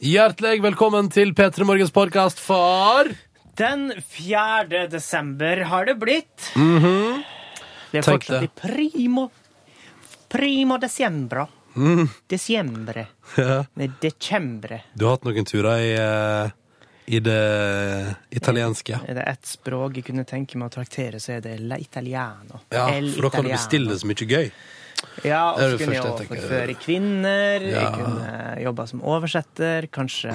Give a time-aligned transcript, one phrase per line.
[0.00, 3.10] Hjertelig velkommen til P3 Morgens podkast for
[3.60, 4.86] Den 4.
[4.88, 6.46] desember har det blitt.
[6.54, 7.18] Det er.
[7.92, 8.48] Tenk fortsatt det.
[8.48, 9.26] i primo
[10.32, 11.44] Primo desember.
[11.76, 12.08] Mm.
[12.32, 13.04] Desembre.
[13.36, 13.58] ja.
[13.76, 14.80] Nei, Decembre.
[14.96, 16.56] Du har hatt noen turer i, eh,
[17.12, 19.02] i det italienske.
[19.04, 22.64] Er det ett språk jeg kunne tenke meg å traktere, så er det la italiano.
[22.72, 24.48] Ja, for da kan du bestille så mye gøy.
[25.24, 27.66] Ja, og så kunne jeg forføre kvinner.
[27.66, 27.84] Ja.
[27.84, 29.88] Jeg kunne jobba som oversetter.
[29.92, 30.32] Kanskje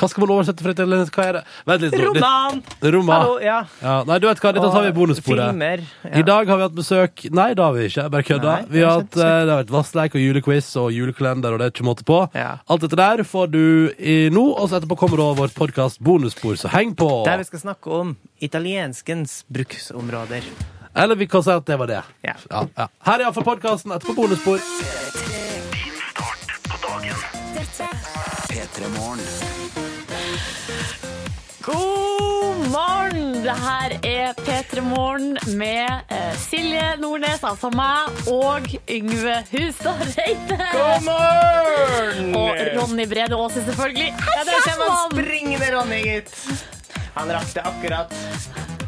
[0.00, 1.42] Hva skal man oversette for et eller Hva er det?
[1.68, 1.96] Vent litt.
[2.00, 3.10] Roman!
[3.12, 3.58] Hallo, ja.
[3.82, 5.50] Ja, nei, du vet hva, dette tar vi i bonussporet.
[5.50, 5.82] Filmer.
[6.06, 6.12] Ja.
[6.22, 8.06] I dag har vi hatt besøk Nei, det har vi ikke.
[8.14, 8.54] Bare kødda.
[8.70, 11.74] Vi har hatt, eh, det har vært vassleik og julequiz og julekalender, og det er
[11.74, 12.22] ikke måte på.
[12.38, 12.56] Ja.
[12.70, 13.62] Alt dette der får du
[13.98, 17.10] i nå, og så etterpå kommer da vårt podkast bonusspor, så heng på!
[17.28, 20.46] Der vi skal snakke om italienskens bruksområder.
[20.94, 22.02] Eller vi kan si at det var det.
[22.20, 22.34] Ja.
[22.50, 22.88] Ja, ja.
[23.06, 24.58] Her er iallfall podkasten etterpå bonusspor.
[31.62, 33.42] God morgen!
[33.42, 40.56] Det her er P3 Morgen med eh, Silje Nordnes, altså meg, og Yngve Hustad Reite.
[40.72, 42.34] God morgen!
[42.40, 44.08] Og Ronny Brede Aase, selvfølgelig.
[44.16, 45.14] Ja, Her der kommer han!
[45.14, 46.34] springende, Ronny, gitt.
[47.14, 48.79] Han rakk det akkurat.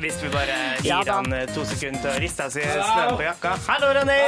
[0.00, 3.18] Hvis vi bare gir Ja han eh, to sekunder til å riste av seg snøen
[3.18, 3.54] på jakka.
[3.66, 4.18] Hallo, Ronny!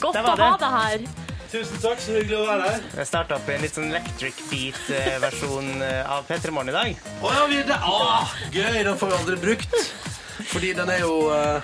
[0.00, 1.04] Godt å ha deg her.
[1.50, 2.84] Tusen takk, så hyggelig å være her.
[2.98, 7.08] Jeg starta opp en litt sånn electric beat-versjon av P3 Morgen i dag.
[7.22, 7.78] Å ja, vi det.
[7.86, 8.80] Oh, gøy!
[8.86, 9.78] Den får vi aldri brukt.
[10.50, 11.60] Fordi den er jo uh,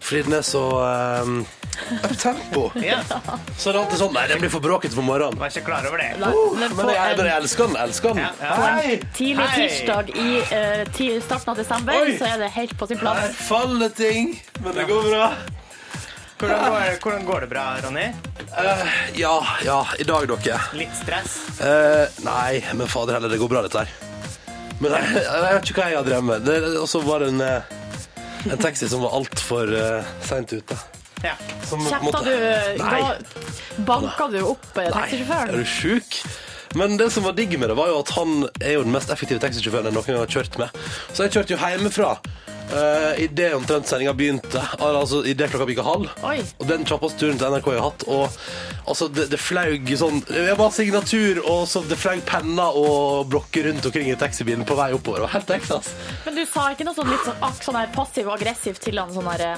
[0.00, 0.64] Fordi den er så
[1.24, 1.40] um,
[2.04, 2.70] up-tempo.
[2.84, 2.98] Ja,
[3.56, 5.38] Så det er alltid sånn Nei, den blir for bråkete på morgenen.
[5.40, 6.10] Var ikke klar over det.
[6.20, 7.76] La- men Men på jeg, en jeg elsker den.
[7.86, 8.22] Elsker den.
[8.24, 8.54] Ja, ja.
[8.76, 9.00] Hei!
[9.16, 9.64] tidlig Hei.
[9.68, 12.14] tirsdag i eh, ti- starten av desember, Oi.
[12.18, 13.36] så er det helt på sin Der plass.
[13.48, 15.32] faller ting, men det går bra.
[16.42, 18.06] Hvordan går, hvordan går det bra, Ronny?
[18.58, 20.58] Eh, ja, ja, i dag, dere.
[20.74, 21.36] Litt stress?
[21.62, 23.92] Eh, nei, men fader heller, det går bra, dette her.
[24.82, 26.44] Men jeg, jeg vet ikke hva jeg har drevet med.
[26.44, 27.62] Det- Og så var det en, eh,
[28.50, 30.74] en taxi som var altfor uh, seint ute.
[31.22, 31.36] Ja.
[31.68, 33.00] Som måte- du Nei.
[33.00, 33.18] ga,
[33.86, 35.52] Banka du opp taxisjåføren?
[35.52, 36.22] Nei, er du sjuk?
[36.74, 39.10] Men det som var digg med det, var jo at han er jo den mest
[39.12, 40.80] effektive taxisjåføren jeg noen gang har kjørt med.
[41.12, 42.14] Så jeg kjørte jo hjemmefra
[42.72, 44.62] uh, idet omtrent sendinga begynte.
[44.80, 46.08] Altså idet klokka bikka halv.
[46.24, 46.38] Oi.
[46.58, 48.06] Og den kjappeste turen til NRK jeg har hatt.
[48.08, 48.40] Og
[48.88, 53.68] altså, det, det flaug sånn Jeg var signatur, og så det flaug penner og blokker
[53.68, 55.22] rundt omkring i taxibilen på vei oppover.
[55.22, 55.80] Det var helt ekte.
[56.26, 59.56] Men du sa ikke noe sånn litt sånn, sånn passiv-aggressiv til han sånn herre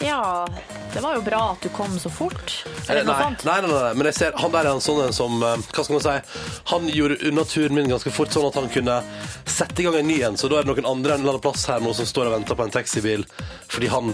[0.00, 0.46] Ja,
[0.94, 2.52] det var jo bra at du kom så fort.
[2.86, 3.44] Eller noe nei, sånt.
[3.48, 5.82] nei, nei, nei, men jeg ser han der er en sånn en som eh, Hva
[5.84, 6.42] skal man si?
[6.70, 9.00] Han gjorde unna turen min ganske fort, sånn at han kunne
[9.44, 10.38] sette i gang en ny en.
[10.38, 12.36] Så da er det noen andre en eller annen plass her nå som står og
[12.38, 13.26] venter på en taxibil
[13.68, 14.12] fordi han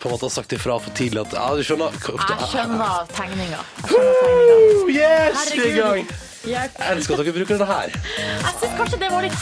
[0.00, 3.60] på en måte har sagt ifra for tidlig at Ja, du skjønner Jeg skjønner tegninga.
[3.84, 4.80] Jeg skjønner tegninga.
[4.90, 6.02] Yes, vi er i gang!
[6.10, 6.26] Herregud.
[6.40, 7.90] Jeg, Jeg elsker at dere bruker det her.
[8.16, 9.34] jeg syns kanskje det var litt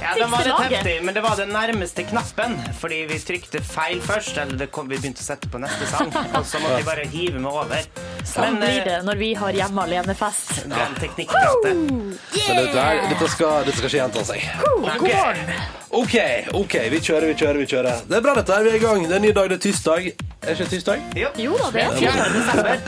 [0.00, 0.76] heftigste Ja, den var litt laget.
[0.78, 2.56] heftig, men det var den nærmeste knappen.
[2.80, 6.12] Fordi vi trykte feil først, eller det kom, vi begynte å sette på neste sang.
[6.38, 7.84] Og så måtte vi bare hive meg over.
[8.24, 10.64] Sånn Men, blir eh, det når vi har hjemme alene-fest.
[10.70, 11.84] Den teknikkpratet.
[11.90, 12.16] Men
[12.60, 14.48] det der, dette, skal, dette skal ikke gjenta seg.
[14.80, 15.46] Okay.
[15.90, 16.14] OK,
[16.54, 18.04] ok, vi kjører, vi kjører, vi kjører.
[18.06, 18.62] Det er bra, dette her.
[18.66, 19.02] Vi er i gang.
[19.08, 19.48] Det er en ny dag.
[19.50, 20.10] Det er tirsdag.
[20.40, 21.02] Er ikke tirsdag?
[21.18, 21.32] Jo.
[21.36, 22.28] Jo da, det er 4.
[22.36, 22.84] desember.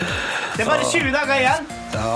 [0.52, 1.66] Det er bare 20 dager igjen.
[1.92, 2.12] Ja.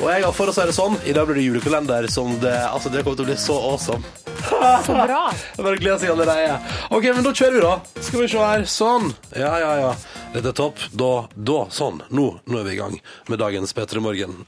[0.00, 2.56] Og jeg har for å si det sånn, i dag blir det julekalender som det
[2.70, 4.02] Altså, det kommer til å bli så awesome.
[4.86, 5.20] Så bra.
[5.56, 6.56] Jeg bare gleder seg allerede.
[6.90, 8.02] OK, men da kjører vi, da.
[8.06, 8.64] Skal vi se her.
[8.70, 9.12] Sånn.
[9.36, 9.92] Ja, ja, ja.
[10.34, 10.82] Dette er topp.
[10.92, 12.02] Da, da, sånn.
[12.14, 12.96] Nå, nå er vi i gang
[13.30, 14.42] med dagens P3 Morgen.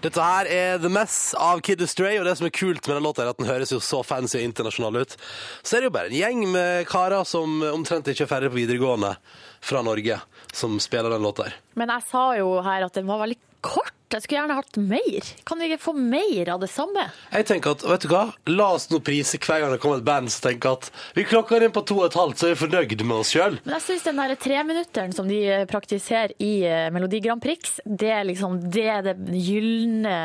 [0.00, 3.04] Dette her er The Mess av Kid Astray, og det som er kult med den
[3.04, 5.12] låta, er at den høres jo så fancy og internasjonal ut.
[5.60, 8.62] Så er det jo bare en gjeng med karer som omtrent ikke er ferdig på
[8.62, 9.12] videregående
[9.60, 10.16] fra Norge,
[10.56, 11.58] som spiller den låta her.
[11.76, 13.94] Men jeg sa jo her at den var veldig kort.
[14.10, 15.26] Jeg skulle gjerne hatt mer.
[15.46, 17.04] Kan vi ikke få mer av det samme?
[17.30, 18.22] Jeg tenker at, vet du hva?
[18.50, 21.62] La oss nå prise hver gang det kommer et band som tenker at vi klokker
[21.62, 23.60] inn på to og et halvt, så er vi fornøyd med oss sjøl.
[23.62, 27.78] Men jeg syns den der treminutteren som de eh, praktiserer i eh, Melodi Grand Prix,
[27.86, 30.16] det er liksom det er det gylne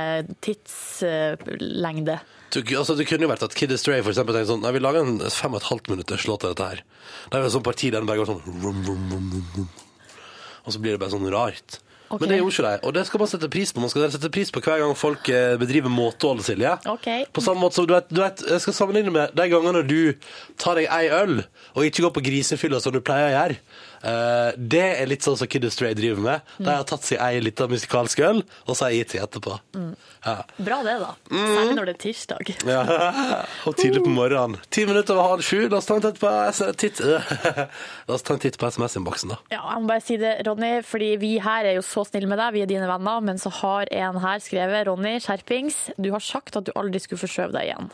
[0.42, 2.18] tidslengde.
[2.56, 4.82] Du, altså, det kunne jo vært at Kid Astray for eksempel tenkte sånn Nei, vi
[4.82, 6.84] lager en fem og et halvt minutters låt av dette her.
[7.30, 9.10] Det er jo et sånt parti der den bare går sånn rum, rum,
[9.58, 9.74] rum.
[10.66, 11.82] Og så blir det bare sånn rart.
[12.10, 12.20] Ok.
[12.22, 13.82] Men det gjorde ikke de, og det skal man sette pris på.
[13.82, 16.76] Man skal sette pris på hver gang folk eh, bedriver måtehold, Silje.
[16.96, 17.26] Okay.
[17.34, 20.14] På samme måte som du vet, du vet, Jeg skal sammenligne med de gangene du
[20.62, 21.40] tar deg ei øl
[21.76, 23.58] og ikke går på grisefylla som du pleier å gjøre.
[24.06, 26.52] Eh, det er litt sånn som Kid Astray driver med.
[26.60, 29.58] De har tatt seg ei lita musikalsk øl, og så har jeg gitt seg etterpå.
[30.26, 30.36] Ja.
[30.58, 31.12] Bra det, da.
[31.32, 31.42] Mm.
[31.42, 32.52] Særlig når det er tirsdag.
[32.70, 32.84] Ja.
[33.66, 34.60] Og tidlig på morgenen.
[34.74, 35.66] Ti minutter over halv sju.
[35.72, 36.32] La oss ta en titt på,
[38.46, 38.60] titt.
[38.62, 39.40] På SMS-innboksen, da.
[39.52, 42.40] Ja, jeg må bare si det, Ronny, fordi vi her er jo så snille med
[42.42, 46.24] deg, vi er dine venner, men så har en her skrevet, Ronny, skjerpings, du har
[46.24, 47.94] sagt at du aldri skulle forskjøve deg igjen.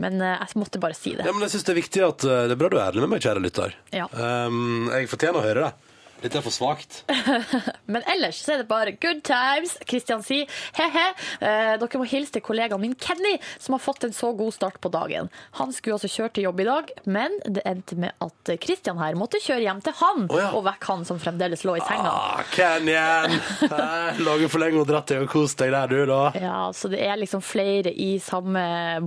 [0.00, 1.26] Men eh, jeg måtte bare si det.
[1.28, 3.04] Ja, men jeg synes Det er viktig at eh, det er bra du er ærlig
[3.04, 3.76] med meg, kjære lytter.
[3.94, 4.08] Ja.
[4.14, 5.89] Um, jeg fortjener å høre det.
[6.20, 7.00] Dette er for svakt.
[7.92, 9.76] Men ellers så er det bare good times.
[9.88, 11.06] Kristian sier he-he.
[11.40, 14.80] Eh, dere må hilse til kollegaen min Kenny, som har fått en så god start
[14.82, 15.30] på dagen.
[15.58, 19.18] Han skulle også kjøre til jobb i dag, men det endte med at Kristian her
[19.18, 20.50] måtte kjøre hjem til han oh, ja.
[20.56, 22.12] og vekke han som fremdeles lå i senga.
[22.12, 23.38] Ah, Kenyan!
[24.26, 26.22] Lager for lenge og dratt deg og kost deg der, du, da.
[26.40, 28.62] Ja, så det er liksom flere i samme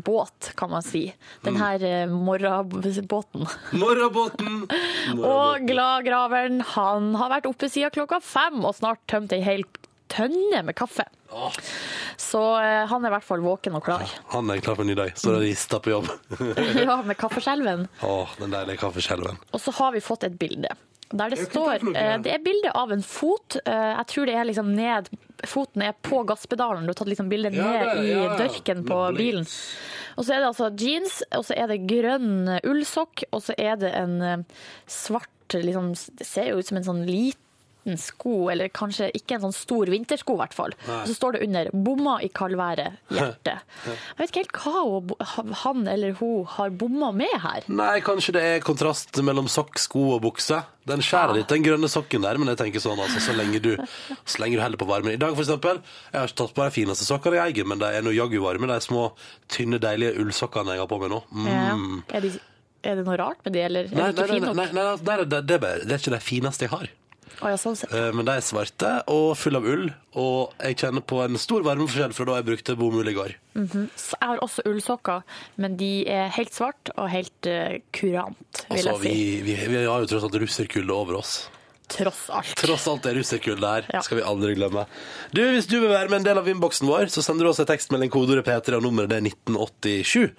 [0.05, 1.05] båt, kan man si.
[1.45, 3.43] Den her morrabåten Morrabåten
[3.83, 4.67] Morgenbåten!
[5.23, 9.63] Og gladgraveren, han har vært oppe siden klokka fem og snart tømt ei hel
[10.13, 11.05] tønne med kaffe.
[12.21, 14.05] Så eh, han er i hvert fall våken og klar.
[14.33, 15.13] Han er klar for en ny dag.
[15.17, 16.09] så det rister på jobb.
[16.77, 17.87] ja, med kaffeskjelven.
[18.05, 19.39] Åh, den deilige kaffeskjelven.
[19.51, 20.69] Og så har vi fått et bilde.
[21.13, 23.57] Der det står eh, Det er bilde av en fot.
[23.65, 25.11] Eh, Jeg tror det er liksom ned
[25.45, 26.85] Foten er på gasspedalen.
[26.87, 28.37] Du har tatt liksom bildet Ja, ned det i ja, ja.
[28.39, 29.49] dørken på Med bilen.
[30.15, 33.75] Og så er det altså jeans, og så er det grønn ullsokk, og så er
[33.81, 34.43] det en eh,
[34.87, 35.29] svart
[35.61, 39.55] liksom, Det ser jo ut som en sånn liten sko, eller kanskje ikke en sånn
[39.55, 40.71] stor vintersko, i hvert fall.
[40.87, 43.57] Og så står det under 'bomma i kaldværet, hjerte'.
[43.87, 47.67] Jeg vet ikke helt hva han eller hun har bomma med her.
[47.67, 50.61] Nei, kanskje det er kontrast mellom sokk, sko og bukse.
[50.87, 53.75] Den skjærer litt, den grønne sokken der, men jeg tenker sånn, altså, så lenge du,
[54.31, 55.13] så lenge du heller på varmen.
[55.13, 57.83] I dag, for eksempel, jeg har ikke tatt på de fineste sokkene jeg eier, men
[57.83, 59.09] de er noe jaggu varme, de små,
[59.51, 61.21] tynne, deilige ullsokkene jeg har på meg nå.
[61.31, 61.47] Mm.
[61.51, 61.77] Ja.
[62.15, 62.33] Er, de,
[62.83, 65.13] er det noe rart med de, eller er Nei, nei, ikke nei, nei, nei, det,
[65.13, 66.91] er- det, er det er ikke de fineste jeg har.
[67.59, 67.75] Sånn.
[67.89, 69.87] Eh, Men de er svarte og fulle av ull,
[70.21, 73.33] og jeg kjenner på en stor varmeforskjell fra da jeg brukte bomull i går.
[73.99, 75.25] Så Jeg har også ullsokker,
[75.59, 79.41] men de er helt svart og helt eh, kurant, vil Altså, jeg si.
[79.49, 81.33] vi, har jo tross alt russerkulde over oss.
[81.93, 82.53] Tross alt.
[82.61, 83.89] Tross alt er russerkulde der.
[83.91, 83.99] Ja.
[84.05, 84.85] skal vi aldri glemme.
[85.35, 87.59] Du, Hvis du vil være med en del av innboksen vår, så sender du oss
[87.59, 90.31] en tekstmelding kodeordet P3, og nummeret det er 1987.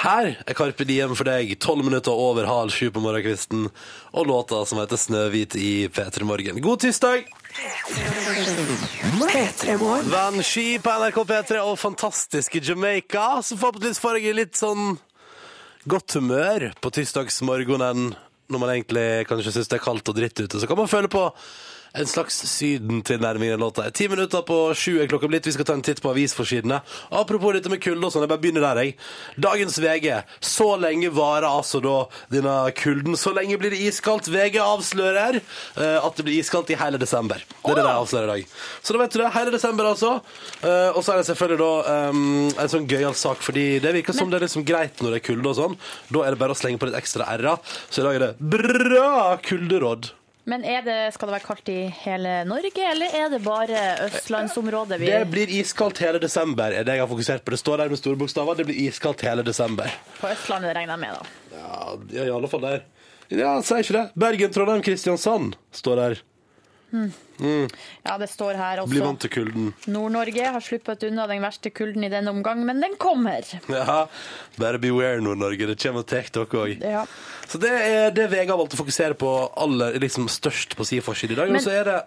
[0.00, 3.66] Her er Carpe Diem for deg, tolv minutter over halv sju på morgenkvisten,
[4.16, 6.60] og låta som heter Snøhvit i P3 Morgen.
[6.64, 7.26] God tirsdag!
[10.08, 14.94] Vanski på NRK P3 og fantastiske Jamaica, som forhåpentligvis får deg i litt sånn
[15.84, 18.14] godt humør på tirsdagsmorgenen
[18.50, 20.56] når man egentlig kanskje syns det er kaldt og dritt ute.
[20.56, 21.28] Så kan man føle på
[21.92, 23.90] en slags sydentilnærming i låta.
[23.90, 25.46] Ti minutter på sju er klokka blitt.
[25.46, 26.80] Vi skal ta en titt på avisforsidene.
[27.10, 28.94] Apropos dette med kulde og sånn, jeg bare begynner der, jeg.
[29.40, 30.08] Dagens VG.
[30.44, 31.96] Så lenge varer altså da
[32.32, 33.18] denne kulden.
[33.18, 34.30] Så lenge blir det iskaldt.
[34.30, 37.42] VG avslører eh, at det blir iskaldt i hele desember.
[37.42, 38.54] Det er det de avslører i dag.
[38.82, 39.32] Så da vet du det.
[39.34, 40.12] Hele desember, altså.
[40.62, 42.22] Eh, og så er det selvfølgelig da um,
[42.54, 45.26] en sånn gøyal sak, fordi det virker som det er liksom greit når det er
[45.32, 45.76] kulde og sånn.
[46.14, 47.58] Da er det bare å slenge på litt ekstra r-er.
[47.90, 50.12] Så i dag er det bra kulderåd.
[50.50, 55.10] Men det, skal det være kaldt i hele Norge, eller er det bare østlandsområdet vi
[55.12, 57.54] Det blir iskaldt hele desember, er det jeg har fokusert på.
[57.54, 58.58] Det står der med store bokstaver.
[58.58, 59.92] Det blir iskaldt hele desember.
[60.18, 61.60] På Østlandet regner jeg med, da.
[61.60, 61.76] Ja,
[62.16, 62.82] ja i alle fall der.
[63.30, 64.04] Ja, sier ikke det.
[64.18, 66.22] Bergen, Trondheim, Kristiansand står der.
[66.90, 69.06] Ja, det står her Bli også.
[69.06, 69.72] vant til kulden.
[69.88, 73.46] Nord-Norge har sluppet unna den verste kulden i den omgang, men den kommer.
[73.70, 74.06] Ja,
[74.58, 75.66] bare beware, Nord-Norge.
[75.70, 76.80] Det kommer og tar dere òg.
[76.84, 77.04] Ja.
[77.48, 81.02] Så det er det VG har valgt å fokusere på aller liksom, størst på sin
[81.02, 81.48] forside i dag.
[81.50, 82.00] Men- Og så er det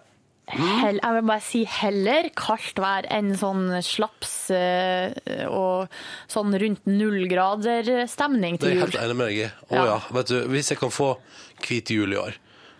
[0.46, 5.88] Hell, jeg vil bare si heller kaldt vær enn sånn slaps eh, og
[6.28, 9.46] sånn rundt null grader stemning Det er jeg helt enig med deg i.
[9.72, 9.84] Å Ja.
[9.86, 9.98] ja.
[10.12, 11.16] Vet du, hvis jeg kan få
[11.64, 12.34] hvit jul i år,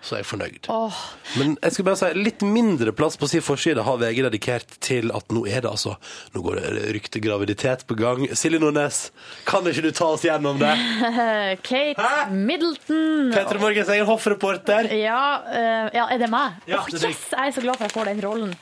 [0.05, 0.69] så er jeg fornøyd.
[0.73, 0.99] Åh,
[1.41, 5.13] Men jeg skal bare si, litt mindre plass på sin forside har VG dedikert til
[5.17, 5.95] at nå er det altså
[6.35, 8.27] Nå går det rykte graviditet på gang.
[8.37, 9.07] Silje Nordnes,
[9.49, 10.73] kan ikke du ta oss gjennom det?
[11.69, 12.31] Kate Hæ?
[12.35, 13.33] Middleton.
[13.35, 14.91] Petter Morgens egen hoffreporter.
[14.99, 16.61] Ja, uh, ja, er det meg?
[16.69, 17.09] Ja, deg.
[17.09, 18.57] yes, jeg er så glad for at jeg får den rollen.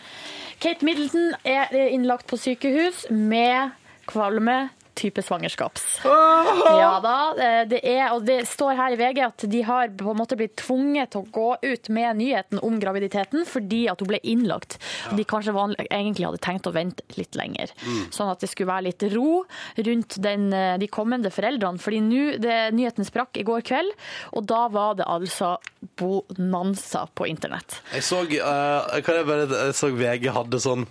[0.62, 3.74] Kate Middleton er innlagt på sykehus med
[4.10, 4.68] kvalme
[5.02, 5.84] type svangerskaps.
[6.06, 10.12] Ja da, eh, det er, og det står her i VG at de har på
[10.12, 14.10] en måte blitt tvunget til å gå ut med nyheten om graviditeten fordi at hun
[14.12, 14.78] ble innlagt.
[15.10, 17.72] Og de kanskje vanlig, egentlig hadde tenkt å vente litt lenger.
[18.14, 19.42] Sånn at det skulle være litt ro
[19.88, 21.80] rundt den, eh, de kommende foreldrene.
[21.82, 23.92] Fordi nu, det- nyheten sprakk i går kveld,
[24.32, 25.56] og da var det altså
[25.96, 27.80] bonanza på internett.
[27.92, 30.86] Jeg så, uh, kan jeg bare, jeg så VG hadde sånn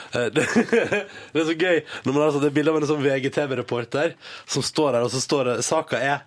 [0.36, 3.04] det, det er så gøy når man har sånn, det er bilde av en sånn
[3.04, 6.24] VGTV-reporter som står her, og så står det Saka er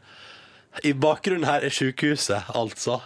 [0.85, 2.99] I bakgrunnen her er sykehuset, altså.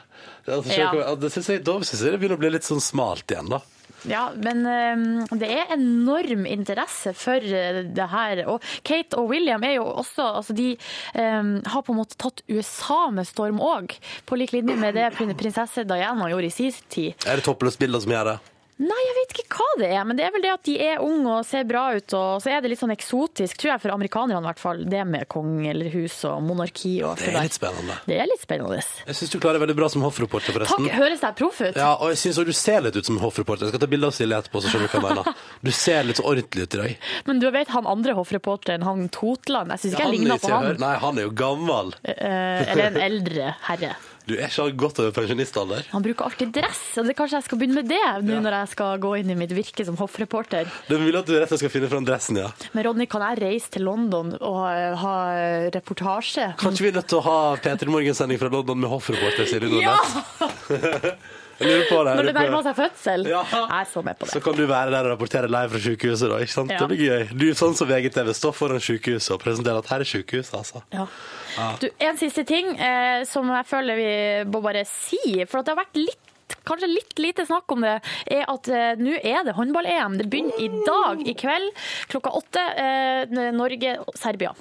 [0.47, 1.15] altså Ja.
[1.19, 3.63] det synes jeg, da synes jeg det begynner å bli litt sånn smalt igjen, da.
[4.03, 8.43] Ja, men eh, det er enorm interesse for eh, det her.
[8.51, 10.73] Og Kate og William er jo også altså De
[11.15, 13.95] um, har på en måte tatt USA med storm òg,
[14.27, 17.13] på lik linje med det prinsesse Diana gjorde i sin tid.
[17.27, 18.39] Er det toppløst bilder som gjør det?
[18.81, 21.01] Nei, jeg vet ikke hva det er, men det er vel det at de er
[21.03, 23.93] unge og ser bra ut, og så er det litt sånn eksotisk, tror jeg, for
[23.93, 27.57] amerikanerne i hvert fall, det med konge eller hus og monarki og Det er litt
[27.57, 27.97] spennende.
[28.09, 28.79] Det er litt spennende.
[29.05, 30.87] Jeg syns du klarer det veldig bra som hoffreporter, forresten.
[30.89, 31.77] Takk, høres jeg proff ut?
[31.77, 33.67] Ja, og jeg også du ser litt ut som hoffreporter.
[33.67, 35.43] Jeg skal ta bilde av Silje etterpå, så skjønner du hva jeg mener.
[35.63, 37.11] Du ser litt så ordentlig ut i dag.
[37.29, 40.51] Men du vet han andre hoffreporteren, han Totland, jeg syns ikke Ja, jeg ligner på
[40.53, 40.71] han.
[40.81, 41.93] Nei, han er jo gammel.
[42.01, 43.93] Eh, eller en eldre herre.
[44.23, 45.87] Du er ikke godt over pensjonistalder.
[45.91, 48.71] Han bruker alltid dress, og det, kanskje jeg skal begynne med det nå når jeg
[48.71, 50.69] skal gå inn i mitt virke som hoffreporter.
[50.87, 52.47] Det vil at du rett og slett skal finne fram dressen, ja.
[52.71, 55.13] Men Ronny, kan jeg reise til London og eh, ha
[55.75, 56.53] reportasje?
[56.61, 61.31] Kanskje vi er nødt til å ha P3 Morgen-sending fra London med hoffreporter Silje Nordnes?
[61.63, 62.15] På det.
[62.17, 63.27] Når det nærmer seg fødsel?
[63.29, 63.43] Ja.
[63.53, 64.33] Jeg er så med på det.
[64.33, 66.39] Så kan du være der og rapportere live fra sykehuset, da.
[66.43, 66.73] ikke sant?
[66.73, 66.79] Ja.
[66.81, 67.27] Det blir gøy.
[67.37, 70.81] Du, sånn som VGTV, står foran sykehuset og presenterer at her er sykehuset, altså.
[70.95, 71.05] Ja.
[71.81, 74.11] Du, en siste ting eh, som jeg føler vi
[74.49, 76.29] må bare si, for at det har vært litt
[76.67, 77.97] Kanskje litt lite snakk om det,
[78.31, 80.19] er at eh, nå er det håndball-EM.
[80.19, 81.71] Det begynner i dag, i kveld,
[82.11, 82.63] klokka åtte.
[82.79, 84.53] Eh, Norge-Serbia.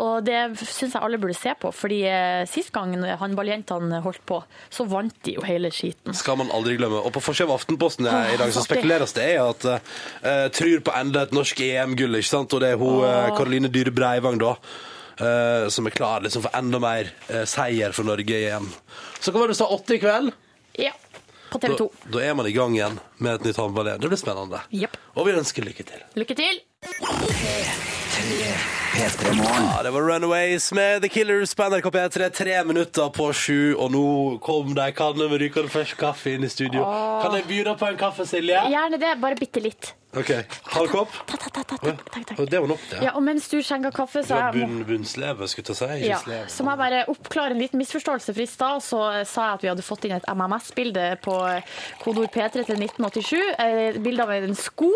[0.00, 4.40] Og det syns jeg alle burde se på, fordi eh, sist gang håndballjentene holdt på,
[4.72, 6.16] så vant de jo hele skiten.
[6.16, 7.00] Skal man aldri glemme.
[7.02, 10.96] Og på forsiden av Aftenposten i dag så spekuleres det i at uh, tror på
[10.96, 12.56] enda et norsk EM-gull, ikke sant?
[12.56, 14.56] Og det er hun eh, Karoline Dyhre Breivang, da.
[15.18, 18.68] Eh, som er klar liksom, for enda mer uh, seier for Norge igjen.
[19.20, 20.32] Så hva var det du sa, åtte i kveld?
[20.80, 20.92] Ja.
[21.52, 21.88] På TV Da, 2.
[22.14, 24.00] da er man i gang igjen med et nytt håndball-EM.
[24.00, 24.62] Det blir spennende.
[24.72, 24.96] Yep.
[25.16, 26.06] Og vi ønsker lykke til.
[26.22, 26.62] Lykke til!
[28.94, 32.28] Ja, det var Runaways med The Killers på NRK P3.
[32.30, 34.04] Tre minutter på sju, og nå
[34.44, 36.84] kom de kannene med rykende fersk kaffe inn i studio.
[37.24, 38.60] Kan jeg by deg på en kaffe, Silje?
[38.68, 39.94] Gjerne det, bare bitte litt.
[40.12, 40.28] OK.
[40.74, 41.12] Halv kopp?
[41.24, 42.40] Ta, ta, ta, takk, takk, takk.
[42.50, 42.98] Det var nok, det.
[43.00, 45.92] Ja, og mens du skjenker kaffe, så jeg må bunn, bunnsleve, skulle jeg ta seg.
[45.94, 46.02] si.
[46.02, 46.50] Ikke ja, sleve.
[46.52, 48.34] så må jeg bare oppklare en liten misforståelse.
[48.36, 51.36] For i stad så sa jeg at vi hadde fått inn et MMS-bilde på
[52.02, 53.32] kodeord P3 til 1987.
[53.64, 54.90] Et bilde av en sko.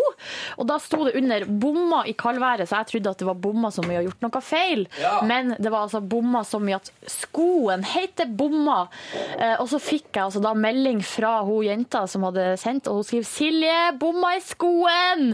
[0.61, 3.73] Og da sto det under 'bomma i kaldværet', så jeg trodde at det var bomma
[3.73, 4.85] som i å ha gjort noe feil.
[5.01, 5.21] Ja.
[5.27, 8.87] Men det var altså bomma som mye at skoen heter bomma.
[9.37, 12.99] Eh, og så fikk jeg altså da melding fra hun jenta som hadde sendt, og
[13.01, 15.33] hun skriver 'Silje, bomma i skoen'!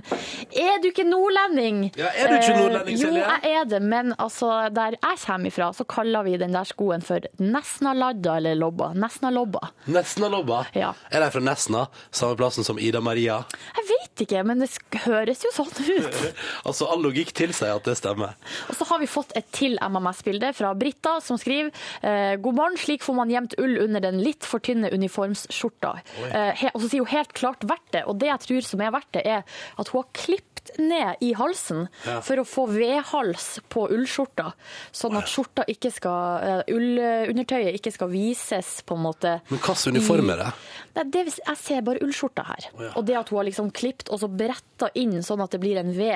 [0.53, 1.91] Er du ikke nordlending?
[1.97, 3.23] Ja, er du ikke nordlending, Eh, Silje?
[3.23, 6.63] Jo, jeg er det, men altså, der jeg kommer ifra, så kaller vi den der
[6.67, 8.91] skoen for Nesna-ladda eller lobba.
[8.93, 9.69] Nesna-lobba.
[9.87, 10.65] Nesna-lobba.
[10.75, 10.93] Ja.
[11.11, 11.87] Er de fra Nesna?
[12.11, 13.43] Samme plassen som Ida Maria?
[13.77, 14.69] Jeg vet ikke, men det
[15.05, 16.19] høres jo sånn ut.
[16.67, 18.35] Altså, all logikk tilsier at det stemmer.
[18.69, 21.71] Og så har vi fått et til MMS-bilde fra Britta, som skriver
[22.01, 25.93] eh, God morgen, slik får man gjemt ull under den litt for tynne uniformsskjorta.
[26.29, 28.91] Eh, og så sier hun helt klart verdt det, og det jeg tror som er
[28.95, 29.43] verdt det, er
[29.77, 32.21] at hun har klippet ned i halsen Ja.
[32.23, 34.53] for å få vedhals på ullskjorta,
[34.95, 39.33] sånn at skjorta ikke skal, eh, ullundertøyet ikke skal vises på en måte.
[39.49, 40.47] Men hvilken uniform er det?
[40.95, 42.69] Nei, det, jeg ser bare ullskjorta her.
[42.79, 42.91] ja.
[42.95, 45.77] Og det at hun har liksom klippet og så bretta inn sånn at det blir
[45.81, 46.07] en V,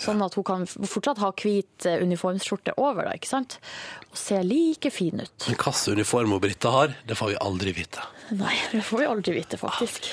[0.00, 3.58] sånn at hun kan fortsatt ha hvit eh, uniformsskjorte over, da, ikke sant?
[4.10, 5.32] Og ser like fin ut.
[5.46, 8.04] Men hvilken uniform Britta har, det får vi aldri vite.
[8.36, 10.12] Nei, det får vi aldri vite, faktisk.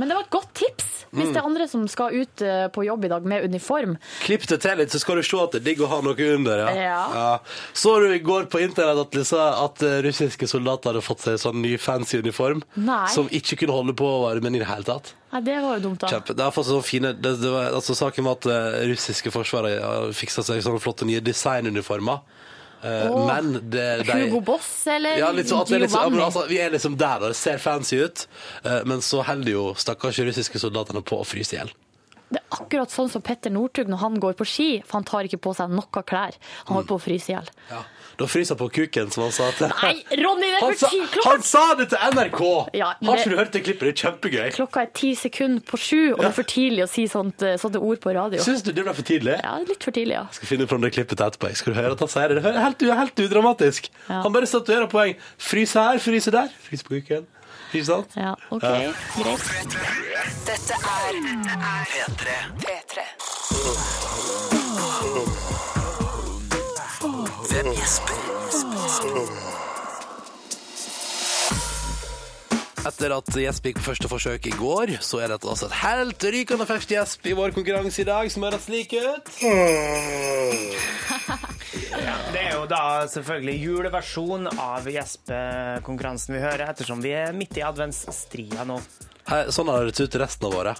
[0.00, 1.32] Men det var et godt tips hvis Mm.
[1.34, 3.98] det er andre som skal ut eh, på jobb i dag med uniform.
[4.24, 6.28] Klipp det til litt, så skal du se at det er digg å ha noe
[6.34, 6.62] under.
[6.72, 7.02] Ja.
[7.12, 7.32] Ja.
[7.76, 11.36] Så du i går på internett at, liksom, at eh, russiske soldater hadde fått seg
[11.42, 13.02] sånn ny fancy uniform Nei.
[13.12, 15.12] som ikke kunne holde på å varme i det hele tatt?
[15.34, 16.08] Nei, det var jo dumt, da.
[16.14, 16.34] Kjempe.
[16.40, 19.82] Det er fått sånne fine det, det var, altså, Saken var at det russiske forsvaret
[19.84, 22.24] har fiksa seg sånne flotte nye designuniformer.
[22.82, 26.08] Eh, Åh, men det, de, Hugo Boss, eller ja, litt sånn at det er ja,
[26.10, 28.26] men altså, Vi er liksom der, og det ser fancy ut.
[28.64, 31.70] eh, men så holder jo stakkars russiske soldatene på å fryse i hjel.
[32.32, 35.28] Det er akkurat sånn som Petter Northug når han går på ski, for han tar
[35.28, 36.38] ikke på seg noe klær.
[36.64, 37.50] Han holder på å fryse i hjel.
[37.70, 37.82] Ja.
[38.18, 41.00] Da fryser han på kuken, som han sa til Nei, Ronny, det er for ti!
[41.14, 42.42] Klokka, han sa det til NRK!
[42.76, 43.08] Ja, det...
[43.08, 43.88] Har ikke du hørt det klippet?
[43.88, 44.50] Det er kjempegøy.
[44.58, 47.56] klokka er ti sekunder på sju, og det er for tidlig å si sånt, eh,
[47.60, 48.42] sånne ord på radio.
[48.44, 49.38] Syns du det ble for tidlig?
[49.42, 50.26] Ja, litt for tidlig, ja.
[50.36, 51.52] skal finne fram det klippet etterpå.
[51.52, 52.42] Jeg skal du høre at han sier det.
[52.42, 53.90] Det er helt, helt udramatisk.
[54.08, 54.22] Ja.
[54.26, 55.16] Han bare statuerer poeng.
[55.40, 56.52] Fryse her, fryse der.
[56.68, 57.26] Fryse på kuken.
[57.72, 58.16] Ikke sant?
[58.16, 58.92] Ja, OK, Ja.
[59.16, 59.76] greit.
[60.44, 61.20] Dette er
[61.88, 62.38] P3.
[62.60, 64.01] P3.
[72.82, 76.26] Etter at Gjesp gikk på første forsøk i går, så er dette altså et helt
[76.34, 79.30] rykende ferskt gjesp i vår konkurranse i dag, som høres slik ut.
[82.32, 87.64] Det er jo da selvfølgelig juleversjon av gjespekonkurransen vi hører, ettersom vi er midt i
[87.64, 88.76] adventsstria nå.
[89.30, 90.76] Hei, sånn har det sett ut resten av året.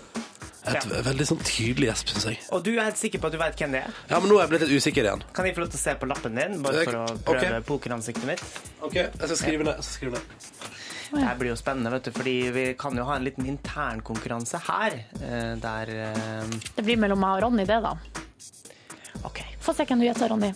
[0.66, 1.00] Et ja.
[1.06, 2.38] veldig sånn tydelig gjesp, syns jeg.
[2.56, 3.98] Og du er helt sikker på at du vet hvem det er?
[4.10, 5.22] Ja, men nå er jeg blitt litt usikker igjen.
[5.36, 7.66] Kan jeg få lov til å se på lappen din, bare for å prøve okay.
[7.68, 8.42] pokeransiktet mitt?
[8.80, 9.78] Ok, jeg skal skrive ned.
[9.78, 10.74] Jeg skal skrive ned.
[11.06, 14.58] Det her blir jo spennende, vet du, fordi vi kan jo ha en liten internkonkurranse
[14.66, 17.94] her, eh, der eh, Det blir mellom meg og Ronny, det, da.
[19.28, 19.44] OK.
[19.62, 20.50] Få se hvem du gjetter, Ronny.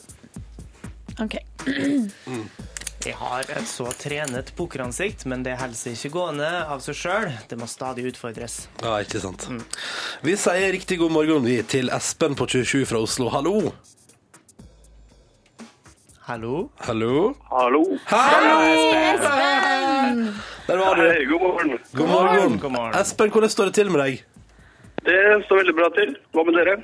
[1.22, 1.38] OK.
[3.00, 7.30] Jeg har et så trenet pokeransikt, men det holder seg ikke gående av seg sjøl.
[7.48, 8.66] Det må stadig utfordres.
[8.84, 9.46] Ja, ikke sant.
[10.26, 13.30] Vi sier riktig god morgen vi til Espen på 27 fra Oslo.
[13.32, 13.54] Hallo!
[16.28, 16.68] Hallo?
[16.84, 17.14] Hallo?
[17.50, 17.86] Hallo.
[20.68, 21.06] Der var du.
[21.08, 21.72] Hei, god morgen.
[21.96, 22.58] God morgen.
[22.62, 22.98] God morgen.
[23.00, 24.20] Espen, hvordan står det til med deg?
[25.08, 25.16] Det
[25.46, 26.12] står veldig bra til.
[26.36, 26.76] Hva med dere?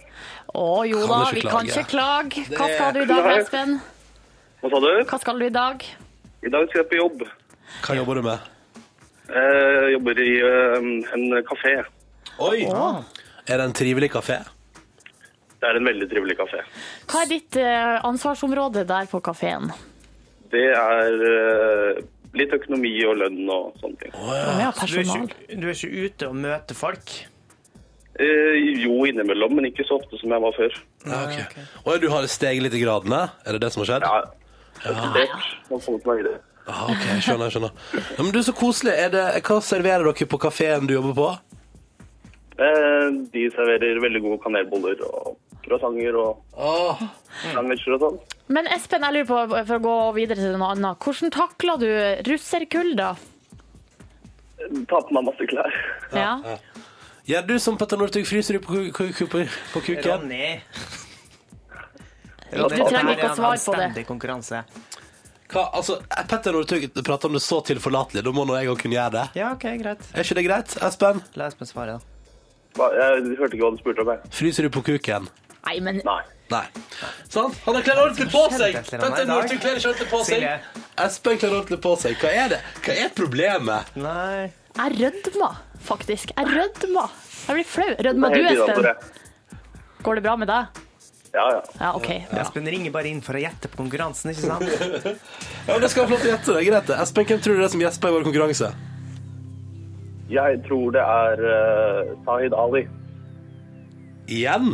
[0.56, 1.52] Å jo da, vi klage.
[1.52, 2.46] kan ikke klage.
[2.56, 3.76] Hva Det- skal du i dag, Espen?
[4.64, 5.04] Hva sa du?
[5.12, 5.84] Hva skal du i dag?
[6.46, 7.24] I dag skal jeg på jobb.
[7.86, 8.52] Hva jobber du med?
[9.26, 11.72] Jeg jobber i eh, en kafé.
[12.46, 12.60] Oi!
[13.46, 14.38] Er det en trivelig kafé?
[15.56, 16.62] Det er en veldig trivelig kafé.
[17.10, 19.72] Hva er ditt eh, ansvarsområde der på kafeen?
[20.52, 22.02] Det er eh,
[22.38, 24.14] litt økonomi og lønn og sånne ting.
[24.14, 27.16] Ja, Du er, ikke, du er ikke ute og møter folk?
[28.22, 30.78] Eh, jo, innimellom, men ikke så ofte som jeg var før.
[31.08, 31.56] Ja, ok.
[31.84, 33.24] Og du har steget litt i gradene?
[33.42, 34.06] Er det det som har skjedd?
[34.06, 34.45] Ja,
[34.84, 36.40] etter meg videre.
[36.66, 37.70] Ah, ok, skjønner, skjønner.
[37.94, 38.92] Ja, men du, Så koselig.
[38.98, 41.28] Er det, hva serverer dere på kafeen du jobber på?
[42.58, 47.02] Eh, de serverer veldig gode kanelboller og croissanter og Åh,
[47.52, 48.18] sandwicher og sånn.
[48.48, 50.98] Men Espen, jeg lurer på, for å gå videre til noe annet.
[51.04, 51.88] Hvordan takler du
[52.30, 53.12] russerkulda?
[54.90, 55.76] Ta på meg masse klær.
[56.16, 56.32] Ja.
[57.26, 59.42] Gjør du som Petter Northug, fryser du på, ku- på,
[59.74, 60.06] på kuken?
[60.24, 60.56] Ronny.
[62.50, 64.04] Du trenger ikke å svare på det.
[64.08, 64.62] Konkurranse.
[65.46, 68.96] Hva, altså, Petter Northug prater om det så tilforlatelig, da må nå jeg òg kunne
[68.98, 69.24] gjøre det.
[69.38, 70.02] Ja, OK, greit.
[70.14, 71.20] Er ikke det greit, Espen?
[71.38, 72.00] La Espen svare, da.
[72.76, 74.08] Hva- Jeg hørte ikke hva du spurte om.
[74.10, 74.30] jeg.
[74.34, 75.28] Fryser du på kuken?
[75.66, 76.22] Nei, men Nei.
[76.50, 76.64] Nei.
[77.28, 77.56] Sant?
[77.64, 78.74] Han har kledd ordentlig på seg!
[78.74, 79.34] Skjedde et eller annet Petter i dag.
[79.34, 80.34] Northug kler ikke ordentlig på seg.
[80.36, 80.84] Silje.
[81.06, 82.16] Espen kler ordentlig på seg.
[82.22, 82.60] Hva er det?
[82.86, 83.96] Hva er problemet?
[83.96, 84.52] Nei.
[84.76, 85.48] jeg rødma,
[85.82, 86.30] faktisk.
[86.36, 87.06] Jeg rødma.
[87.48, 87.88] Jeg blir flau.
[88.06, 88.82] Rødmer du, helt Espen?
[88.82, 89.62] det.
[90.06, 90.82] Går det bra med deg?
[91.36, 91.62] Ja, ja.
[91.76, 92.08] Ja, OK.
[92.30, 92.40] Bra.
[92.46, 94.64] Espen ringer bare inn for å gjette på konkurransen, ikke sant?
[95.66, 96.52] Ja, men det skal være flott å gjette.
[96.54, 96.92] det er Greit.
[96.96, 98.68] Espen, hvem tror du det er som gjesper i vår konkurranse?
[100.32, 102.86] Jeg tror det er uh, Sahid Ali.
[104.32, 104.72] Igjen?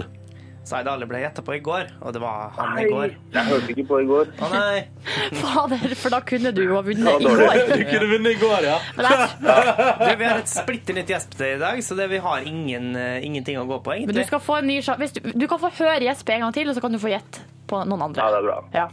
[0.63, 3.15] Zaid Ali ble gjetta på i går, og det var han i Nei, går.
[3.35, 4.29] jeg hørte ikke på i går.
[4.39, 4.77] Å nei.
[5.41, 7.63] Fader, for da kunne du jo ha vunnet i går.
[7.73, 8.77] Du kunne vunnet i går, ja.
[8.95, 9.17] Men jeg,
[10.03, 12.93] Du, vi har et splitter nytt gjesp til i dag, så det, vi har ingen,
[12.95, 14.79] uh, ingenting å gå på, men du skal få en ny.
[15.03, 17.11] Hvis Du, du kan få høre gjesp en gang til, og så kan du få
[17.11, 18.23] gjette på noen andre.
[18.23, 18.59] Ja, det er bra.
[18.77, 18.87] Ja.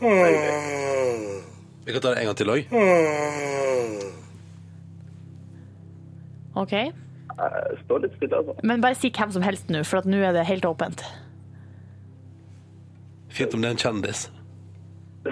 [1.85, 2.61] Vi kan ta det en gang til òg.
[6.59, 6.73] OK.
[6.73, 8.57] Jeg står litt stille, altså.
[8.67, 11.05] Men bare si hvem som helst nå, for at nå er det helt åpent.
[13.39, 14.21] Fint om det er en kjendis.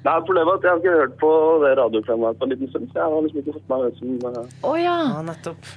[0.00, 2.86] Nei, Problemet er at jeg har ikke hørt på det radioprogrammet på en liten stund,
[2.92, 4.94] så jeg har liksom ikke fått meg hvem som uh, oh, ja.
[5.12, 5.68] Ja, nettopp.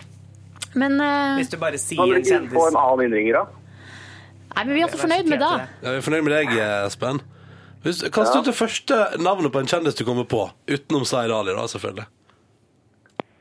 [0.79, 1.33] Men, uh...
[1.41, 3.45] Hvis du bare sier Kan dere ikke få en annen innringer, da?
[4.53, 5.51] nei, men vi er altså fornøyd med det.
[5.83, 6.55] Ja, vi er fornøyd med deg,
[6.87, 7.19] Espen.
[7.83, 11.51] Hvis, kast til det første navnet på en kjendis du kommer på, utenom Zaid Ali,
[11.57, 12.05] da, selvfølgelig.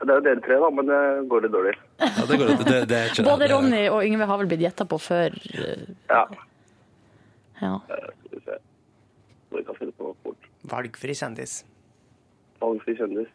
[0.03, 0.97] Det er jo dere tre, da, men det
[1.31, 1.73] går litt dårlig.
[2.03, 3.23] Ja, det, går, det, det, det er ikke.
[3.29, 5.37] Både Det- Ronny og Yngve har vel blitt gjetta på før.
[5.55, 6.25] eh, Ja.
[7.63, 7.75] Ja.
[7.89, 8.57] eh, Skal vi se.
[9.49, 10.49] Så vi kan finne på fort.
[10.73, 11.57] Valgfri kjendis.
[12.63, 13.31] Valgfri kjendis.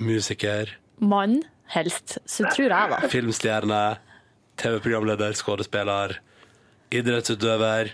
[0.00, 1.40] Musiker, Mann,
[1.74, 2.18] helst.
[2.28, 3.00] Så tror jeg, da.
[3.14, 3.80] filmstjerne,
[4.60, 6.18] TV-programleder, skuespiller,
[6.92, 7.92] idrettsutøver.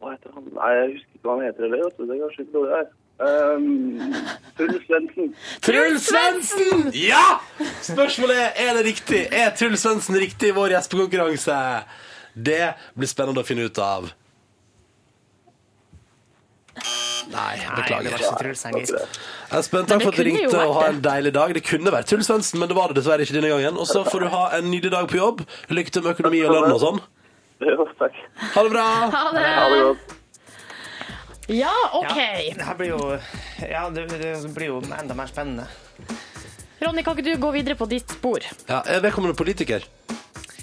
[0.00, 0.46] Hva heter han?
[0.56, 1.90] Nei, jeg husker ikke hva han heter heller.
[1.98, 2.88] Det er kanskje ikke dårlig her.
[3.20, 3.98] Um,
[4.56, 5.26] Truls Svendsen.
[5.66, 6.86] Truls Svendsen!
[6.96, 7.24] Ja!
[7.84, 9.26] Spørsmålet er er det riktig.
[9.36, 11.58] Er Truls Svendsen riktig i vår gjestekonkurranse?
[12.34, 14.10] Det blir spennende å finne ut av.
[17.30, 18.10] Nei, Nei, det beklager.
[18.14, 19.02] var ikke Truls Henger.
[19.58, 21.52] Espen, takk for at du det ringte og ha en deilig dag.
[21.54, 23.76] Det kunne vært Truls Svendsen, men det var det dessverre ikke denne gangen.
[23.78, 25.42] Og så får du ha en nydelig dag på jobb.
[25.70, 27.00] Lykke til med økonomi og lønn og sånn.
[27.60, 28.16] Jo, takk.
[28.54, 28.86] Ha det bra!
[28.88, 29.84] Ha Ha det det!
[29.90, 30.16] godt.
[31.50, 32.16] Ja, OK.
[32.16, 32.98] Ja, det blir jo
[33.66, 35.66] Ja, det, det blir jo enda mer spennende.
[36.80, 38.40] Ronny, kan ikke du gå videre på ditt spor?
[38.70, 39.84] Ja, er vedkommende politiker?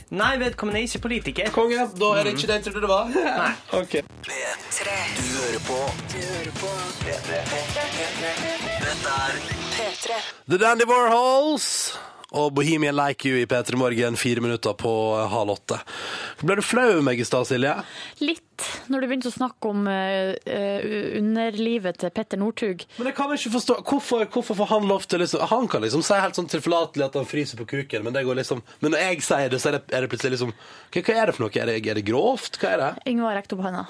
[0.09, 1.49] Nei, vedkommende er ikke politiker.
[1.51, 3.09] Konge, da er det ikke det jeg trodde det var.
[3.11, 3.51] Nei.
[3.81, 3.93] Ok.
[4.27, 4.93] P3.
[5.17, 5.79] Du hører på
[6.13, 6.69] Du hører på
[7.01, 7.41] P3.
[8.85, 9.35] Dette er
[9.75, 10.21] P3.
[10.49, 11.67] The Dandy Warhols
[12.35, 14.91] og Bohemian Like You i P3 Morgen fire minutter på
[15.31, 15.77] halv åtte.
[16.41, 17.71] Ble du flau over meg i stad, Silje?
[18.19, 20.87] Litt, når du begynte å snakke om uh, eh,
[21.19, 22.83] underlivet til Petter Northug.
[22.97, 26.03] Men jeg kan ikke forstå Hvorfor, hvorfor får han lov til liksom Han kan liksom
[26.03, 29.05] si helt sånn tilforlatelig at han fryser på kuken, men det går liksom Men når
[29.05, 31.45] jeg sier det, så er det, er det plutselig liksom hva, hva er det for
[31.45, 31.53] noe?
[31.53, 32.59] Er det, er det grovt?
[32.59, 32.91] Hva er det?
[33.13, 33.85] Yngvar rekte opp hånda.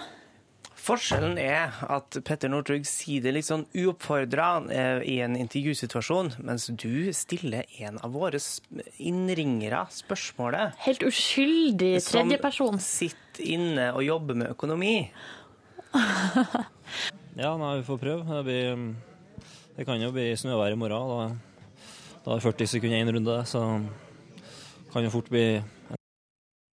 [0.88, 6.70] Forskjellen er at Petter Northug sier det litt sånn uoppfordra eh, i en intervjusituasjon, mens
[6.72, 8.40] du stiller en av våre
[8.96, 10.78] innringere spørsmålet.
[10.86, 12.80] Helt uskyldig tredjeperson.
[12.80, 14.96] Som sitter inne og jobber med økonomi.
[17.38, 18.24] Ja, nei, vi får prøve.
[18.26, 21.12] Det, blir, det kan jo bli snøvær i morgen.
[21.12, 23.62] Da, da er det 40 sekunder én runde, så
[24.90, 25.44] kan jo fort bli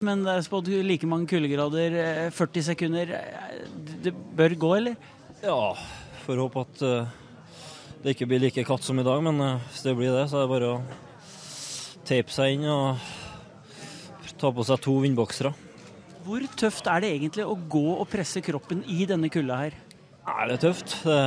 [0.02, 3.12] Men det er spådd like mange kuldegrader, eh, 40 sekunder.
[3.14, 3.66] Eh,
[4.02, 4.96] Det bør gå, eller?
[5.44, 5.76] Ja,
[6.26, 7.06] får håpe at eh,
[8.02, 10.40] det ikke blir like katt som i dag, men eh, hvis det blir det, så
[10.40, 10.82] er det bare å
[12.10, 12.98] tape seg inn og
[14.42, 15.54] ta på seg to vindboksere.
[16.26, 19.78] Hvor tøft er det egentlig å gå og presse kroppen i denne kulda her?
[20.26, 20.96] Nei, det er tøft.
[21.06, 21.18] Det,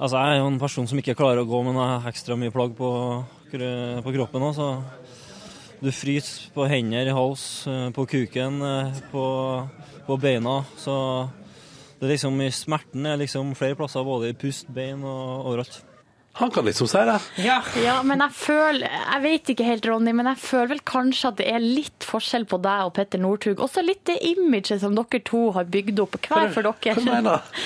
[0.00, 2.36] altså, jeg er jo en person som ikke klarer å gå, men jeg har ekstra
[2.40, 2.90] mye plagg på,
[3.52, 4.70] på kroppen så
[5.80, 9.24] du fryser på hender, hals, eh, på kuken, eh, på,
[10.06, 10.58] på beina.
[10.80, 10.94] Så
[11.98, 15.82] det er liksom smerten er liksom flere plasser, både i pust, bein og overalt.
[16.36, 17.16] Han kan liksom si det.
[17.40, 21.30] Ja, Ja, men jeg føler Jeg vet ikke helt, Ronny, men jeg føler vel kanskje
[21.30, 23.62] at det er litt forskjell på deg og Petter Northug.
[23.64, 27.04] Også litt det imaget som dere to har bygd opp hver for Hva dere.
[27.06, 27.62] mener du?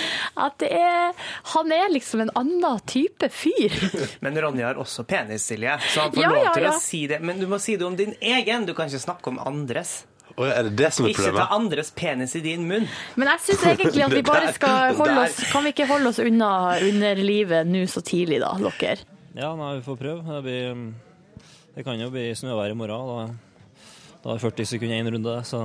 [0.47, 1.13] At det er
[1.57, 3.75] Han er liksom en annen type fyr.
[4.25, 6.75] Men Ronny har også penis, Silje, så han får Ja, lov ja, til ja.
[6.77, 7.21] å si det.
[7.27, 10.05] Men du må si det om din egen, du kan ikke snakke om andres.
[10.41, 11.37] Og er det det som er problemet?
[11.37, 12.87] Ikke ta andres penis i din munn.
[13.21, 16.21] Men jeg syns egentlig at vi bare skal holde oss Kan vi ikke holde oss
[16.25, 16.51] unna
[16.81, 19.05] underlivet nå så tidlig, da, dere?
[19.37, 20.25] Ja, nei, vi får prøve.
[20.25, 21.45] Det, blir,
[21.77, 23.13] det kan jo bli snøvær i morgen.
[23.29, 23.85] Da,
[24.25, 25.61] da er det 40 sekunder én runde, så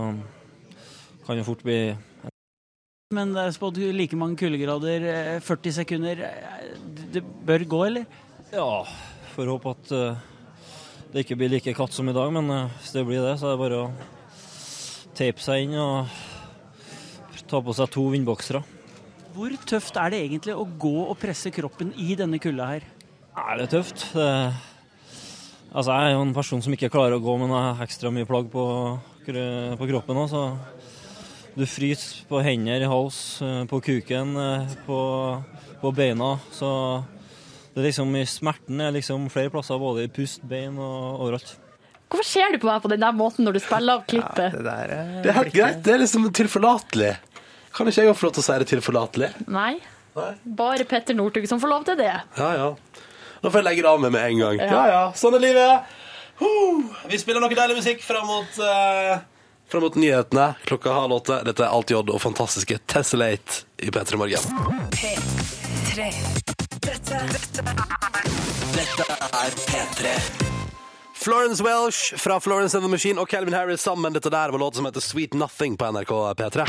[1.25, 1.79] kan jo fort bli
[3.15, 6.21] Men det er spådd like mange kuldegrader, eh, 40 sekunder.
[6.27, 6.69] Eh,
[7.15, 8.05] Det bør gå, eller?
[8.51, 8.83] Ja,
[9.35, 10.23] får håpe at eh,
[11.13, 13.49] det ikke blir like katt som i dag, men eh, hvis det blir det, så
[13.49, 13.89] er det bare å
[15.15, 16.11] teipe seg inn og
[17.49, 18.61] ta på seg to vindboksere.
[19.35, 22.85] Hvor tøft er det egentlig å gå og presse kroppen i denne kulda her?
[23.35, 24.05] Er det tøft.
[24.15, 24.27] Det,
[25.73, 28.27] altså, jeg er jo en person som ikke klarer å gå, men har ekstra mye
[28.29, 28.65] plagg på,
[29.25, 30.45] på kroppen Også.
[31.55, 35.01] du fryser på hender, i hals, eh, på kuken, eh, på,
[35.81, 36.37] på beina.
[36.55, 36.71] Så
[37.75, 41.57] det er liksom smerten er liksom flere plasser, både i pust, bein og overalt.
[42.09, 44.53] Hvorfor ser du på meg på den der måten når du spiller av klippet?
[44.53, 45.81] Det der er Det er helt greit.
[45.83, 47.15] Det er liksom tilforlatelig.
[47.75, 49.29] Kan ikke jeg òg få lov til å si det tilforlatelig?
[49.51, 49.73] Nei.
[50.15, 50.31] Nei.
[50.57, 52.13] Bare Petter Northug som får lov til det.
[52.37, 52.69] Ja, ja.
[53.43, 54.61] Nå får jeg legge det av meg med en gang.
[54.63, 55.01] Ja, ja.
[55.17, 55.95] Sånn er livet.
[56.39, 59.19] Uh, Vi spiller noe deilig musikk fram mot, uh,
[59.71, 61.41] fram mot nyhetene klokka halv åtte.
[61.47, 64.39] Dette er Alt J og fantastiske Tessellate i P3 Morgen.
[64.95, 66.09] P3.
[66.85, 67.23] Dette,
[68.75, 69.09] dette
[69.43, 70.64] er P3.
[71.25, 74.13] Florence Welsh fra Florence and the Machine og Calvin Harris sammen.
[74.13, 76.65] Dette der var låten som heter Sweet Nothing på NRK P3.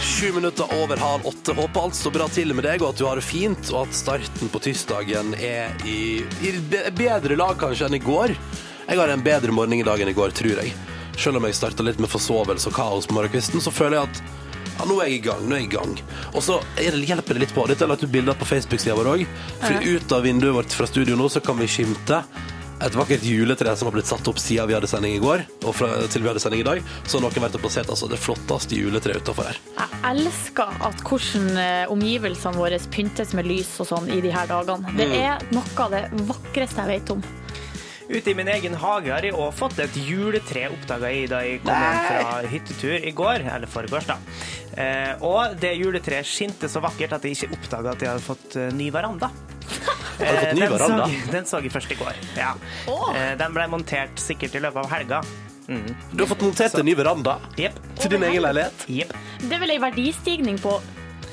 [0.00, 1.52] Sju minutter over halv åtte.
[1.52, 4.04] Håper alt står bra til med deg, og at du har det fint, og at
[4.06, 6.56] starten på tirsdagen er i, i
[6.96, 8.38] bedre lag kanskje enn i går.
[8.88, 10.72] Jeg har en bedre morgen i dag enn i går, tror jeg.
[11.18, 14.20] Selv om jeg starta litt med forsovelse og kaos på morgenkvisten, så føler jeg at
[14.78, 15.40] ja, nå er jeg i gang.
[15.48, 15.96] nå er jeg i gang.
[16.38, 17.64] Og så er hjelper det litt på.
[17.66, 19.24] Dette har jeg lagt ut bilder på Facebook-sida vår òg.
[19.64, 22.22] For ut av vinduet vårt fra studio nå så kan vi skimte
[22.78, 25.74] et vakkert juletre som har blitt satt opp siden vi hadde sending i går, og
[25.74, 26.82] fra, til vi hadde sending i dag.
[27.02, 29.58] Så har noen vært og plassert altså, det flotteste juletreet utafor her.
[29.74, 34.46] Jeg elsker at hvordan eh, omgivelsene våre pyntes med lys og sånn i de her
[34.50, 34.94] dagene.
[34.98, 37.26] Det er noe av det vakreste jeg vet om.
[38.08, 41.58] Ute i min egen hage har jeg òg fått et juletre oppdaga jeg da jeg
[41.60, 44.16] kom hjem fra hyttetur i går, eller foregårs, da.
[44.80, 48.56] Eh, og det juletreet skinte så vakkert at jeg ikke oppdaga at jeg hadde fått
[48.56, 49.28] eh, ny veranda.
[50.18, 51.10] Har du fått ny den veranda?
[51.10, 52.22] Så, den så jeg først i går.
[52.38, 52.54] Ja.
[52.88, 55.20] Eh, den ble montert sikkert i løpet av helga.
[55.68, 57.74] Du har fått montert en ny veranda yep.
[58.00, 58.86] til din egen leilighet.
[58.88, 59.10] Yep.
[59.42, 60.78] Det er vel ei verdistigning på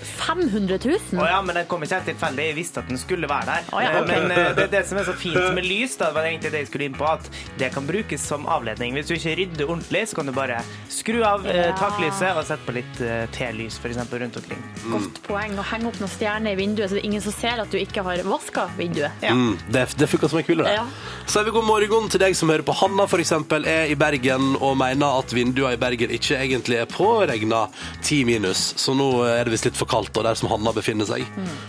[0.05, 1.19] 500 000?
[1.19, 2.45] Oh, ja, men den kom ikke helt tilfeldig.
[2.51, 3.69] Jeg visste at den skulle være der.
[3.75, 4.21] Oh, ja, okay.
[4.21, 6.61] Men eh, det, det som er så fint med lys, da, det var egentlig det
[6.63, 8.93] jeg skulle inn på, at det kan brukes som avledning.
[8.97, 10.61] Hvis du ikke rydder ordentlig, så kan du bare
[10.93, 11.73] skru av eh, Ja.
[11.79, 13.97] taklyset og sette på litt eh, telys, f.eks.
[13.97, 14.61] rundt omkring.
[14.91, 17.63] Godt poeng å henge opp noen stjerner i vinduet, så det er ingen som ser
[17.63, 19.23] at du ikke har vaska vinduet.
[19.25, 20.75] Mm, det, det funker som en kule, det.
[20.77, 20.85] Ja.
[21.25, 22.75] Så er vi god morgen til deg som hører på.
[22.77, 27.65] Hanna eksempel er i Bergen og mener at vinduene i Bergen ikke egentlig er påregna
[28.03, 31.07] 10 minus, så nå er det visst litt for kaldt og der som Hanna befinner
[31.09, 31.25] seg.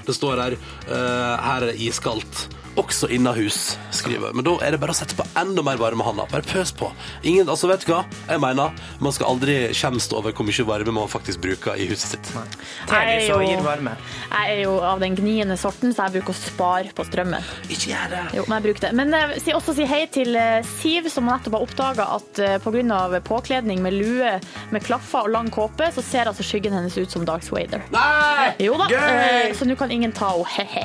[0.07, 2.47] Det står her uh, her er det iskaldt.
[2.77, 4.35] Også innahus, skriver.
[4.37, 6.27] Men da er det bare å sette på enda mer varme, handa.
[6.31, 6.91] Bare pøs på.
[7.25, 8.03] Ingen, altså vet du hva?
[8.29, 12.13] Jeg mener, man skal aldri skjemmes over hvor mye varme man faktisk bruker i huset
[12.17, 12.33] sitt.
[12.91, 16.93] Jeg er jo- Jeg er jo av den gniende sorten, så jeg bruker å spare
[16.97, 17.43] på strømmen.
[17.71, 18.23] Ikke gjør det!
[18.37, 18.93] Jo, men jeg bruker det.
[19.01, 23.21] Men jeg vil også si hei til eh, Siv, som nettopp har oppdaga at pga.
[23.27, 24.41] På påkledning med lue
[24.73, 27.83] med klaffer og lang kåpe, så ser altså skyggen hennes ut som Darth wader.
[27.95, 28.55] Nei!
[28.65, 28.97] Jo da, Gøy!
[28.97, 30.85] eh, så nå kan ingen ta henne.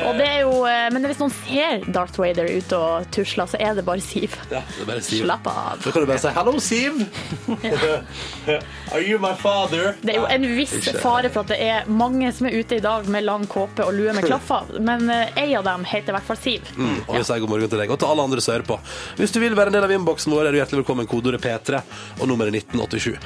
[0.08, 3.60] Og det er jo, eh, men hvis noen ser Darth Vader ute og tusler, så
[3.60, 4.34] er det bare Siv.
[4.50, 5.24] Ja, det er bare Siv.
[5.24, 5.82] Slapp av.
[5.84, 7.04] Så kan du bare si 'hallo, Siv'.
[8.92, 9.94] Are you my father?
[10.02, 12.84] Det er jo en viss fare for at det er mange som er ute i
[12.84, 16.16] dag med lang kåpe og lue med klaffer, men eh, ei av dem heter i
[16.18, 16.72] hvert fall Siv.
[16.76, 18.80] Mm, og vi sier god morgen til deg, og til alle andre som hører på.
[19.20, 21.08] Hvis du vil være en del av innboksen vår, er du hjertelig velkommen.
[21.10, 21.80] Kodeordet P3
[22.20, 23.16] og nummeret 1987.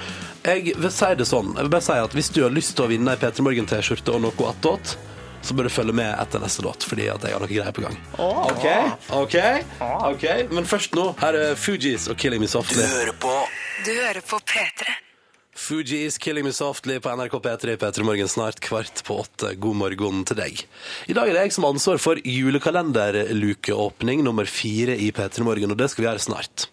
[0.45, 2.87] Jeg vil si det sånn, jeg vil bare si at hvis du har lyst til
[2.87, 4.97] å vinne ei P3 Morgen-T-skjorte og noe attåt,
[5.45, 7.85] så bør du følge med etter neste låt, fordi at jeg har noe greier på
[7.85, 7.97] gang.
[8.17, 8.67] OK,
[9.21, 9.37] OK,
[10.11, 10.27] ok.
[10.57, 12.89] Men først nå, her er Fugees og 'Killing Me Softly'.
[13.85, 15.04] Du hører på P3.
[15.55, 19.53] Fugees 'Killing Me Softly' på NRK P3 i P3 Morgen snart kvart på åtte.
[19.55, 20.65] God morgen til deg.
[21.07, 25.71] I dag er det jeg som har ansvar for julekalenderlukeåpning nummer fire i P3 Morgen,
[25.71, 26.67] og det skal vi gjøre snart.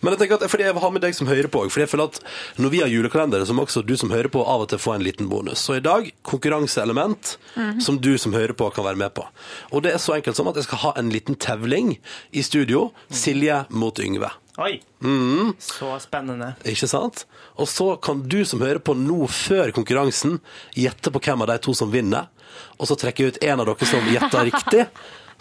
[0.00, 2.12] Men jeg tenker at fordi jeg har med deg som hører på, fordi jeg føler
[2.12, 2.22] at
[2.62, 4.94] når vi har julekalender, så må også du som hører på av og til få
[4.94, 5.66] en liten bonus.
[5.66, 7.34] Så i dag, konkurranseelement
[7.82, 9.26] som du som hører på kan være med på.
[9.74, 11.96] Og det er så enkelt som at jeg skal ha en liten tevling
[12.30, 12.92] i studio.
[13.10, 14.30] Silje mot Yngve.
[14.58, 14.82] Oi!
[15.02, 15.54] Mm.
[15.58, 16.52] Så spennende.
[16.68, 17.24] Ikke sant?
[17.58, 20.38] Og så kan du som hører på nå før konkurransen,
[20.78, 22.30] gjette på hvem av de to som vinner.
[22.78, 24.86] Og så trekker jeg ut en av dere som gjetter riktig,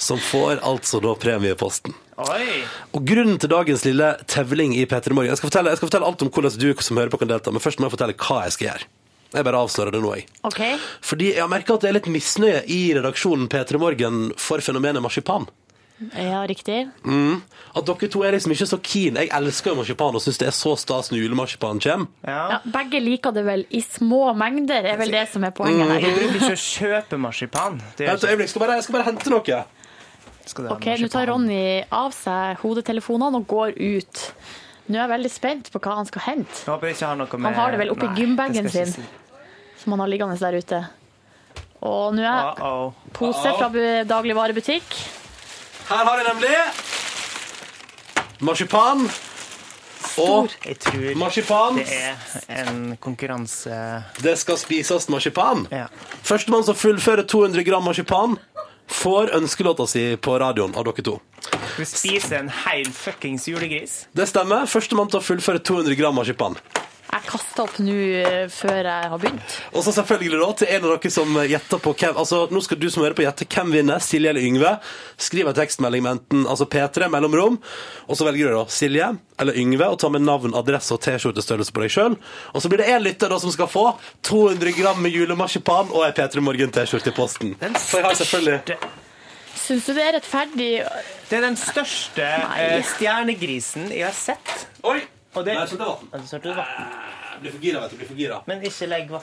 [0.02, 1.94] som får altså da premieposten.
[2.26, 2.64] Oi!
[2.98, 6.34] Og grunnen til dagens lille tevling i P3 Morgen jeg jeg skal fortelle alt om
[6.34, 8.72] hvordan du som hører på kan delta, men først må jeg fortelle hva jeg skal
[8.72, 8.92] gjøre.
[9.34, 10.28] Jeg bare avslører det nå, jeg.
[10.46, 10.62] OK?
[11.06, 15.02] Fordi jeg har merka at det er litt misnøye i redaksjonen P3 Morgen for fenomenet
[15.06, 15.48] marsipan.
[16.18, 16.90] Ja, riktig.
[17.76, 19.16] At dere to er liksom ikke så keen.
[19.22, 22.10] Jeg elsker jo marsipan og syns det er så stas når julemarsipan kommer.
[22.28, 22.40] Ja.
[22.56, 26.02] Ja, begge liker det vel i små mengder, er vel det som er poenget her.
[26.18, 27.80] bruker ikke å kjøpe marsipan.
[27.96, 29.62] Det gjør Vent et øyeblikk, skal bare, jeg skal bare hente noe.
[30.46, 31.30] skal det OK, nå tar marsipan.
[31.32, 34.24] Ronny av seg hodetelefonene og går ut.
[34.90, 37.16] Nå er jeg veldig spent på hva han skal hente, Jeg håper jeg ikke har
[37.22, 39.04] noe med Han har det vel oppi Nei, gymbagen det skal jeg sin.
[39.06, 39.38] ikke
[39.78, 39.84] si.
[39.86, 40.82] som han har liggende der ute.
[41.84, 42.94] Og nå er Uh-oh.
[43.16, 44.98] pose fra bu- dagligvarebutikk.
[45.90, 46.56] Her har jeg nemlig
[48.44, 49.06] marsipan.
[50.22, 51.76] Og Jeg tror marsipan.
[51.80, 51.88] det
[52.48, 55.66] er en konkurranse Det skal spises marsipan.
[55.72, 55.88] Ja.
[56.24, 58.38] Førstemann som fullfører 200 gram marsipan,
[58.88, 61.16] får ønskelåta si på radioen av dere to.
[61.78, 64.04] Du spiser en hel fuckings julegris.
[64.14, 64.68] Det stemmer.
[64.70, 66.56] Førstemann til å fullføre 200 gram marsipan.
[67.14, 69.56] Jeg kasta opp nå eh, før jeg har begynt.
[69.78, 72.80] Og så selvfølgelig da til en av dere som gjetter på hvem Altså, nå skal
[72.82, 74.72] du som hører på gjette hvem vinner, Silje eller Yngve.
[75.22, 77.60] Skriv en tekstmelding med enten altså P3 mellomrom,
[78.08, 79.12] og så velger du da Silje
[79.44, 82.18] eller Yngve og tar med navn, adresse og T-skjortestørrelse på deg sjøl.
[82.54, 83.86] Og så blir det én lytter da som skal få
[84.26, 87.56] 200 gram med julemarsipan og ei P3 Morgen-T-skjorte i posten.
[87.62, 88.82] For jeg har selvfølgelig
[89.64, 90.70] Syns du det er rettferdig?
[91.30, 94.66] Det er den største eh, stjernegrisen jeg har sett.
[94.84, 94.98] Oi!
[95.36, 95.86] Og det, Nei, så det.
[96.14, 96.66] Ja, så sølte vann.
[97.42, 97.98] Blir for gira, vet du.
[97.98, 98.42] Blir for gira.
[98.48, 99.22] Men ikke legg vann.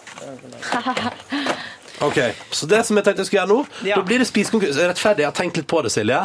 [2.00, 2.18] Ok,
[2.50, 3.96] Så det som jeg tenkte jeg skulle gjøre nå, Ja.
[3.96, 4.88] da blir det spisekonkurranse.
[4.88, 5.18] Rettferdig.
[5.24, 6.20] Jeg har tenkt litt på det, Silje.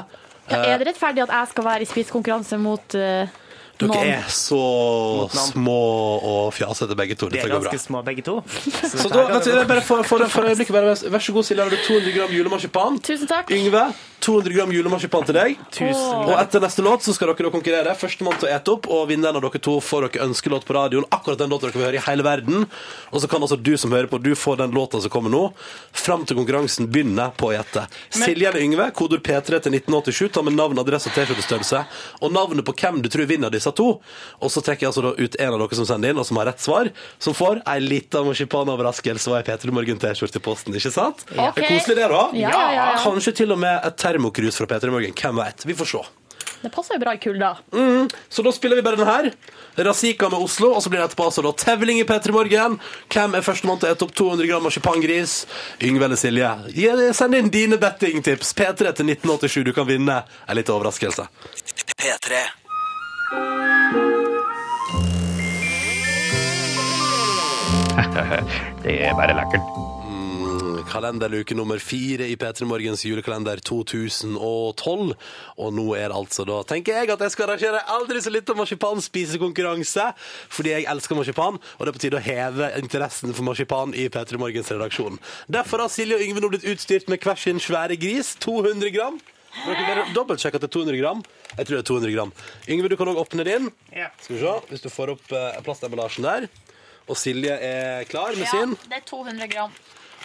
[0.50, 3.28] Ja, er det rettferdig at jeg skal være i spisekonkurranse mot eh,
[3.80, 4.08] Dere noen?
[4.16, 4.60] er så
[5.36, 5.78] små
[6.24, 7.28] og fjasete begge to.
[7.30, 7.72] De Dette er går bra.
[7.74, 8.38] ganske små, begge to.
[9.02, 11.64] Så da, vet du, bare for, for, for øyeblikket, bare, vær så god, Silje.
[11.66, 13.00] Har du 200 gram julemarsipan?
[13.04, 13.52] Tusen takk.
[13.52, 13.84] Yngve,
[14.26, 15.60] 200 gram julemarsipan til deg.
[15.76, 17.96] Tusen Og etter neste låt så skal dere da konkurrere.
[18.00, 21.06] Førstemann til å ete opp, og vinneren av dere to får dere ønskelåt på radioen.
[21.14, 22.66] Akkurat den låta dere vil høre i hele verden.
[23.12, 25.44] Og så kan altså du som hører på, du får den låta som kommer nå,
[25.96, 27.86] fram til konkurransen begynner på å gjette.
[28.16, 31.84] Silje eller Yngve, kodord P3 til 1987, ta med navn, adresse og T-skjortestørrelse.
[32.24, 34.02] Og navnet på hvem du tror vinner disse to.
[34.42, 36.38] Og så trekker jeg altså da ut en av dere som sender inn, og som
[36.42, 40.76] har rett svar, som får ei lita marsipanoverraskelse og ei P3 Morgen-T-skjorte i posten.
[40.76, 41.26] Ikke sant?
[41.32, 42.28] Det er koselig, det, da.
[42.36, 43.02] Ja, ja, ja, ja.
[43.06, 45.18] Kanskje til og med et termokrus fra P3 Morgen.
[45.18, 45.66] Hvem vet?
[45.66, 46.04] Vi får se.
[46.62, 47.52] Det passer jo bra i kulda.
[48.30, 49.28] Så da spiller vi bare den her.
[49.86, 52.80] Razika med Oslo, og så blir det etterpå altså da tevling i P3 Morgen.
[53.14, 55.36] Hvem er førstemann til å ete opp 200 gram marsipangris?
[55.86, 56.52] Yngve eller Silje?
[57.14, 58.56] Send inn dine bettingtips.
[58.58, 59.62] P3 til 1987.
[59.68, 61.28] Du kan vinne en liten overraskelse.
[62.02, 62.46] P3.
[68.86, 69.66] Det er bare lekkert.
[70.86, 75.16] Kalenderluke nummer fire i P3 Morgens julekalender 2012.
[75.58, 78.56] Og nå er det altså da, tenker jeg, at jeg skal arrangere aldri så lite
[78.56, 80.06] marsipanspisekonkurranse.
[80.54, 84.08] Fordi jeg elsker marsipan, og det er på tide å heve interessen for marsipan i
[84.14, 85.20] P3 Morgens redaksjon.
[85.52, 88.36] Derfor har Silje og Yngve nå blitt utstyrt med hver sin svære gris.
[88.46, 89.18] 200 gram.
[89.64, 91.24] Dere bare dobbeltsjekke at det er 200 gram.
[91.56, 92.34] Jeg tror det er 200 gram.
[92.70, 93.70] Yngve, du kan òg åpne din.
[93.96, 94.10] Ja.
[94.22, 96.48] Skal vi se, hvis du får opp eh, plastemballasjen der.
[97.06, 98.76] Og Silje er klar med sin.
[98.90, 99.74] det er 200 gram.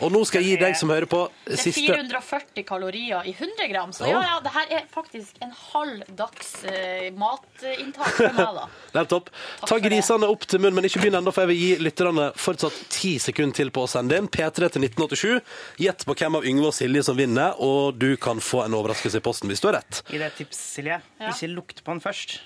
[0.01, 3.35] Og nå skal jeg gi deg som hører på, siste Det er 440 kalorier i
[3.35, 3.93] 100 gram.
[3.93, 8.67] Så ja, ja, det her er faktisk en halv dags eh, matinntak for meg, da.
[8.97, 9.31] Nettopp.
[9.69, 12.81] Ta grisene opp til munnen, men ikke begynn ennå, for jeg vil gi lytterne fortsatt
[12.93, 14.31] ti sekunder til på å sende inn.
[14.33, 15.57] P3 til 1987.
[15.85, 19.21] Gjett på hvem av Yngve og Silje som vinner, og du kan få en overraskelse
[19.21, 20.03] i posten hvis du har rett.
[20.09, 21.03] Gi deg et tips, Silje.
[21.21, 21.35] Ja.
[21.35, 22.41] Ikke lukt på den først.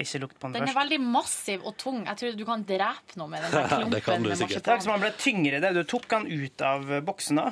[0.00, 2.02] Ikke lukt på den, Den er veldig massiv og tung.
[2.08, 3.90] Jeg tror du kan drepe noe med den klumpen.
[3.94, 4.64] Det kan du sikkert.
[4.64, 5.72] Takk så man ble tyngre det.
[5.76, 7.48] Du tok den ut av boksen da.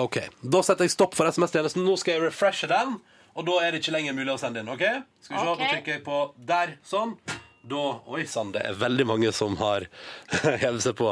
[0.00, 0.18] OK.
[0.42, 1.84] Da setter jeg stopp for SMS-tjenesten.
[1.86, 2.98] Nå skal jeg refreshe den,
[3.34, 4.68] og da er det ikke lenger mulig å sende inn.
[4.72, 4.84] OK?
[5.24, 5.64] Skal vi se, okay.
[5.64, 6.20] Da trykker jeg på
[6.52, 6.76] der.
[6.86, 7.16] Sånn.
[7.62, 9.84] Da Oi sann, det er veldig mange som har
[10.62, 11.10] hevet seg på.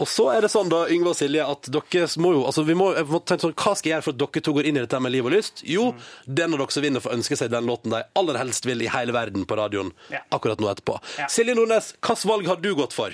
[0.00, 2.76] Og så er det sånn, da, Yngve og Silje, at dere må jo altså vi
[2.78, 4.78] må, jeg må tenke sånn, Hva skal jeg gjøre for at dere to går inn
[4.80, 5.60] i dette med liv og lyst?
[5.68, 5.90] Jo,
[6.24, 8.88] den av dere som vinner, får ønske seg den låten de aller helst vil i
[8.94, 10.22] hele verden på radioen Ja.
[10.32, 10.96] akkurat nå etterpå.
[11.20, 11.28] Ja.
[11.28, 13.12] Silje Nordnes, hvilket valg har du gått for?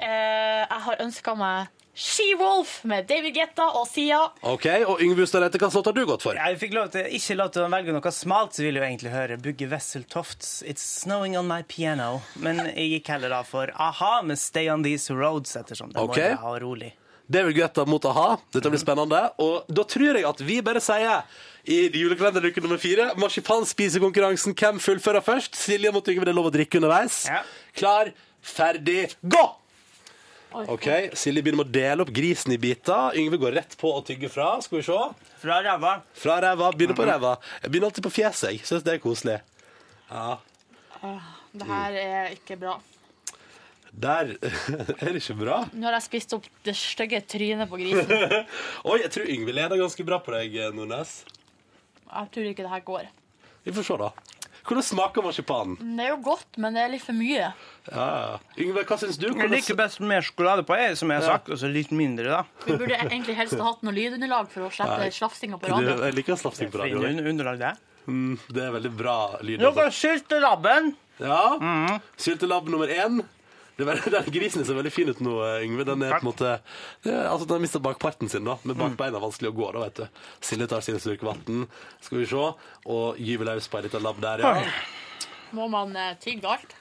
[0.00, 1.68] Eh, jeg har ønska meg
[2.00, 4.22] She-Wolf med David Guetta og Sia.
[4.48, 6.38] Ok, Og Yngve Hustad Hva hvilken låt har du gått for?
[6.38, 8.86] Jeg fikk lov til, ikke lov til å velge noe smalt, så vil jeg jo
[8.86, 12.22] egentlig høre Bugge Wessel Tofts It's Snowing On My Piano.
[12.40, 16.30] Men jeg gikk heller da for a-ha med Stay On These Roads, ettersom det okay.
[16.32, 16.90] må jeg ha rolig.
[17.30, 18.26] David Guetta mot a-ha.
[18.48, 19.20] Dette blir spennende.
[19.44, 21.20] Og da tror jeg at vi bare sier
[21.68, 25.52] i julekalenderuke nummer fire marsipanspisekonkurransen Hvem fullfører først?
[25.68, 27.26] Silje mot Yngve, det er lov å drikke underveis.
[27.28, 27.44] Ja.
[27.76, 29.50] Klar, ferdig, gå!
[30.50, 33.14] Ok, Silje begynner med å dele opp grisen i biter.
[33.18, 34.52] Yngve går rett på å tygge fra.
[34.64, 34.98] Skal vi se.
[35.42, 35.92] Fra ræva.
[36.18, 36.70] Fra ræva.
[36.74, 37.36] Begynner på ræva.
[37.62, 38.54] Jeg begynner alltid på fjeset.
[38.56, 39.36] Jeg syns det er koselig.
[40.10, 40.38] Ja.
[41.54, 42.76] Det her er ikke bra.
[43.90, 44.34] Der
[45.00, 45.60] er det ikke bra.
[45.74, 48.10] Nå har jeg spist opp det stygge trynet på grisen.
[48.90, 51.20] Oi, jeg tror Yngve leder ganske bra på deg, Nordnes.
[52.10, 53.08] Jeg tror ikke det her går.
[53.66, 54.10] Vi får se, da.
[54.70, 55.74] Hvordan smaker marsipanen?
[55.98, 57.48] Det er jo godt, men det er litt for mye.
[57.90, 58.36] Ja, ja.
[58.62, 59.26] Yngve, hva syns du?
[59.34, 61.32] Jeg liker best mer sjokolade på, jeg, som jeg har Ja.
[61.40, 62.44] sagt, og så litt mindre, da.
[62.68, 65.10] Vi burde egentlig helst ha hatt noe lydunderlag for å slippe Nei.
[65.10, 65.96] slafsinga på radio.
[66.06, 67.02] jeg liker slafsing på radio.
[67.02, 67.72] Underlag det.
[68.06, 69.60] Mm, det er veldig bra lyd.
[69.60, 69.90] Nå Altså.
[70.06, 70.94] syltelabben.
[71.18, 71.98] Ja.
[72.16, 73.24] Syltelabb nummer én.
[73.80, 75.86] Det er den grisen ser veldig fin ut nå, Yngve.
[75.88, 76.52] Den er på en måte
[77.04, 78.58] altså, Den har mista bakparten sin, da.
[78.68, 80.24] Med bakbeina vanskelig å gå, da, vet du.
[80.50, 81.64] Silje tar sin slurk vann,
[82.04, 82.48] skal vi se,
[82.90, 84.70] og gyver løs på ei lita labb der, ja.
[85.56, 86.76] Må man eh, tygge alt?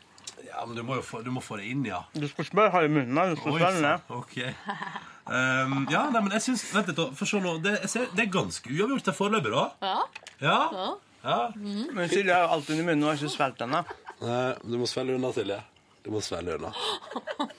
[0.45, 2.03] Ja, men du må jo få, du må få det inn, ja.
[2.13, 4.53] Du skal ikke bare ha i munnen, du skal Oi, svelge Okay.
[5.29, 7.57] Um, ja, nei, men jeg syns Vent litt, for se nå.
[7.61, 9.65] Det, jeg ser, det er ganske uavgjort foreløpig, da.
[9.85, 9.97] Ja.
[10.41, 10.59] Ja.
[10.73, 10.87] ja.
[11.23, 11.41] ja.
[11.95, 13.77] Men Silje har alt under munnen og har ikke svelget den.
[14.63, 15.59] du må svelge unna, Silje.
[16.03, 16.69] Du må svelge unna.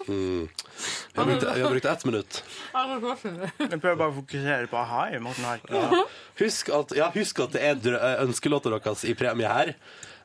[0.09, 0.47] Mm.
[0.49, 2.39] Vi, har brukt, har brukt ett minutt.
[2.73, 6.15] Jeg prøver bare å fokusere på a-ha i Morten Harket.
[6.41, 9.75] Husk at, ja, husk at det er ønskelåta deres i premie her.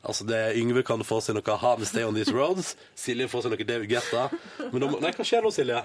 [0.06, 2.76] Altså det Yngve kan få seg noe aha med Stay On These Roads.
[2.96, 4.28] Silje får seg noe David Guetta.
[4.62, 5.82] Men da må, nei, hva skjer nå, Silje?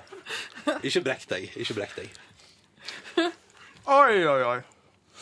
[0.85, 1.49] Ikke brekk deg.
[1.65, 2.21] Ikke brekk deg.
[3.91, 4.61] Oi, oi, oi.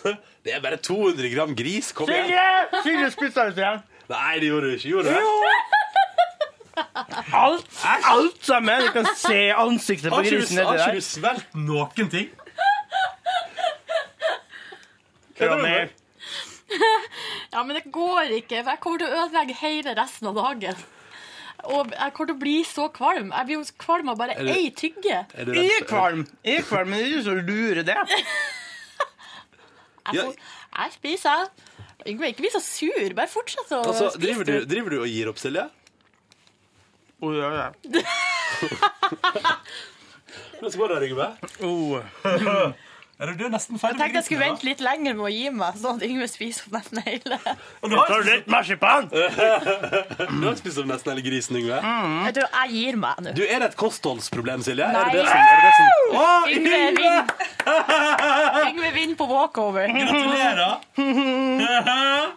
[0.45, 1.93] Det er bare 200 gram gris.
[1.97, 2.27] Kom igjen.
[2.29, 2.83] Silje!
[2.85, 3.83] Silje spiste ut igjen.
[4.09, 4.91] Nei, det gjorde du ikke.
[4.97, 5.78] Gjorde du det?
[7.35, 7.67] Alt,
[8.13, 8.85] alt sammen.
[8.87, 12.29] Du kan se ansiktet på grisen har ikke du svelget noen ting?
[15.39, 15.91] Prøv mer.
[17.53, 18.63] Ja, men det går ikke.
[18.63, 20.81] for Jeg kommer til å ødelegge hele resten av dagen.
[21.69, 23.31] Og jeg kommer til å bli så kvalm.
[23.35, 25.23] Jeg blir jo kvalm av bare ei tygge.
[25.35, 27.97] Er Jeg er kvalm, jeg er kvalm, men det er ikke så lure det.
[30.09, 30.37] Jeg, får,
[30.79, 31.49] jeg spiser.
[32.09, 33.15] Yngve, ikke bli så sur.
[33.19, 34.23] Bare fortsett å Altså, spise.
[34.23, 35.67] driver, du, driver du og gir opp, Silje?
[37.21, 37.73] Oh, ja, ja.
[40.59, 41.27] Hvordan går det, Yngve?
[41.63, 42.01] Oh.
[43.19, 45.75] Er du nesten ferdig Jeg tenkte jeg skulle vente litt lenger med å gi meg,
[45.81, 47.39] sånn at Yngve spiser opp nesten hele.
[47.83, 49.09] Og du har, litt marsipan.
[50.39, 51.81] du har spist opp nesten hele grisen, Yngve.
[51.83, 53.33] Jeg tror jeg gir meg nå.
[53.35, 54.87] Du, Er det et kostholdsproblem, Silje?
[54.87, 55.03] Nei.
[55.03, 55.87] Er det det som, er det som...
[56.15, 57.27] Å, Yngve vinner.
[58.69, 59.91] Yngve vinner på walkover.
[59.99, 60.75] Gratulerer!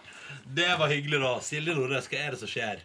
[0.52, 1.30] Det var hyggelig, da.
[1.40, 2.82] Silje Nordnes, hva er det som skjer?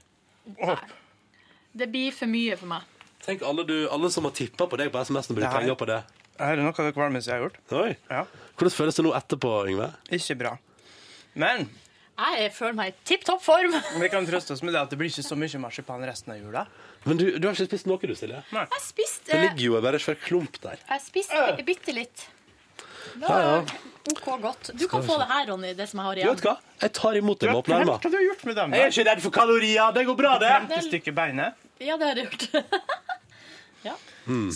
[1.77, 2.85] Det blir for mye for meg.
[3.25, 5.57] Tenk alle, du, alle som har tippa på deg på SMS og brukt Nei.
[5.61, 5.97] penger på det.
[6.37, 7.57] Er det noe av det kvalmeste jeg har gjort?
[7.81, 7.95] Oi.
[8.13, 8.21] Ja.
[8.57, 9.89] Hvordan føles det nå etterpå, Yngve?
[10.17, 10.53] Ikke bra.
[11.37, 11.67] Men
[12.17, 13.75] Jeg føler meg i tipp topp form.
[14.01, 16.39] vi kan trøste oss med det at det blir ikke så mye marsipan resten av
[16.41, 16.63] jula.
[17.05, 18.39] Men du, du har ikke spist noe, du, Silje?
[18.53, 20.81] Jeg spist, Det ligger jo bare en svær klump der.
[20.89, 22.25] jeg spiste bitte litt.
[23.21, 23.53] Ja, ja.
[24.07, 24.71] OK godt.
[24.77, 26.35] Du kan få det her, Ronny, det som jeg har Du igjen.
[26.37, 26.55] vet hva?
[26.81, 27.97] Jeg tar imot det med åpne armer.
[28.01, 28.75] Hva har du gjort med dem?
[28.77, 29.93] Jeg er ikke redd for kalorier.
[29.97, 30.51] Det går bra, det.
[30.53, 31.66] Femte stykket beinet.
[31.79, 32.49] Ja, det har jeg gjort.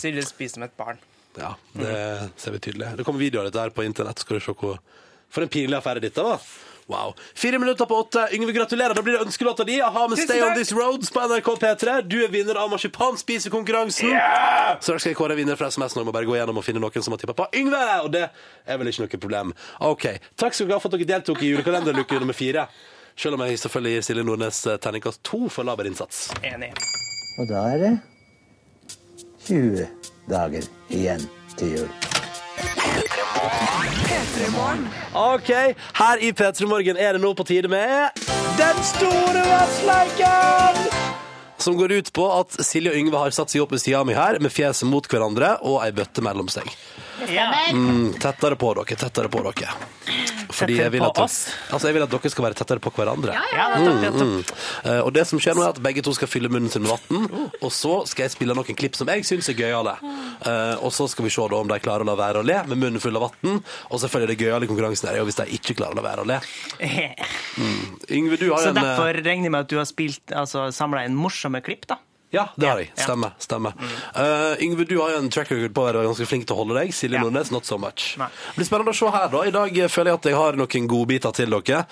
[0.02, 0.98] Silje spiser som et barn.
[1.38, 1.92] Ja, det
[2.36, 2.90] ser vi tydelig.
[2.98, 4.20] Det kommer videoer av dette her på internett.
[4.20, 4.76] Skal du se hvor
[5.32, 6.42] For en pinlig affære dette var.
[6.92, 7.14] Wow.
[7.34, 8.26] Fire minutter på åtte.
[8.36, 8.94] Yngve, gratulerer.
[8.94, 9.78] Da blir det ønskelåta di.
[9.82, 12.02] Aha med Tusen Stay On this These Roads på NRK P3.
[12.02, 14.12] Du er vinner av marsipanspisekonkurransen.
[14.80, 16.02] Så da skal jeg kåre vinner fra SMS nå.
[16.02, 17.80] Jeg må bare gå gjennom og finne noen som har tippa på Yngve.
[18.04, 19.54] Og det er vel ikke noe problem.
[19.88, 20.08] OK.
[20.36, 22.66] Takk skal dere ha for at dere deltok i julekalenderluke nummer fire.
[23.16, 26.26] Selv om jeg selvfølgelig gir Silje Nordnes eh, terningkast to for laber innsats.
[26.44, 26.74] Enig.
[27.40, 27.92] Og da er det
[29.46, 29.86] 20
[30.30, 31.22] dager igjen
[31.56, 31.92] til jul.
[35.16, 35.50] OK,
[35.98, 38.20] her i P3 Morgen er det nå på tide med
[38.58, 40.82] Den store vassleiken!
[41.62, 44.16] Som går ut på at Silje og Yngve har satt seg opp ved sida mi
[44.18, 46.66] her med fjeset mot hverandre og ei bøtte mellom seg.
[47.72, 49.74] Mm, tettere på dere, tettere på dere.
[50.52, 51.36] Fordi jeg vil, at, oss?
[51.72, 53.36] altså jeg vil at dere skal være tettere på hverandre.
[53.54, 54.52] Ja, nettopp, nettopp.
[54.84, 56.92] Eh, og det som skjer nå er at begge to skal fylle munnen sin med
[56.92, 59.96] vann, og så skal jeg spille noen klipp som jeg syns er gøyale.
[60.02, 62.58] Eh, og så skal vi se da om de klarer å la være å le
[62.68, 63.62] med munnen full av vann.
[63.90, 66.06] Og selvfølgelig det gøyale i konkurransen her er jo hvis de ikke klarer å la
[66.10, 66.40] være å le.
[68.12, 70.68] Yngve, du har Så en eh, derfor regner jeg med at du har spilt, altså,
[70.74, 72.01] samla inn morsomme klipp, da.
[72.32, 72.90] Ja, det har jeg.
[72.96, 73.34] Stemmer.
[73.38, 73.74] stemmer.
[74.16, 76.62] Uh, Yngve, du har jo en track record på å være ganske flink til å
[76.62, 76.92] holde deg.
[76.96, 77.24] Silje Ja.
[77.26, 78.14] Nordnes, not so much.
[78.16, 78.28] Nei.
[78.32, 79.42] Det blir spennende å se her, da.
[79.44, 81.82] I dag føler jeg at jeg har noen godbiter til dere.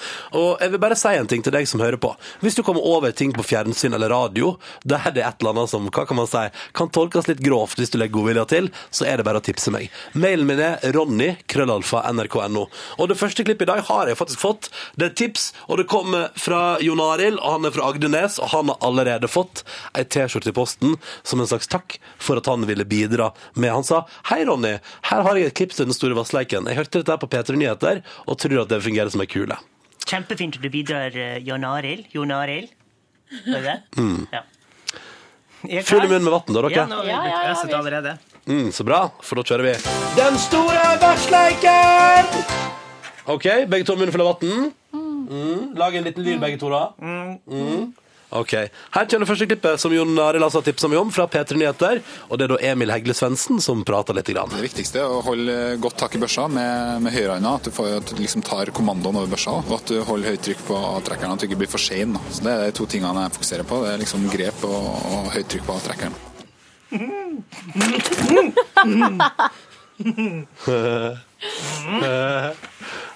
[0.41, 2.15] Og jeg vil bare si en ting til deg som hører på.
[2.41, 5.71] Hvis du kommer over ting på fjernsyn eller radio der det er et eller annet
[5.75, 9.05] som hva kan man si, kan tolkes litt grovt hvis du legger godvilja til, så
[9.05, 9.91] er det bare å tipse meg.
[10.17, 12.65] Mailen min er ronny, krøllalfa, nrk.no.
[12.97, 14.71] Og det første klippet i dag har jeg faktisk fått.
[14.97, 18.49] Det er tips, og det kommer fra Jon Arild, og han er fra Agdenes, og
[18.55, 22.67] han har allerede fått ei T-skjorte i posten som en slags takk for at han
[22.67, 23.73] ville bidra med.
[23.73, 24.79] Han sa hei, Ronny,
[25.11, 26.67] her har jeg et klipp til Den store vassleiken.
[26.71, 29.59] Jeg hørte dette på P3 Nyheter og tror at det fungerer som ei kule.
[30.07, 32.07] Kjempefint at du bidrar, eh, Jon Arild.
[32.15, 32.71] Jon Arild.
[33.31, 33.77] Er det det?
[34.33, 34.43] Ja.
[35.69, 37.75] Er Fyll munnen med vann, da, Ja, nå har vi Ja, blitt ja, ja, øset
[37.75, 38.19] allerede.
[38.47, 39.75] Mm, så bra, for da kjører vi
[40.17, 42.31] Den store vassleiken!
[43.27, 44.73] OK, begge to full av vann.
[45.31, 45.77] Mm.
[45.77, 46.95] Lag en liten lyd, begge to, da.
[46.99, 47.93] Mm.
[48.31, 48.53] OK.
[48.55, 51.57] Her kommer det første klippet som Jon Arild altså har tipsa meg om, fra P3
[51.59, 52.01] Nyheter.
[52.29, 54.29] Og det er da Emil Hegle Svendsen som prater litt.
[54.31, 54.53] Grann.
[54.53, 57.51] Det viktigste er å holde godt tak i børsa med, med høyrehånda.
[57.59, 59.57] At du, får, at du liksom tar kommandoen over børsa.
[59.65, 62.15] Og at du holder høyt trykk på avtrekkeren, at du ikke blir for sein.
[62.31, 63.75] Så Det er de to tingene jeg fokuserer på.
[63.83, 66.15] Det er liksom grep og, og høyt trykk på avtrekkeren.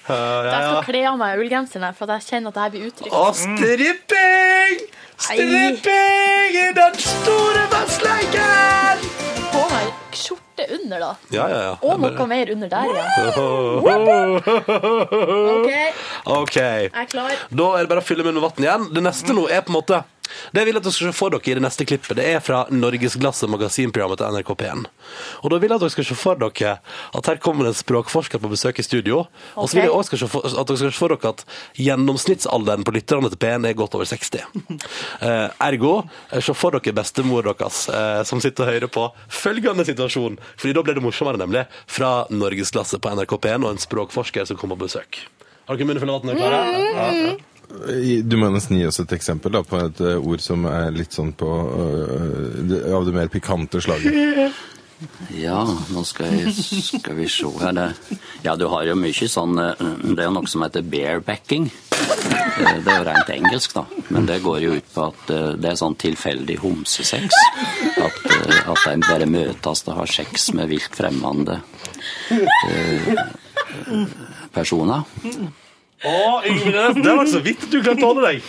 [0.04, 3.14] Jeg skal kle av meg ullgenseren for jeg kjenner at det her blir utrygt.
[3.16, 4.82] Og stripping!
[5.16, 9.06] Stripping i den store vassleiken!
[9.54, 11.12] På meg skjorte under, da.
[11.32, 11.74] Ja, ja, ja.
[11.88, 13.06] Og noe mer under der, ja.
[15.54, 15.72] OK,
[16.36, 16.56] OK.
[16.56, 17.32] jeg er klar.
[17.48, 18.90] Da er det bare å fylle munnen med vann igjen.
[18.92, 21.34] Det neste nå er på en måte Det jeg vil at dere skal se for
[21.34, 24.84] dere i det neste klippet, det er fra Norgesglasset magasinprogrammet til NRK P1.
[25.42, 26.74] Og da vil jeg at dere skal se for dere
[27.18, 29.24] at her kommer en språkforsker på besøk i studio.
[29.54, 31.44] Og så vil jeg også for, at dere skal se for dere at
[31.80, 34.44] gjennomsnittsalderen på lytterne til P1 er godt over 60.
[35.24, 36.02] Eh, ergo,
[36.32, 40.36] eh, se for dere bestemor deres eh, som sitter og hører på følgende situasjon.
[40.60, 41.64] Fordi da ble det morsommere, nemlig.
[41.90, 45.22] Fra Norgesglasset på NRK P1 og en språkforsker som kommer på besøk.
[45.68, 46.36] Har dere munnen full av vann?
[46.36, 46.62] Klara?
[46.76, 47.34] Ja, ja.
[48.24, 51.14] Du må nesten gi oss et eksempel da, på et eh, ord som er litt
[51.14, 54.54] sånn på uh, av det mer pikante slaget.
[55.36, 55.58] Ja,
[55.92, 56.52] nå skal, jeg,
[56.86, 57.76] skal vi se her.
[58.46, 61.66] Ja, du har jo mye sånn eh, Det er jo noe som heter barebacking.
[61.90, 63.82] Det er jo rent engelsk, da.
[64.14, 67.36] Men det går jo ut på at det er sånn tilfeldig homsesex.
[68.00, 68.22] At,
[68.70, 71.58] at en bare møtes og har sex med vilt fremmede
[74.54, 75.04] personer.
[76.04, 78.42] Å, det var så vidt du klarte å holde deg.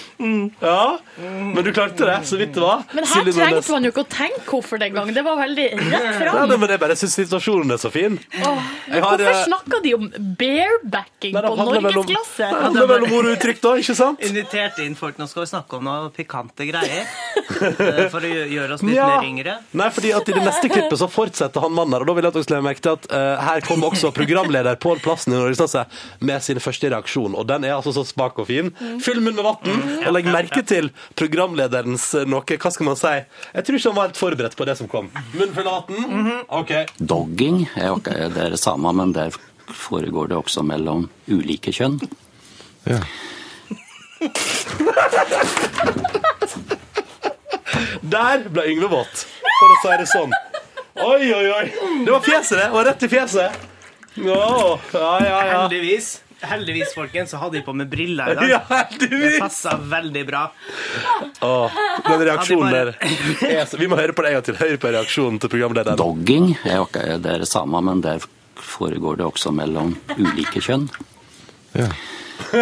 [0.61, 2.81] Ja, men du klarte det, så vidt det var.
[2.91, 3.39] Men her Silje Nordnes.
[3.65, 5.11] trengte man jo ikke å tenke hvorfor den gang.
[5.15, 6.41] Det var veldig rett Nei, fram.
[6.51, 8.17] nei, men jeg bare syns situasjonen er så fin.
[8.41, 8.59] Åh,
[8.91, 12.49] Jeg har, Hvorfor eh, snakka de om barebacking Nei, det på handler vel om- norgesklasse?
[12.51, 14.19] Det handler vel om og uttrykk, da, ikke sant?
[14.27, 17.07] Inviterte inn folk, nå skal vi snakke om noe pikante greier.
[17.55, 19.07] eh, For å gjø- gjøre oss litt Ja.
[19.15, 19.57] mer yngre.
[19.73, 22.23] Nei, fordi at I det neste klippet så fortsetter han mannen her, og da vil
[22.27, 25.33] jeg at dere skal legge merke til at eh, her kommer også programleder Pål Plassen
[25.33, 25.85] i Norgesklasse
[26.21, 27.35] med sin første reaksjon.
[27.35, 28.71] Og og den er altså så smak og fin.
[29.03, 30.89] Fyll munnen med vann, og legg merke til
[31.19, 33.13] programlederens eh, noe Hva skal man si?
[33.53, 35.11] Jeg tror ikke han var helt forberedt på det som kom.
[35.37, 36.31] Munn full av vann.
[36.49, 36.73] OK.
[36.97, 39.35] Dogging er jo ikke det er det samme, men der
[39.65, 41.99] foregår det også mellom ulike kjønn.
[42.89, 43.01] Ja.
[48.05, 49.25] Der ble Yngve våt,
[49.59, 50.33] for å si det sånn.
[51.05, 51.63] Oi, oi, oi.
[52.05, 52.67] Det var fjeset, det.
[52.69, 53.63] Det var rett i fjeset.
[54.15, 55.57] Oh, ja, ja, ja.
[55.65, 58.49] Heldigvis, heldigvis, folkens, så hadde jeg på meg briller i dag.
[58.55, 59.35] Ja, heldigvis.
[59.37, 60.43] Det passa veldig bra.
[61.45, 62.93] Åh, den reaksjonen der
[63.49, 64.55] er så- Vi må høre på det en gang til.
[64.61, 65.97] Hør på reaksjonen til programlederen.
[65.99, 68.23] Dogging er jo ikke det er det samme, men der
[68.55, 70.87] foregår det også mellom ulike kjønn.
[71.75, 71.89] Ja.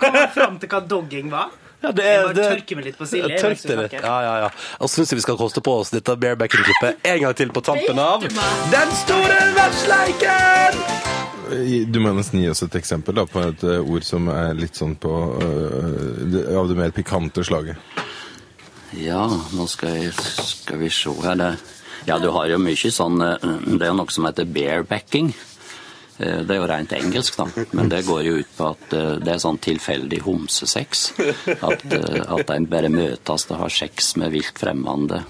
[0.00, 1.50] Kommer fram til hva dogging var.
[1.80, 3.38] Ja, det Jeg bare det, tørker meg litt på Silje.
[3.40, 3.94] Tørk du det litt.
[4.04, 4.48] Ja, ja, ja.
[4.84, 7.62] Og så syns jeg vi skal koste på oss dette barebacking-klippet en gang til på
[7.64, 8.26] tampen av
[8.74, 10.76] Den store vertsleiken!
[11.86, 14.78] Du må nesten gi oss et eksempel da, på et eh, ord som er litt
[14.78, 17.76] sånn på uh, Av det mer pikante slaget.
[18.98, 19.24] Ja,
[19.54, 20.14] nå skal, jeg,
[20.46, 21.38] skal vi se her.
[21.38, 21.50] Det,
[22.08, 23.46] ja, du har jo mye sånn eh,
[23.76, 25.32] Det er noe som heter barebacking.
[26.20, 28.90] Det er jo rent engelsk, da, men det går jo ut på at
[29.24, 31.06] det er sånn tilfeldig homsesex.
[31.64, 35.22] At, at en bare møtes og har sex med vilt fremmede.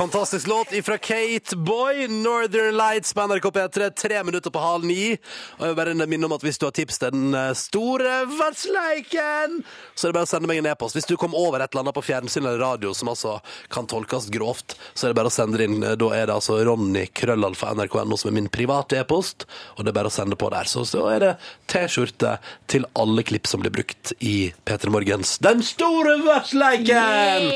[0.00, 5.18] Fantastisk låt ifra Kate Boy, Northern Lights på NRK P3, tre minutter på halv ni.
[5.58, 8.14] Og jeg vil bare minne om at hvis du har tips til den eh, store
[8.32, 9.58] vertsleiken,
[9.92, 10.96] så er det bare å sende meg en e-post.
[10.96, 13.34] Hvis du kom over et eller annet på fjernsyn eller radio som altså
[13.68, 15.84] kan tolkes grovt, så er det bare å sende det inn.
[15.84, 19.44] Da er det altså Ronny Krøllalfa NRK.no som er min private e-post,
[19.76, 20.64] og det er bare å sende på der.
[20.64, 21.34] Så, så er det
[21.68, 22.38] T-skjorte
[22.72, 27.50] til alle klipp som blir brukt i P3 Morgens Den store vertsleiken!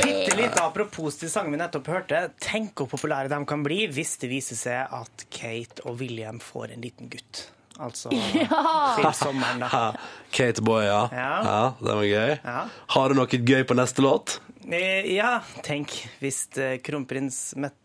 [0.00, 2.18] Bitte litt apropos til sangen vi nettopp hørte.
[2.42, 6.74] Tenk hvor populære de kan bli hvis det viser seg at Kate og William får
[6.74, 7.48] en liten gutt.
[7.82, 8.12] Altså
[8.96, 9.88] til sommeren, da.
[10.34, 11.00] Kate Boy, ja.
[11.10, 11.32] Ja.
[11.42, 11.62] ja.
[11.80, 12.34] det var gøy.
[12.44, 12.60] Ja.
[12.94, 14.38] Har du noe gøy på neste låt?
[14.68, 17.80] Eh, Ja, tenk hvis eh, kronprins Mette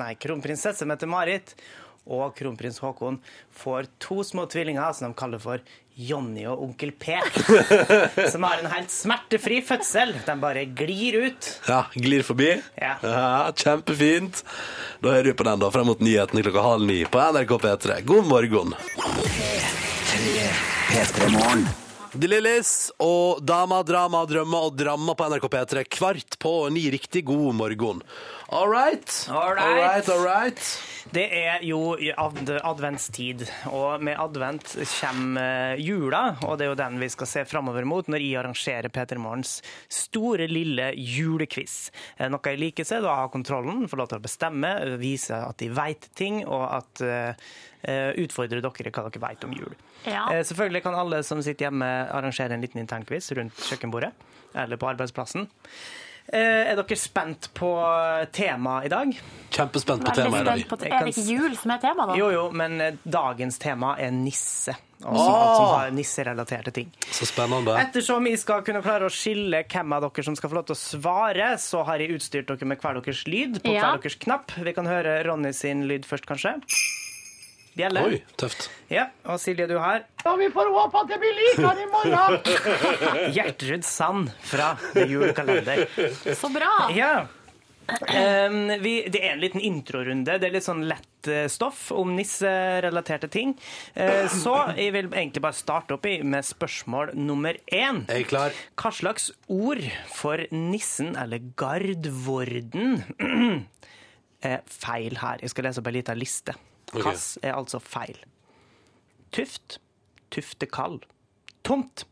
[0.00, 1.52] Nei, kronprinsesse Mette-Marit
[2.08, 3.18] og kronprins Haakon
[3.52, 5.62] får to små tvillinger som de kaller for
[6.00, 7.18] Jonny og onkel P.
[8.32, 10.14] Som har en helt smertefri fødsel.
[10.24, 11.50] De bare glir ut.
[11.68, 12.54] Ja, Glir forbi?
[12.80, 12.94] Ja.
[13.52, 14.40] Kjempefint.
[15.04, 18.00] Da hører vi på den da, frem mot nyhetene klokka halv ni på NRK P3.
[18.08, 18.74] God morgen.
[22.10, 27.22] De Lillis og Dama, drama, drømmer og Dramma på NRK P3 kvart på ni riktig
[27.28, 28.00] god morgen.
[28.52, 29.28] All right.
[29.30, 29.62] All right.
[29.62, 30.60] All right, all right.
[31.14, 36.22] Det er jo ad adventstid, og med advent kommer eh, jula.
[36.46, 39.60] Og det er jo den vi skal se framover mot når jeg arrangerer Peter Morgens
[39.86, 41.92] store, lille julequiz.
[42.18, 45.62] Eh, Noe jeg liker seg, da ha kontrollen, få lov til å bestemme, vise at
[45.62, 47.54] de veit ting, og at uh,
[47.86, 49.78] eh, utfordre dere hva dere veit om jul.
[50.10, 50.26] Ja.
[50.26, 54.10] Uh, Selvfølgelig kan alle som sitter hjemme arrangere en liten internquiz rundt kjøkkenbordet
[54.58, 55.46] eller på arbeidsplassen.
[56.32, 57.70] Eh, Er dere spent på
[58.32, 59.16] temaet i dag?
[59.50, 60.60] Kjempespent på temaet i dag.
[60.70, 62.14] på Er det ikke jul som er tema, da?
[62.18, 64.76] Jo, jo, men eh, dagens tema er nisse.
[65.00, 66.90] Altså alt som har nisserelaterte ting.
[67.10, 67.72] Så spennende.
[67.80, 70.76] Ettersom vi skal kunne klare å skille hvem av dere som skal få lov til
[70.76, 73.80] å svare, så har jeg utstyrt dere med hver deres lyd på Ja.
[73.94, 74.52] hver deres knapp.
[74.60, 76.60] Vi kan høre Ronny sin lyd først, kanskje.
[77.78, 78.02] Bjelle.
[78.06, 78.68] Oi, tøft.
[78.90, 82.40] Ja, og Silje, du har Ja, vi får håpe at det blir likere i morgen.
[83.36, 85.84] Gjertrud Sand fra The Julekalender.
[86.34, 86.72] Så bra!
[86.96, 87.12] Ja.
[87.90, 90.36] Um, vi, det er en liten introrunde.
[90.38, 93.56] Det er litt sånn lett eh, stoff om nisserelaterte ting.
[93.96, 98.04] Uh, så jeg vil egentlig bare starte opp i med spørsmål nummer én.
[98.06, 98.56] Er jeg klar?
[98.78, 99.82] Hva slags ord
[100.14, 103.00] for nissen, eller gardvorden,
[104.46, 105.42] er feil her?
[105.42, 106.56] Jeg skal lese opp ei lita liste.
[106.94, 108.18] Hva er altså feil?
[109.30, 109.78] Tuft,
[110.34, 110.98] tuftekall,
[111.66, 112.04] tomt,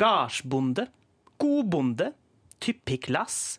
[0.00, 0.86] gardsbonde,
[1.42, 2.12] godbonde,
[2.64, 3.58] typpiklass,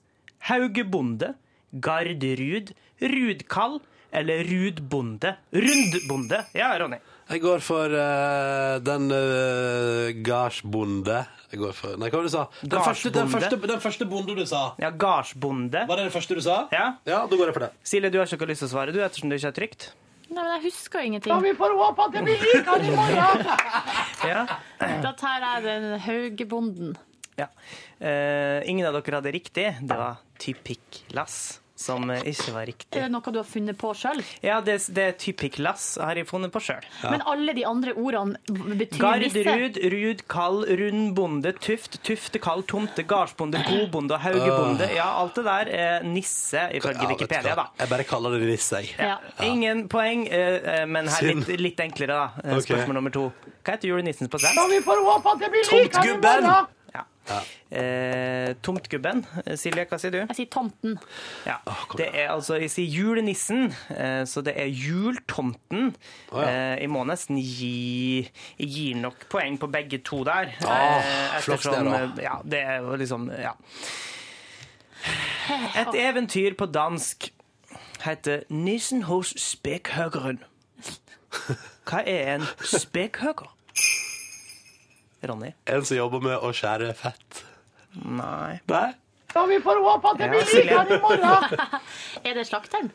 [0.50, 1.36] haugebonde,
[1.74, 3.82] garderud, rudkall
[4.14, 5.36] eller rudbonde.
[5.54, 6.46] Rundbonde.
[6.58, 7.00] Ja, Ronny.
[7.30, 11.24] Jeg går for uh, den uh, gardsbonde.
[11.54, 12.44] Jeg går for Nei, hva var det du sa?
[12.62, 14.64] Den første, den, første, den første bonde du sa.
[14.82, 15.86] Ja, gardsbonde.
[15.90, 16.64] Var det den første du sa?
[16.74, 16.88] Ja.
[17.08, 17.72] Ja, da går jeg for det.
[17.88, 19.88] Silje, du har ikke lyst til å svare, du, ettersom det ikke er trygt?
[20.34, 21.30] Nei, men jeg husker jo ingenting.
[21.34, 23.50] Da vi får håpe at det blir likere i morgen.
[24.34, 24.46] Ja.
[25.04, 26.94] Da tar jeg den Haugebonden.
[27.38, 27.50] ja.
[28.04, 29.66] Uh, ingen av dere hadde riktig.
[29.82, 31.60] Det var typikklas.
[31.84, 32.92] Som eh, ikke var riktig.
[32.98, 34.22] Er det noe du har funnet på sjøl?
[34.44, 36.86] Ja, det, det er typiklass har jeg funnet på sjøl.
[37.04, 38.40] Men alle de andre ordene
[38.80, 39.44] betyr Gard, nisse.
[39.48, 44.88] rud, rud, kall, rundbonde, tuft, tufte, kall, tomte, gardsbonde, godbonde og haugebonde.
[44.96, 47.68] Ja, alt det der er nisse, ifølge Ja, Wikipedia, da.
[47.80, 48.96] Jeg bare kaller det nisse, jeg.
[49.00, 49.18] Ja.
[49.44, 52.60] Ingen poeng, eh, eh, men her litt, litt enklere, da.
[52.64, 53.28] Spørsmål nummer to.
[53.64, 54.60] Hva heter julenissen på svensk?
[55.70, 56.50] Tomtgubben!
[57.30, 57.46] Morgen.
[57.72, 59.26] Eh, tomtgubben.
[59.46, 60.18] Eh, Silje, hva sier du?
[60.22, 60.98] Jeg sier tomten.
[61.48, 61.56] Ja.
[61.98, 65.96] Det er altså, jeg sier julenissen, eh, så det er jultomten.
[66.32, 66.50] Oh, ja.
[66.50, 70.52] Eh, Jeg må nesten gi Jeg gir nok poeng på begge to der.
[70.66, 72.02] Oh, eh, flaks det, da.
[72.22, 73.52] Ja, det er jo liksom Ja.
[75.82, 77.32] Et eventyr på dansk
[78.06, 80.40] heter 'Nissen hos spekhøgeren
[81.88, 83.50] Hva er en spekkhøger?
[85.30, 85.54] Ronny?
[85.70, 87.44] En som jobber med å skjære fett.
[88.04, 88.60] Nei.
[88.72, 88.90] Nei?
[89.34, 90.64] Da vi får håpe at det blir Silje.
[90.84, 91.80] likere i morgen.
[92.28, 92.92] Er det slakteren?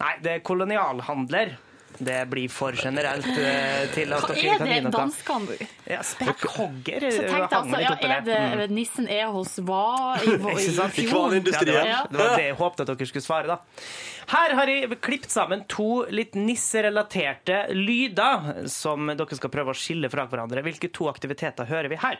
[0.00, 1.54] Nei, det er kolonialhandler.
[1.98, 5.56] Det blir for generelt eh, til at Hva er det danskene
[5.88, 8.40] Ja, spekkhogger Så eh, tenkte jeg altså, ja, er det.
[8.42, 8.74] Mm.
[8.76, 10.68] nissen er hos hva i, i,
[11.02, 11.90] i kvalindustrien?
[11.92, 13.86] Ja, det, var, det var det jeg håpet at dere skulle svare, da.
[14.32, 20.10] Her har jeg klippet sammen to litt nisserelaterte lyder som dere skal prøve å skille
[20.12, 20.64] fra hverandre.
[20.66, 22.18] Hvilke to aktiviteter hører vi her?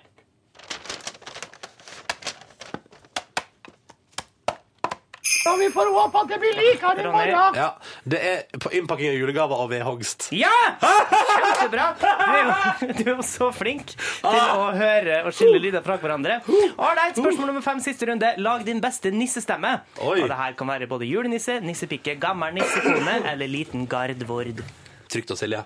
[5.47, 7.55] Da vi får håpe at det blir likere i morgen.
[7.55, 7.69] Ja,
[8.03, 10.27] det er på innpakking av julegaver og vedhogst.
[10.35, 10.51] Ja!
[10.83, 11.85] Kjempebra!
[12.01, 15.99] Du er jo, du er jo så flink til å høre og skille lyder fra
[16.03, 16.41] hverandre.
[16.51, 18.33] Ålreit, spørsmål nummer fem, siste runde.
[18.43, 19.77] Lag din beste nissestemme.
[20.03, 20.19] Oi.
[20.25, 24.65] Og det her kan være både julenisse, nissepikke, gammel nissekone eller liten gardvord.
[25.13, 25.63] Trygt og Silje.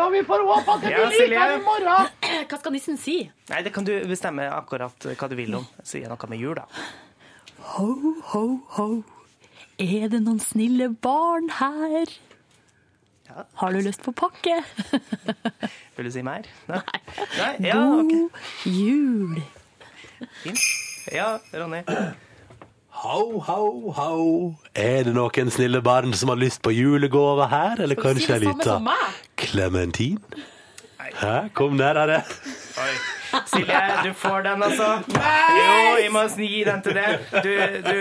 [0.00, 2.12] Ja, vi får håpe at det blir likere i morgen.
[2.50, 3.20] Hva skal nissen si?
[3.52, 5.66] Nei, det kan du bestemme akkurat hva du vil om.
[5.86, 6.66] Sier noe med jul, da.
[7.62, 7.88] Ho,
[8.32, 8.44] ho,
[8.76, 8.86] ho.
[9.80, 12.10] Er det noen snille barn her?
[13.28, 13.44] Ja.
[13.60, 14.58] Har du lyst på pakke?
[15.96, 16.48] Vil du si mer?
[16.68, 16.82] Nei.
[17.38, 17.52] Nei?
[17.70, 18.12] Ja, ok.
[18.12, 19.40] God jul.
[20.42, 20.66] Fint.
[21.12, 21.82] Ja, Ronny.
[23.02, 23.62] Ho, ho,
[23.96, 24.12] ho.
[24.78, 28.52] Er det noen snille barn som har lyst på julegave her, eller kanskje det ei
[28.52, 28.78] lita
[29.40, 30.20] klementin?
[31.18, 31.48] Hæ?
[31.56, 32.22] Kom nærmere.
[32.78, 32.94] Oi.
[33.52, 34.88] Silje, du får den, altså.
[35.08, 37.26] Jo, jeg må gi den til deg.
[37.44, 37.52] Du,
[37.86, 37.98] du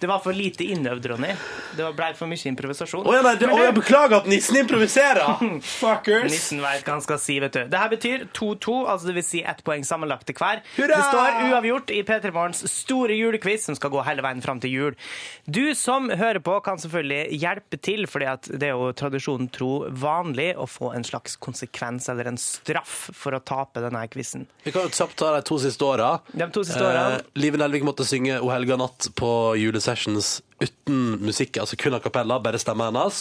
[0.00, 1.32] Det var for lite innøvd, Ronny.
[1.78, 3.06] Det ble for mye improvisasjon.
[3.06, 5.42] Å ja, nei, du, å, jeg beklager at nissen improviserer!
[5.78, 6.28] Fuckers!
[6.32, 7.60] Nissen vet hva han skal si, vet du.
[7.70, 10.62] Det her betyr 2-2, altså det vil si ett poeng sammenlagt til hver.
[10.78, 10.98] Hurra!
[10.98, 14.74] Det står uavgjort i P3 Morgens store julequiz, som skal gå hele veien fram til
[14.74, 14.98] jul.
[15.46, 19.72] Du som hører på, kan selvfølgelig hjelpe til, fordi at det er jo tradisjonen tro
[19.88, 24.46] vanlig å få en slags konsekvens eller en straff for å tape denne quizen.
[24.64, 26.20] Vi kan jo kjapt ta de to siste åra.
[26.38, 32.00] Eh, Live Nelvik måtte synge O helga natt på julesessions uten musikk, altså kun a
[32.02, 33.20] cappella, bare stemmen hennes.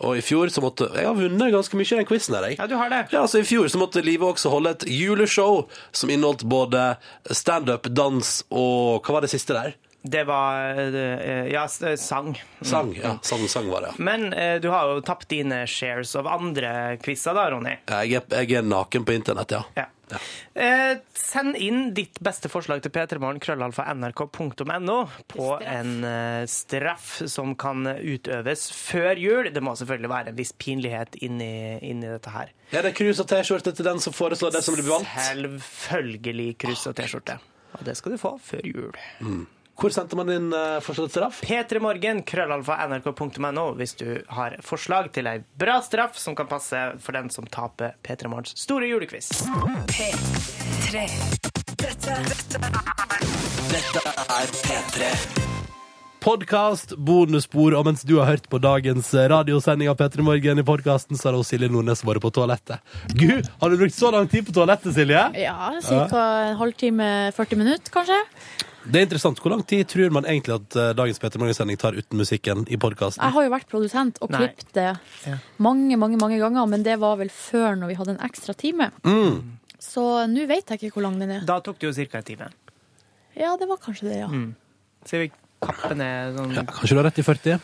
[0.00, 2.58] Og i fjor så måtte Jeg har vunnet ganske mye i den quizen her, jeg.
[2.58, 3.02] Ja, du har det.
[3.12, 6.96] Ja, så I fjor så måtte Live også holde et juleshow som inneholdt både
[7.30, 9.76] standup, dans og Hva var det siste der?
[10.02, 12.42] Det var eh, Ja, sang.
[12.62, 12.94] Sang.
[12.96, 13.94] Ja, sang, sang var det, ja.
[13.98, 17.76] Men eh, du har jo tapt dine shares av andre quizer da, Ronny.
[17.84, 19.64] Jeg er, jeg er naken på internett, ja.
[19.76, 19.84] Ja.
[20.54, 24.98] Eh, send inn ditt beste forslag til p3morgen, krøllalfa, nrk.no,
[25.30, 29.52] på en eh, straff som kan utøves før jul.
[29.54, 31.52] Det må selvfølgelig være en viss pinlighet inni,
[31.86, 32.52] inni dette her.
[32.70, 35.10] Er det krus og T-skjorte til den som foreslår det som blir valgt?
[35.20, 37.40] Selvfølgelig krus og T-skjorte.
[37.78, 39.00] Og det skal du få før jul.
[39.80, 41.38] Hvor sendte man inn uh, forslag til straff?
[41.40, 47.16] P3morgen, krøllalfa, nrk.no hvis du har forslag til ei bra straff som kan passe for
[47.16, 49.30] den som taper P3 Morgens store julequiz.
[49.88, 51.06] P3.
[51.80, 52.62] Dette, dette
[53.72, 55.10] Dette er P3.
[56.20, 61.16] Podkast, bonusspor, og mens du har hørt på dagens radiosending av P3 Morgen i podkasten,
[61.16, 62.84] så har også Silje Nordnes vært på toalettet.
[63.16, 65.30] Gud, har du brukt så lang tid på toalettet, Silje?
[65.40, 66.26] Ja, ca.
[66.50, 68.20] en halvtime, 40 minutter, kanskje.
[68.84, 69.40] Det er interessant.
[69.42, 72.78] Hvor lang tid tror man egentlig at eh, dagens P3 Morgen-sending tar uten musikken i
[72.80, 73.22] podkasten?
[73.22, 74.46] Jeg har jo vært produsent og Nei.
[74.46, 78.24] klippet det mange, mange mange ganger, men det var vel før når vi hadde en
[78.30, 78.90] ekstra time.
[79.04, 79.58] Mm.
[79.80, 81.44] Så nå vet jeg ikke hvor lang den er.
[81.48, 82.22] Da tok det jo ca.
[82.22, 82.48] en time.
[83.36, 84.30] Ja, det var kanskje det, ja.
[84.32, 84.54] Mm.
[85.08, 87.60] Så vi kapper ned sånn Kanskje du har rett i 40?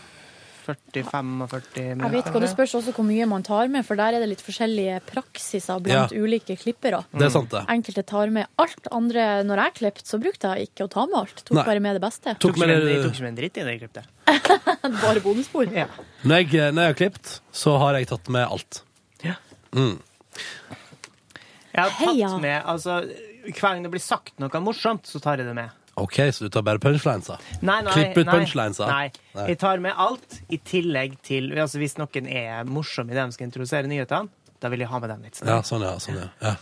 [0.67, 2.03] 40-45 minutter.
[2.03, 4.29] Jeg vet ikke, Det spørs også hvor mye man tar med, for der er det
[4.33, 6.19] litt forskjellige praksiser blant Ja.
[6.19, 7.05] ulike klippere.
[7.13, 7.63] Det er sant, det.
[7.73, 8.89] Enkelte tar med alt.
[8.91, 11.45] Andre, når jeg klippet, så brukte jeg ikke å ta med alt.
[11.45, 11.65] Tok Nei.
[11.65, 12.35] bare med det beste.
[12.43, 14.05] Tok med jeg tok ikke med en dritt i det jeg klippte.
[15.07, 15.67] bare bonusspor.
[15.71, 18.83] Når jeg, når jeg har klippet, så har jeg tatt med alt.
[19.23, 19.35] Ja.
[19.73, 19.99] Mm.
[21.77, 22.39] Jeg har tatt Heia.
[22.41, 23.01] med altså,
[23.47, 25.71] Hver gang det blir sagt noe morsomt, så tar jeg det med.
[25.97, 27.39] OK, så du tar bare punchlines, da?
[27.65, 28.89] Nei, nei, Klipp ut nei, punchlines, da?
[28.93, 29.45] Nei.
[29.49, 33.37] Jeg tar med alt i tillegg til altså Hvis noen er morsom i det de
[33.37, 34.29] skal introdusere nyhetene,
[34.61, 35.41] da vil jeg ha med den litt.
[35.41, 35.95] Ja, sånn, ja.
[36.01, 36.29] Sånn, ja.
[36.45, 36.55] ja.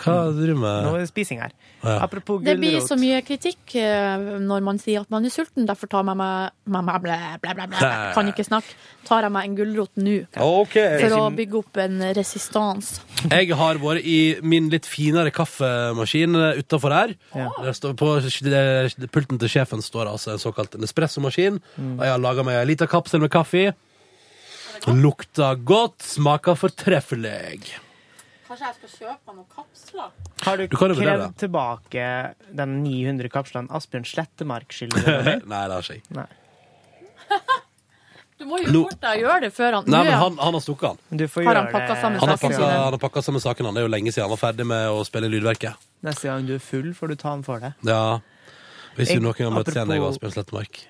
[0.00, 0.94] Hva drømmer du Nå med?
[0.94, 1.52] er det spising her.
[1.82, 1.96] Ja.
[2.04, 5.90] Apropos Det blir så mye kritikk eh, når man sier at man er sulten, derfor
[5.90, 7.90] tar jeg meg med meg blæ, blæ, blæ, blæ.
[8.16, 8.76] Kan ikke snakke.
[9.08, 10.16] Tar jeg meg en gulrot nå.
[10.36, 10.98] okay.
[11.02, 12.92] For å bygge opp en resistans.
[13.28, 17.14] Jeg har vært i min litt finere kaffemaskin utafor her.
[17.34, 18.14] Det står på
[19.12, 21.60] pulten til sjefen står altså en såkalt Nespresso-maskin.
[21.80, 23.70] Og jeg har laga meg en lita kapsel med kaffe.
[24.88, 27.80] Lukter godt, smaker fortreffelig.
[28.50, 30.14] Kanskje jeg skal kjøpe noen kapsler?
[30.42, 32.06] Har du, Du krevd tilbake
[32.58, 35.44] de 900 kapslene Asbjørn Slettemark skylder deg?
[35.46, 36.02] Nei, det har ikke jeg.
[36.18, 36.26] Nei.
[38.40, 40.88] Du må jo fort deg gjøre det før han Nei, men han, han har stukket
[40.96, 41.18] han.
[41.20, 43.68] Du får Har han det sammen Han har pakka, han har pakka sammen sakene.
[43.70, 45.86] Han Det er jo lenge siden han var ferdig med å spille Lydverket.
[46.08, 47.74] Neste gang du er full, får du ta han for det.
[47.86, 48.18] Ja.
[48.96, 50.80] Hvis Jeg- du noen gang møtes igjen, jeg og Asbjørn Slettemark.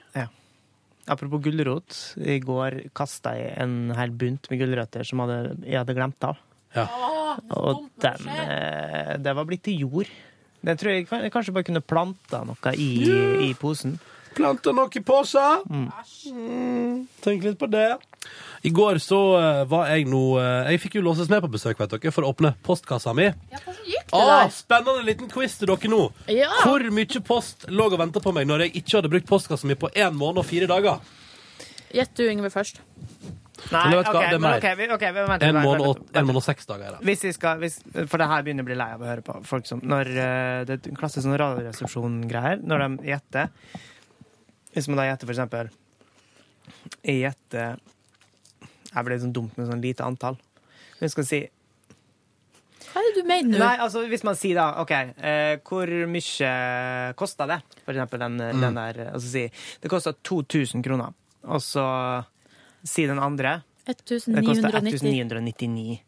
[1.10, 1.96] Apropos gulrot.
[2.22, 6.38] I går kasta jeg en hel bunt med gulrøtter som hadde, jeg hadde glemt av.
[6.76, 6.86] Ja.
[7.56, 10.06] Og den eh, Det var blitt til jord.
[10.62, 12.90] Den tror jeg kan- jeg kanskje bare kunne planta noe i,
[13.48, 13.98] i posen.
[14.36, 15.64] Planta noe i posen?
[15.66, 17.06] Mm.
[17.24, 17.88] Tenk litt på det.
[18.62, 21.78] I går så eh, var jeg nå eh, Jeg fikk jo låses med på besøk
[21.80, 23.30] vet dere, for å åpne postkassa mi.
[23.50, 23.58] Ja,
[23.88, 24.52] gikk det Ah, der?
[24.52, 26.02] spennende liten quiz til dere nå.
[26.28, 26.50] Ja.
[26.62, 29.74] Hvor mye post lå og venta på meg når jeg ikke hadde brukt postkassa mi
[29.80, 31.00] på én måned og fire dager?
[31.90, 32.78] Gjett du, Yngve, først.
[33.70, 34.56] Nei, Men vet okay, hva, det er mer.
[34.58, 36.96] Okay, okay, vent, En måned og, en måned og seks dager.
[36.96, 37.02] Da.
[37.06, 37.76] Hvis vi skal, hvis,
[38.10, 39.36] for det her begynner å bli lei av å høre på.
[39.46, 42.64] Folk som, når eh, Det er en klassisk sånn radioresepsjon-greier.
[42.66, 43.52] Når de gjetter
[44.74, 45.70] Hvis man da gjetter for eksempel
[47.04, 47.78] Jeg gjetter
[48.90, 50.38] Jeg ble sånn dumt med sånn lite antall.
[51.00, 51.40] Vi skal si
[52.90, 53.62] Hva er det du mener nå?
[53.62, 56.50] Nei, altså hvis man sier da OK, eh, hvor mye
[57.18, 57.60] kosta det?
[57.84, 58.60] For eksempel den, Mm.
[58.64, 59.44] den der Altså si
[59.80, 61.14] Det kosta 2000 kroner.
[61.44, 61.84] Og så
[62.84, 64.04] si den andre Det
[64.44, 66.00] koster 1999.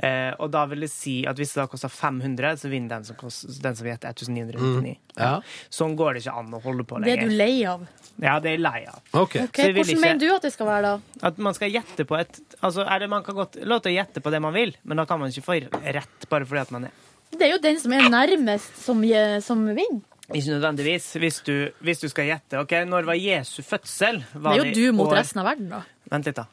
[0.00, 3.06] Eh, og da vil det si at hvis det da koster 500, så vinner den
[3.08, 4.92] som, koster, den som gjetter 1999.
[4.94, 5.16] Mm.
[5.18, 5.32] Ja.
[5.72, 7.18] Sånn går det ikke an å holde på lenger.
[7.20, 7.82] Det er du lei av.
[8.20, 9.00] Ja, det er jeg lei av.
[9.12, 9.36] Ok.
[9.48, 11.26] Okay, Så Hvordan ikke- mener du at det skal være, da?
[11.26, 14.20] At man skal gjette på et Altså, det, Man kan godt lov til å gjette
[14.22, 16.84] på det man vil, men da kan man ikke få rett bare fordi at man
[16.84, 16.90] er
[17.32, 19.02] Det er jo den som er nærmest, som,
[19.40, 20.02] som vinner.
[20.32, 21.16] Ikke nødvendigvis.
[21.18, 24.22] Hvis du, hvis du skal gjette OK, når var Jesu fødsel?
[24.32, 25.82] Det er jo du mot år- resten av verden, da.
[26.10, 26.46] Vent litt, da.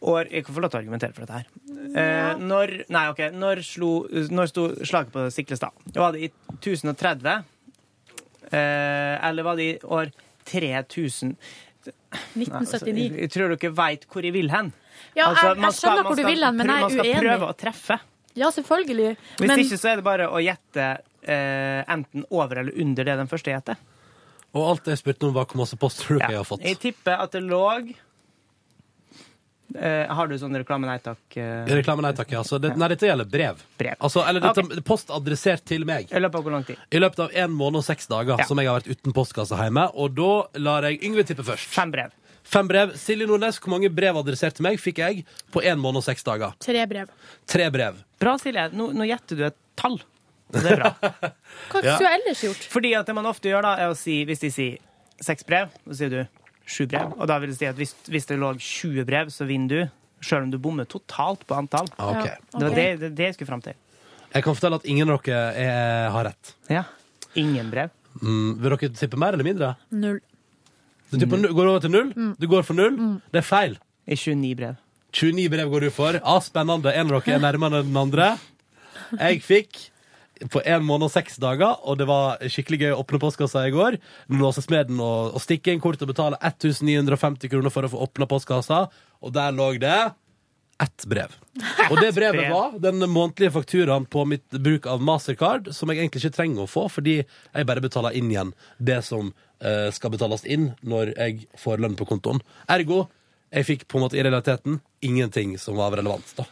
[0.00, 1.48] År, jeg kan få lov til å argumentere for dette her.
[2.00, 3.18] Eh, når Nei, OK.
[3.36, 3.90] Når slo
[4.32, 5.76] Når sto slaget på Stiklestad?
[5.92, 7.44] Var det i 1030?
[8.50, 10.12] Eh, eller var det i år
[10.48, 11.34] 3000?
[11.84, 12.96] Nei, altså, 1979.
[12.96, 14.72] jeg, jeg tror dere veit hvor jeg vil hen.
[15.16, 16.96] Ja, Altså, jeg, jeg skal- skjønner hvor du vil hen, men jeg er uenig.
[16.96, 18.00] Man skal prøve å treffe.
[18.40, 19.16] Ja, selvfølgelig.
[19.36, 20.88] Hvis Men ikke så er det bare å gjette
[21.22, 23.80] eh, enten over eller under det den første gjetter.
[24.54, 26.30] Og alt jeg spurte om, var hvor masse post tror ja.
[26.40, 26.64] har fått.
[26.66, 27.62] Jeg tipper at det lå
[29.78, 31.20] Har du sånn reklame nei takk?
[31.36, 32.32] eh, Reklame, nei takk.
[32.34, 32.42] Ja.
[32.46, 33.60] Så det, nei, dette gjelder brev.
[33.78, 33.94] Brev.
[34.00, 34.80] Altså, eller dette, okay.
[34.86, 36.10] post adressert til meg.
[36.10, 36.76] I løpet av hvor lang tid?
[36.90, 38.46] I løpet av en måned og seks dager Ja.
[38.48, 39.86] som jeg har vært uten postkasse hjemme.
[39.94, 41.68] Og da lar jeg Yngve tippe først.
[41.70, 42.10] Fem brev.
[42.50, 42.96] Fem brev.
[42.98, 46.24] Silje Nordnes, hvor mange brev adressert til meg fikk jeg på en måned og seks
[46.26, 46.56] dager?
[46.58, 47.10] tre brev.
[47.46, 48.00] Tre brev.
[48.18, 48.68] Bra, Silje.
[48.74, 50.00] Nå, nå gjetter du et tall.
[50.50, 50.90] Det er bra.
[51.70, 51.98] Hva Ja.
[52.00, 52.64] du ellers gjort?
[52.72, 54.78] Fordi at det man ofte gjør, da, er å si Hvis de sier
[55.22, 56.39] seks brev, så sier du
[56.70, 57.14] sju brev.
[57.18, 59.96] Og da vil det si at hvis, hvis det lå 20 brev, så vinner du.
[60.24, 61.88] Selv om du bommer totalt på antall.
[61.96, 62.36] Okay.
[62.52, 63.78] Det var det, det, det jeg skulle fram til.
[64.30, 66.52] Jeg kan fortelle at ingen av dere er, har rett.
[66.70, 66.84] Ja.
[67.40, 67.90] Ingen brev.
[68.20, 69.72] Mm, vil dere tippe mer eller mindre?
[69.90, 70.20] Null.
[71.10, 72.12] Du tipper, går over til null?
[72.38, 72.98] Du går for null?
[73.34, 73.78] Det er feil.
[74.06, 74.76] I 29 brev.
[75.16, 76.20] 29 brev går du for.
[76.22, 76.92] Ah, spennende.
[76.94, 78.28] En av dere er nærmere enn den andre.
[79.16, 79.80] Jeg fikk
[80.48, 83.74] på en måned og seks dager, og det var skikkelig gøy å åpne postkassa i
[83.74, 83.98] går.
[84.40, 88.28] Låse smeden og, og stikke inn kort og betale 1950 kroner for å få åpna
[88.30, 88.86] postkassa,
[89.20, 89.98] og der lå det
[90.80, 91.34] ett brev.
[91.90, 96.24] Og det brevet var den månedlige fakturaen på mitt bruk av Mastercard, som jeg egentlig
[96.24, 100.46] ikke trenger å få, fordi jeg bare betaler inn igjen det som uh, skal betales
[100.48, 102.40] inn når jeg får lønn på kontoen.
[102.72, 103.04] Ergo,
[103.52, 106.32] jeg fikk på en måte i realiteten ingenting som var relevant.
[106.38, 106.48] da.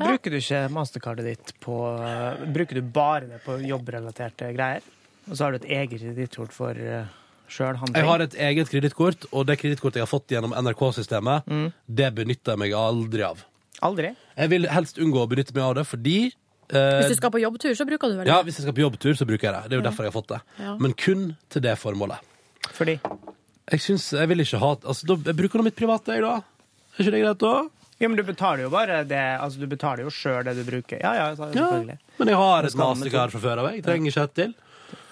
[0.00, 1.76] Bruker du ikke mastercardet ditt på
[2.54, 4.82] Bruker du bare det på jobbrelaterte greier?
[5.30, 7.04] Og så har du et eget kredittkort for uh,
[7.52, 7.96] sjølhandling?
[8.00, 11.72] Jeg har et eget kredittkort, og det kredittkortet jeg har fått gjennom NRK-systemet, Mm.
[11.86, 13.44] det benytter jeg meg aldri av.
[13.82, 14.14] Aldri?
[14.36, 17.40] Jeg vil helst unngå å benytte meg av det, fordi eh, Hvis du skal på
[17.42, 18.32] jobbtur, så bruker du vel det?
[18.32, 19.62] Ja, hvis jeg skal på jobbtur, så bruker jeg det.
[19.70, 19.88] Det er jo Ja.
[19.90, 20.40] derfor jeg har fått det.
[20.58, 20.74] Ja.
[20.80, 22.18] Men kun til det formålet.
[22.76, 22.98] Fordi?
[23.70, 26.42] Jeg syns Jeg vil ikke ha Altså, da, jeg bruker nå mitt private, jeg, da.
[26.98, 27.68] Er ikke det greit, da?
[28.00, 30.96] Ja, men du betaler jo bare det Altså, du betaler jo sjøl det du bruker.
[31.02, 31.98] Ja, ja, selvfølgelig.
[32.00, 33.72] Ja, men jeg har et mastercard fra før av.
[33.76, 34.54] Jeg trenger ikke et til.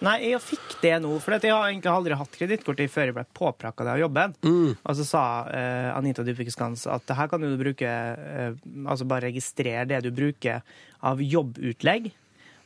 [0.07, 3.25] Nei, jeg fikk det nå, for jeg har egentlig aldri hatt kredittkort før jeg ble
[3.37, 4.35] påprakka det av jobben.
[4.79, 9.29] Og så sa uh, Anita Dybvik Skans at her kan du bruke uh, Altså bare
[9.29, 10.65] registrere det du bruker
[11.07, 12.09] av jobbutlegg,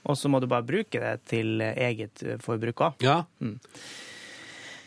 [0.07, 3.05] og så må du bare bruke det til eget forbruk òg.
[3.05, 3.23] Ja.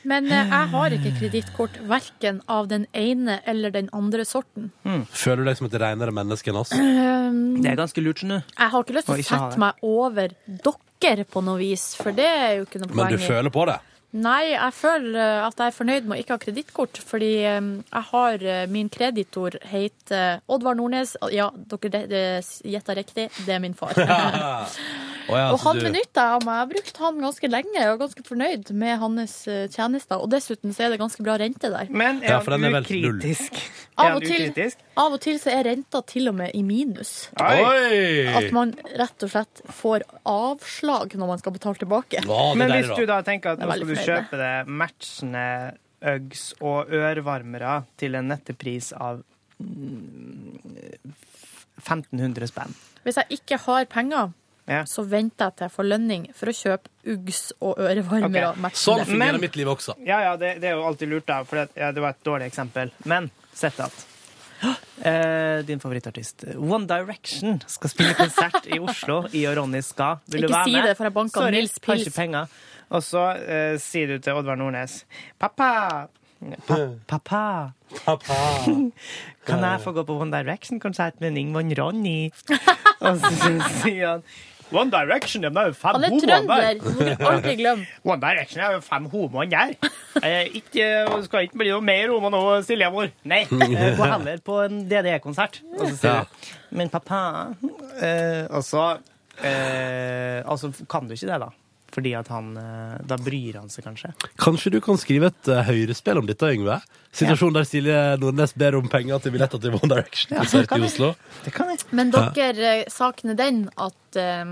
[0.06, 4.72] Men eh, jeg har ikke kredittkort verken av den ene eller den andre sorten.
[5.12, 6.74] Føler du deg som et renere menneske enn oss?
[6.76, 8.54] Um, Det er ganske lurt, skjønner du.
[8.54, 12.30] Jeg har ikke lyst til å sette meg over dere på noe vis, for det
[12.30, 13.80] er jo ikke noe poeng Men du føler på det?
[14.16, 17.72] Nei, jeg føler eh, at jeg er fornøyd med å ikke ha kredittkort, fordi eh,
[17.84, 21.18] jeg har eh, min kreditor heter Oddvar Nordnes.
[21.36, 22.06] Ja, dere
[22.64, 23.98] gjetta riktig, det er min far.
[25.26, 26.54] Å ja, og han du- benytta jeg meg.
[26.56, 30.22] Jeg har brukt han ganske lenge og er ganske fornøyd med hans eh, tjenester.
[30.22, 31.88] Og dessuten så er det ganske bra rente der.
[31.90, 33.16] Men Ja, for den er vel null.
[33.20, 33.58] ukritisk?
[33.98, 37.30] Av og, til, av og til så er renta til og med i minus.
[37.40, 38.28] Oi!
[38.36, 42.26] At man rett og slett får avslag når man skal betale tilbake.
[42.60, 45.48] Men hvis du da tenker at nå skal du kjøpe det matchende
[46.06, 49.24] Uggs og ørevarmere til en nettepris av
[49.58, 50.60] mm,
[51.82, 52.76] 1500 spenn.
[53.06, 54.34] Hvis jeg ikke har penger,
[54.68, 54.82] Ja.
[54.90, 58.48] så venter jeg til jeg får lønning for å kjøpe Uggs og ørevarmere.
[58.56, 58.72] Okay.
[58.82, 59.94] Sånn fungerer Men- mitt liv også.
[60.08, 62.24] Ja, ja, det, det er jo alltid lurt, da, for det, ja, det var et
[62.26, 62.90] dårlig eksempel.
[63.06, 64.06] Men sett at
[65.06, 69.20] eh, din favorittartist One Direction skal spille konsert i Oslo.
[69.38, 70.18] I og Ronny skal.
[70.26, 70.88] Vil du Ikke være si med?
[70.90, 72.08] det, for jeg Sorry, Nils har Pils.
[72.08, 72.48] ikke penger.
[72.96, 75.04] Og så eh, sier du til Oddvar Nordnes
[75.42, 76.08] Pappa!
[76.68, 76.76] Pa,
[77.08, 77.72] pappa!
[79.46, 82.30] Kan jeg få gå på One Direction-konsert med Ingvon Ronny?
[83.06, 84.24] Og så sier han
[84.74, 87.18] One Direction, de er jo fem Han er homoer trønder, der.
[87.22, 87.86] må aldri glemme.
[88.04, 89.76] One Direction er jo fem homoer der.
[90.24, 90.88] Eh, ikke,
[91.28, 93.12] skal ikke bli noe mer homo nå, Silje mor.
[93.30, 95.62] Nei, eh, gå heller på en DDE-konsert.
[95.78, 96.24] Og så sier Ja.
[96.76, 97.20] Men pappa
[98.04, 98.82] eh, Og så
[99.46, 101.52] eh, Altså kan du ikke det, da.
[101.96, 104.12] Fordi at han eh, Da bryr han seg kanskje.
[104.42, 106.82] Kanskje du kan skrive et uh, høyrespill om dette, Yngve?
[107.16, 111.14] Situasjonen der Silje Nordnes ber om penger til billetter til One Direction-konsert i Oslo.
[111.46, 111.86] Det kan jeg.
[111.96, 114.52] Men dere, eh, saken er den at um,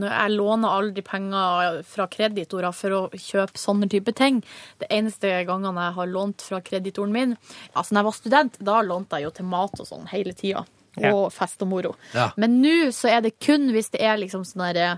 [0.00, 4.42] når jeg låner aldri penger fra kreditorer for å kjøpe sånne type ting.
[4.82, 7.36] Det eneste gangene jeg har lånt fra kreditoren min
[7.76, 10.66] Altså, når jeg var student, da lånte jeg jo til mat og sånn hele tida.
[10.98, 11.14] Ja.
[11.14, 11.94] Og fest og moro.
[12.16, 12.32] Ja.
[12.36, 14.90] Men nå så er det kun hvis det er liksom sånn derre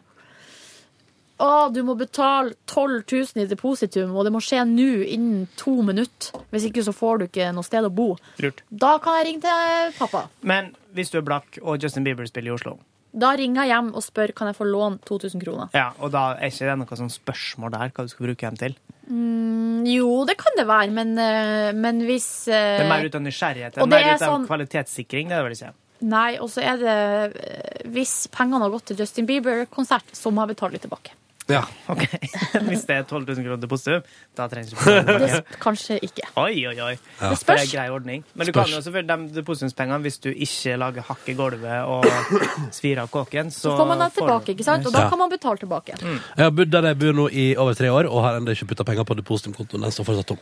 [1.42, 5.80] å, du må betale 12 000 i depositum, og det må skje nå innen to
[5.82, 6.30] minutter.
[6.52, 8.12] Hvis ikke så får du ikke noe sted å bo.
[8.38, 8.62] Lurt.
[8.70, 10.28] Da kan jeg ringe til pappa.
[10.42, 12.76] Men hvis du er blakk og Justin Bieber spiller i Oslo,
[13.14, 15.68] Da ringer jeg hjem og spør kan jeg få låne 2000 kroner.
[15.74, 18.56] ja, og da er ikke det noe sånn spørsmål der hva du skal bruke dem
[18.58, 18.74] til?
[19.06, 23.14] Mm, jo, det kan det være, men, eh, men hvis eh, Det er mer ut
[23.14, 23.78] av nysgjerrighet.
[23.78, 25.72] Er mer er ut av sånn- kvalitetssikring, det er det vel ikke?
[26.10, 26.96] Nei, og så er det
[27.44, 31.14] eh, Hvis pengene har gått til Justin Bieber-konsert, så må jeg betale litt tilbake.
[31.48, 31.60] Ja.
[31.92, 32.06] Ok.
[32.70, 36.28] Hvis det er 12 000 kroner depositum, da trenger du ikke betale Det, kanskje ikke.
[36.40, 36.94] Oi, oi, oi.
[37.20, 37.44] Det spørs.
[37.44, 38.24] det er er grei ordning.
[38.32, 38.70] Men du Spørs.
[38.70, 42.08] kan jo selvfølgelig de depositumspengene hvis du ikke lager hakk i gulvet og
[42.78, 44.88] svir av kåken, så, Så får man det tilbake, ikke sant?
[44.88, 45.98] Og da kan man betale tilbake.
[46.00, 48.72] Jeg har bodd der jeg bor nå i over tre år, og har ennå ikke
[48.72, 49.84] putta penger på depositumkontoen.
[49.84, 50.40] Den står fortsatt tom.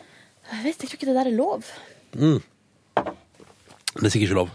[0.52, 1.66] Jeg vet jeg tror ikke det der er lov.
[2.14, 2.38] Mm.
[3.98, 4.54] Det er sikkert ikke lov.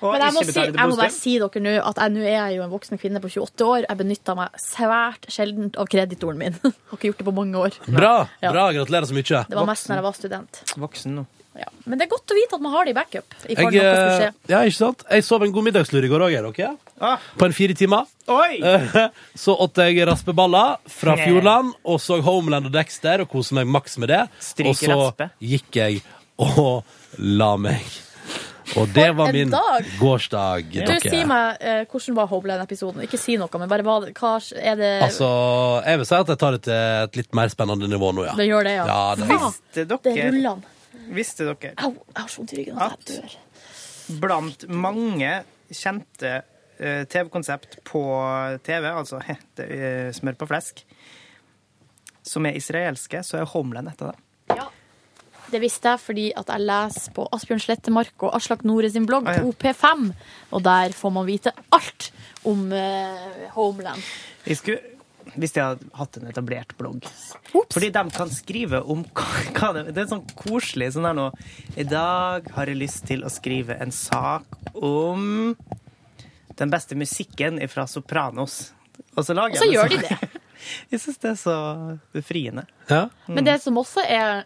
[0.00, 2.36] Og Men jeg må, si, jeg må bare si dere nå at jeg nå er
[2.36, 3.86] jeg jo en voksen kvinne på 28 år.
[3.88, 6.58] Jeg benytter meg svært sjeldent av kreditoren min.
[6.90, 7.80] Har ikke gjort det på mange år.
[7.88, 8.12] Bra!
[8.44, 8.52] Ja.
[8.54, 9.42] bra, Gratulerer så mye.
[9.48, 10.62] Det var mest når jeg var student.
[10.78, 11.26] Voksen nå.
[11.58, 11.66] Ja.
[11.90, 13.34] Men det er godt å vite at man har det i backup.
[13.50, 14.26] I Jeg, skje.
[14.46, 15.00] ja, ikke sant?
[15.10, 16.60] Jeg sov en god middagslur i går òg, ok?
[17.02, 18.06] Ah, På en fire timer.
[18.30, 18.60] oi!
[19.42, 23.98] Så åt jeg raspeballer fra Fjordland, og så Homeland og Dexter og koste meg maks
[23.98, 24.20] med det.
[24.38, 25.28] Stryker og så raspe.
[25.42, 25.98] gikk jeg
[26.38, 26.84] og
[27.18, 27.82] la meg.
[28.76, 29.84] Og det var min dag.
[29.98, 31.00] gårsdag, Du, dere.
[31.00, 33.02] si meg, eh, hvordan var Homeland-episoden?
[33.06, 35.28] Ikke si noe, men bare hva, hva er det Altså,
[35.86, 38.34] jeg vil si at jeg tar det til et litt mer spennende nivå nå, ja.
[38.36, 38.86] Det gjør det, ja.
[38.86, 40.62] Ja, det- Visste det dere, ruller
[41.08, 43.36] visste dere Au, jeg har så vondt i ryggen at jeg dør.
[44.20, 45.32] blant mange
[45.72, 46.42] kjente
[46.80, 48.02] eh, TV-konsept på
[48.64, 49.18] TV, altså
[49.56, 50.84] det er smør på flesk,
[52.22, 54.66] som er israelske, så er Homeland et av dem.
[55.48, 59.28] Det visste jeg fordi at jeg leser på Asbjørn Slettemark og Aslak Nore sin blogg
[59.30, 59.46] Ah, ja.
[59.48, 60.10] OP5,
[60.52, 62.10] og der får man vite alt
[62.48, 64.02] om eh, Homeland.
[64.44, 64.94] Jeg skulle,
[65.40, 67.08] hvis de hadde hatt en etablert blogg.
[67.72, 69.04] Fordi de kan skrive om
[69.56, 71.26] hva det Det er sånn koselig sånn der nå
[71.80, 74.44] I dag har jeg lyst til å skrive en sak
[74.76, 75.54] om
[76.58, 78.72] den beste musikken fra Sopranos.
[79.16, 80.18] Og så lager Og så jeg gjør de det.
[80.90, 81.52] Jeg syns det er så
[82.12, 82.64] befriende.
[82.90, 83.04] Ja.
[83.30, 84.42] Men det som også er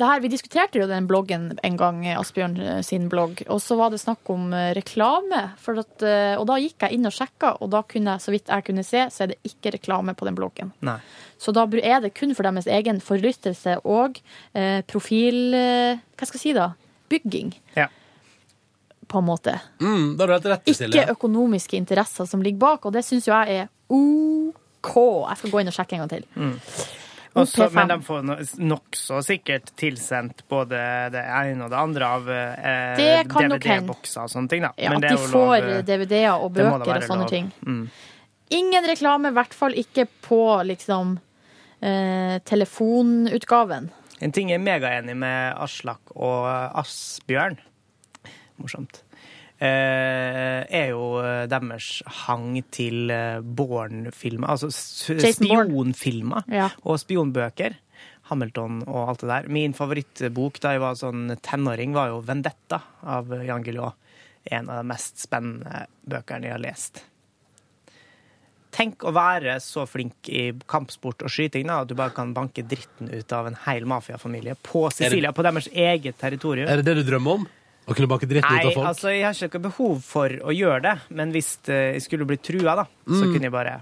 [0.00, 3.90] her, Vi diskuterte jo den bloggen en gang, Asbjørn eh, sin blogg, og så var
[3.90, 5.52] det snakk om eh, reklame.
[5.62, 8.30] For at, eh, og da gikk jeg inn og sjekka, og da kunne jeg, så
[8.34, 10.72] vidt jeg kunne se, så er det ikke reklame på den bloggen.
[10.82, 10.98] Nei.
[11.38, 14.18] Så da er det kun for deres egen forlystelse og
[14.54, 15.52] eh, profil...
[15.54, 16.70] Hva skal jeg si da?
[17.12, 17.88] Bygging, Ja.
[19.06, 19.58] på en måte.
[19.80, 21.02] Mm, da har du helt rett, Ikke Silje.
[21.12, 24.94] økonomiske interesser som ligger bak, og det syns jo jeg er OK.
[25.28, 26.24] Jeg skal gå inn og sjekke en gang til.
[26.34, 26.54] Mm.
[27.34, 28.36] Også, men de får no-
[28.70, 30.78] nokså sikkert tilsendt både
[31.10, 32.94] det ene og det andre av eh.
[33.00, 34.62] DVD-bokser og sånne ting.
[34.62, 34.70] Da.
[34.78, 37.32] Ja, Men at det de får eh, DVD-er og bøker og sånne lov.
[37.32, 37.50] ting.
[37.66, 37.84] Mm.
[38.54, 41.16] Ingen reklame, i hvert fall ikke på liksom
[41.82, 43.90] eh, telefonutgaven.
[44.22, 46.46] En ting jeg er megaenig med Aslak og
[46.78, 47.58] Asbjørn
[48.62, 49.02] Morsomt.
[49.64, 56.68] Eh, er jo eh, deres hang til eh, Bourne-filmer, altså spionfilmer Ja.
[56.84, 57.80] og spionbøker.
[58.30, 59.48] Hamilton og alt det der.
[59.52, 63.92] Min favorittbok da jeg var sånn tenåring, var jo 'Vendetta' av Jan Guillou.
[64.50, 67.02] En av de mest spennende bøkene jeg har lest.
[68.74, 72.64] Tenk å være så flink i kampsport og skyting da, at du bare kan banke
[72.66, 76.66] dritten ut av en hel mafiafamilie på Sicilia, på deres eget territorium.
[76.68, 77.46] Er det det du drømmer om?
[77.86, 78.86] Å kunne banke dritten ut Nei, av folk?
[78.88, 82.24] altså, jeg har ikke noe behov for å gjøre det, men hvis eh, jeg skulle
[82.26, 83.32] bli trua, da, så Mm.
[83.34, 83.74] kunne jeg bare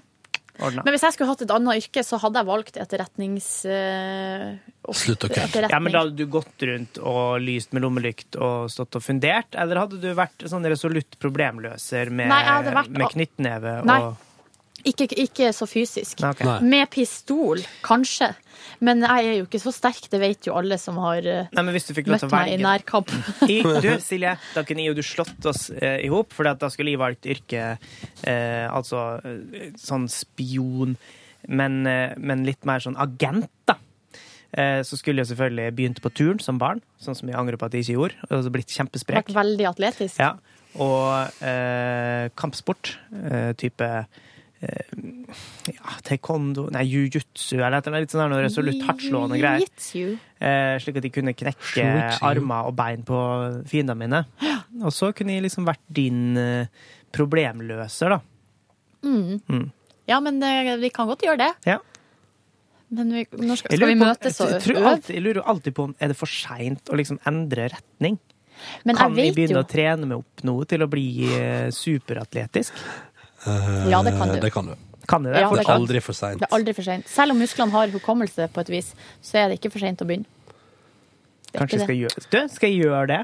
[0.63, 0.83] ordna.
[0.85, 3.47] Men hvis jeg skulle hatt et annet yrke, så hadde jeg valgt etterretnings...
[3.65, 4.59] eh,
[4.93, 5.47] Slutt å kødde.
[5.47, 5.71] etterretning.
[5.71, 9.55] Ja, men Da hadde du gått rundt og lyst med lommelykt og stått og fundert,
[9.55, 14.01] eller hadde du vært sånn resolutt problemløser med, Nei, jeg hadde vært- med knyttneve Nei.
[14.03, 14.17] og
[14.89, 16.23] Ikke, ikke så fysisk.
[16.27, 16.63] Okay.
[16.67, 18.33] Med pistol, kanskje.
[18.83, 21.63] Men jeg er jo ikke så sterk, det vet jo alle som har eh, Nei,
[21.63, 23.13] men hvis du fikk møtt meg i nærkamp.
[23.53, 26.71] I, du, Silje, da kunne jeg og du slått oss eh, i hop, for da
[26.73, 30.97] skulle jeg valgt yrke eh, altså eh, sånn spion,
[31.49, 33.79] men, eh, men litt mer sånn agent, da.
[34.53, 37.69] Eh, så skulle jeg selvfølgelig begynt på turn som barn, sånn som jeg angrer på
[37.69, 39.23] at jeg ikke gjorde, og så blitt kjempesprek.
[39.23, 40.19] Vært veldig atletisk.
[40.21, 40.35] Ja.
[40.83, 42.97] Og eh, kampsport,
[43.31, 43.89] eh, type
[44.63, 50.17] ja, taekwondo Nei, jiu-jitsu eller et eller annet litt sånn noe resolutt hardtslående greier.
[50.43, 51.87] Eh, slik at de kunne knekke
[52.23, 53.21] armer og bein på
[53.71, 54.25] fiendene mine.
[54.83, 56.83] Og så kunne jeg liksom vært din eh,
[57.15, 58.21] problemløser, da.
[59.03, 59.41] Mm.
[59.51, 59.65] Mm.
[60.11, 60.39] Ja, men
[60.83, 61.53] vi kan godt gjøre det.
[61.67, 61.81] Ja.
[62.93, 64.83] Men vi, når skal, skal vi møtes og øve?
[64.91, 68.19] alltid, jeg lurer alltid på om er det for seint å liksom endre retning.
[68.85, 71.71] Men kan jeg vi begynne jo å trene meg opp nå til å bli eh,
[71.75, 72.77] superatletisk?
[73.47, 74.37] Ja, det kan du.
[74.37, 74.75] Eh, Det kan du.
[75.09, 75.41] Kan jeg det?
[75.41, 76.41] Ja, Det det er aldri for seint.
[76.41, 77.09] Det er aldri for sent.
[77.11, 80.07] Selv om musklene har hukommelse på et vis, så er det ikke for sent å
[80.07, 80.27] begynne.
[81.53, 83.23] Kanskje skal jeg gjøre Skal jeg gjøre det?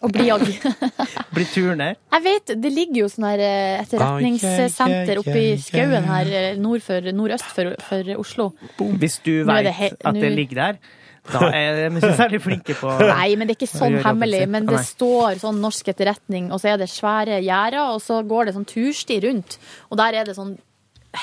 [0.00, 0.44] Og bli agg.
[1.34, 1.96] Bli turner?
[2.14, 6.84] Jeg vet, det ligger jo sånn her eh, etterretningssenter oppe i skauen her eh, nord
[6.86, 8.52] for, nordøst for, for Oslo.
[8.78, 10.78] Hvis du vet det at det ligger der,
[11.32, 14.44] da er de ikke særlig flinke på Nei, men det er ikke sånn hemmelig.
[14.50, 18.48] Men det står sånn norsk etterretning, og så er det svære gjerder, og så går
[18.48, 19.58] det sånn tursti rundt.
[19.90, 20.56] Og der er det sånn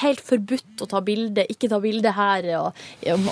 [0.02, 2.48] helt forbudt å ta bilde, ikke ta bilde her.
[2.60, 2.86] Og,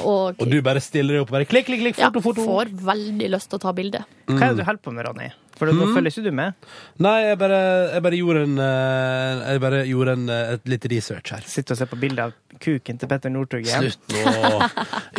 [0.04, 2.46] og, Og du bare stiller deg opp og bare klikk, klikk, klikk, ja, foto, foto.
[2.50, 4.04] får veldig lyst til å ta bilde.
[4.30, 5.32] Hva er det du holder på med, Ronny?
[5.64, 5.94] For nå Mm.
[5.96, 6.54] følger ikke du med.
[7.00, 7.60] Nei, jeg bare,
[7.94, 11.42] jeg bare gjorde, en, eh, jeg bare gjorde en, eh, et litt research her.
[11.48, 13.90] Sitter og ser på bilde av kuken til Petter Northug igjen.
[13.90, 14.70] Slutt nå.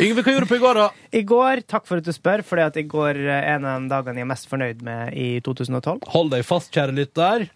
[0.05, 0.87] Yngve, hva gjorde du på i går, da?
[1.11, 4.27] I går, takk for at du spør, for i går en av de dagene jeg
[4.27, 6.03] er mest fornøyd med i 2012.
[6.15, 7.49] Hold deg fast, kjære lytter.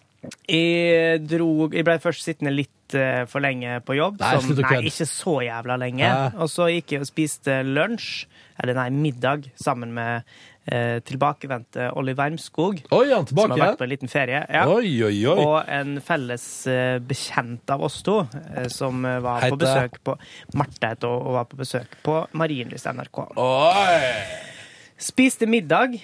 [0.49, 4.17] Jeg, dro, jeg ble først sittende litt eh, for lenge på jobb.
[4.19, 6.09] Nei, som, nei, ikke så jævla lenge.
[6.09, 6.33] Hæ?
[6.43, 8.25] Og så gikk jeg og spiste lunsj,
[8.59, 10.27] eller nei, middag, sammen med
[10.71, 12.83] eh, tilbakevendte Olli Wermskog.
[12.95, 14.43] Oi, han Som har vært på en liten ferie.
[14.49, 14.65] Ja.
[14.69, 15.25] Oi, oi.
[15.33, 18.21] Og en felles eh, bekjent av oss to,
[18.55, 20.15] eh, som var var på besøk på
[20.59, 23.25] Marte het hun, og var på besøk på Marienlyst NRK.
[24.99, 25.99] Spiste middag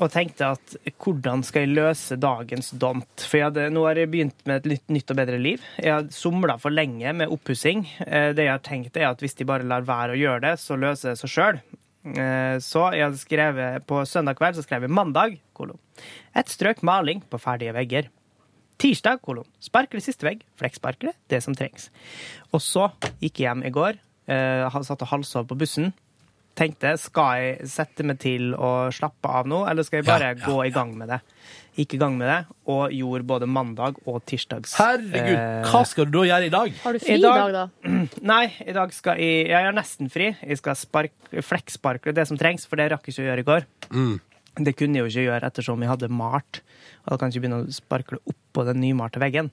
[0.00, 3.24] og tenkte at hvordan skal jeg løse dagens dont?
[3.28, 5.64] For hadde, nå har jeg begynt med et nytt, og bedre liv.
[5.76, 7.84] Jeg har somla for lenge med oppussing.
[8.06, 10.54] Eh, Det jeg har tenkt er at hvis de bare lar være å gjøre det,
[10.62, 11.60] så løser det seg sjøl.
[12.02, 15.78] Så jeg hadde skrevet på søndag kveld så skrev jeg mandag, kolon.
[16.34, 18.08] Et strøk maling på ferdige vegger.
[18.82, 19.46] Tirsdag, kolon.
[19.62, 20.40] Sparkle siste vegg.
[20.58, 21.90] Flekksparkle, det som trengs.
[22.50, 22.88] Og så
[23.22, 24.00] gikk jeg hjem i går.
[24.26, 25.92] Eh, han satt og halvsov på bussen.
[26.58, 30.36] Tenkte, skal jeg sette meg til å slappe av nå, eller skal jeg bare Ja,
[30.36, 31.20] ja, gå i gang med det?
[31.72, 36.04] Gikk i gang med det, og gjorde både mandag og tirsdags Herregud, eh, hva skal
[36.10, 36.74] du da gjøre i dag?
[36.82, 37.62] Har du fri i dag, da?
[38.32, 40.28] Nei, i dag skal jeg Jeg er nesten fri.
[40.36, 43.48] Jeg skal spark, flekksparkle det som trengs, for det rakk jeg ikke å gjøre i
[43.48, 43.66] går.
[43.88, 44.14] Mm.
[44.68, 46.60] Det kunne jeg jo ikke gjøre ettersom jeg hadde malt.
[47.06, 49.48] Og da kan jeg ikke begynne å sparkle oppå den nymalte veggen.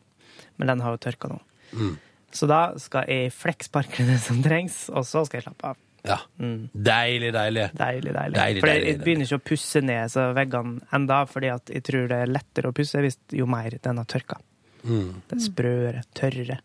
[0.59, 1.39] Men den har jo tørka nå.
[1.71, 1.93] Mm.
[2.35, 5.85] Så da skal jeg flekksparkle det som trengs, og så skal jeg slappe av.
[6.07, 6.17] Ja.
[6.39, 7.65] Deilig, deilig.
[7.77, 8.37] Deilig, deilig.
[8.37, 12.07] Deilig, for jeg begynner ikke å pusse ned så veggene enda, fordi at jeg tror
[12.11, 14.39] det er lettere å pusse hvis jo mer den har tørka.
[14.83, 15.09] Mm.
[15.27, 16.59] Det er sprøere, tørrere,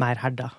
[0.00, 0.50] mer herda.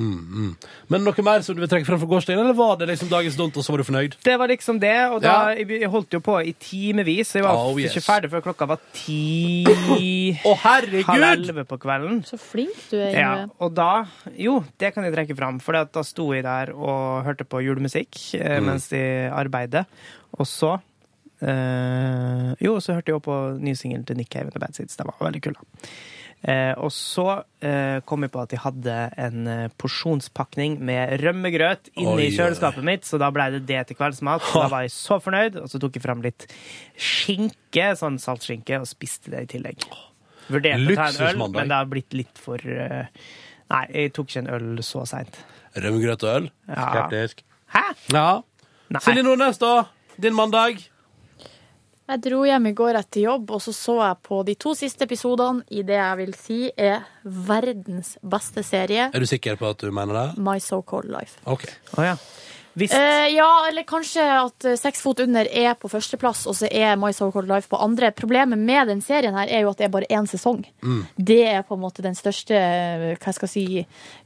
[0.00, 0.52] Mm, mm.
[0.88, 3.36] Men noe mer som du vil trekke frem fra gårsdagen, eller var det liksom dagens
[3.36, 4.14] dont, og så var du fornøyd?
[4.24, 5.58] Det var liksom det, og da, Ja.
[5.60, 7.34] jeg, holdt jo på i timevis.
[7.36, 7.92] Jeg var Oh, yes.
[7.92, 9.66] ikke ferdig før klokka var ti
[10.48, 11.04] Å, herregud!
[11.10, 12.22] Halv elleve på kvelden.
[12.24, 14.06] Så flink du er, Ja, og da
[14.40, 18.22] Jo, det kan jeg trekke fram, for da sto jeg der og hørte på julemusikk
[18.40, 18.66] eh, Mm.
[18.72, 19.84] mens de arbeidet.
[20.38, 20.78] Og så
[21.42, 24.96] øh, Jo, så hørte jeg også på ny singel til Nick Haven og Bad Seeds.
[24.96, 25.88] Det var veldig kul, da.
[26.40, 27.26] Eh, og så
[27.60, 32.28] eh, kom jeg på at jeg hadde en eh, porsjonspakning med rømmegrøt oi, oi.
[32.32, 34.46] kjøleskapet mitt, så da ble det det til kveldsmat.
[34.48, 36.46] Så da var jeg så fornøyd, og så tok jeg fram litt
[36.96, 39.84] skinke, sånn saltskinke, og spiste det i tillegg.
[40.50, 43.04] Vurderte å ta en øl, men det har blitt litt for eh,
[43.70, 45.36] Nei, jeg tok ikke en øl så seint.
[45.76, 46.48] Rømmegrøt og øl?
[46.66, 46.86] Ja.
[46.88, 47.44] Skeptisk.
[47.70, 47.84] Hæ?
[48.10, 48.30] Ja.
[49.04, 49.84] Silje Nordnes, da?
[50.18, 50.80] Din mandag?
[52.10, 55.06] Jeg dro hjem i går etter jobb, og så så jeg på de to siste
[55.06, 59.78] episodene i det jeg vil si er verdens beste serie, Er du sikker på at
[59.78, 60.42] du mener det?
[60.42, 61.38] My So Called Life.
[61.46, 61.68] OK.
[61.96, 62.16] Oh, ja.
[62.74, 66.98] Eh, ja, eller kanskje at eh, Seks fot under er på førsteplass, og så er
[66.98, 68.10] My So Called Life på andre.
[68.10, 70.62] Problemet med den serien her er jo at det er bare én sesong.
[70.82, 71.02] Mm.
[71.16, 72.58] Det er på en måte den største
[73.20, 73.66] Hva skal jeg si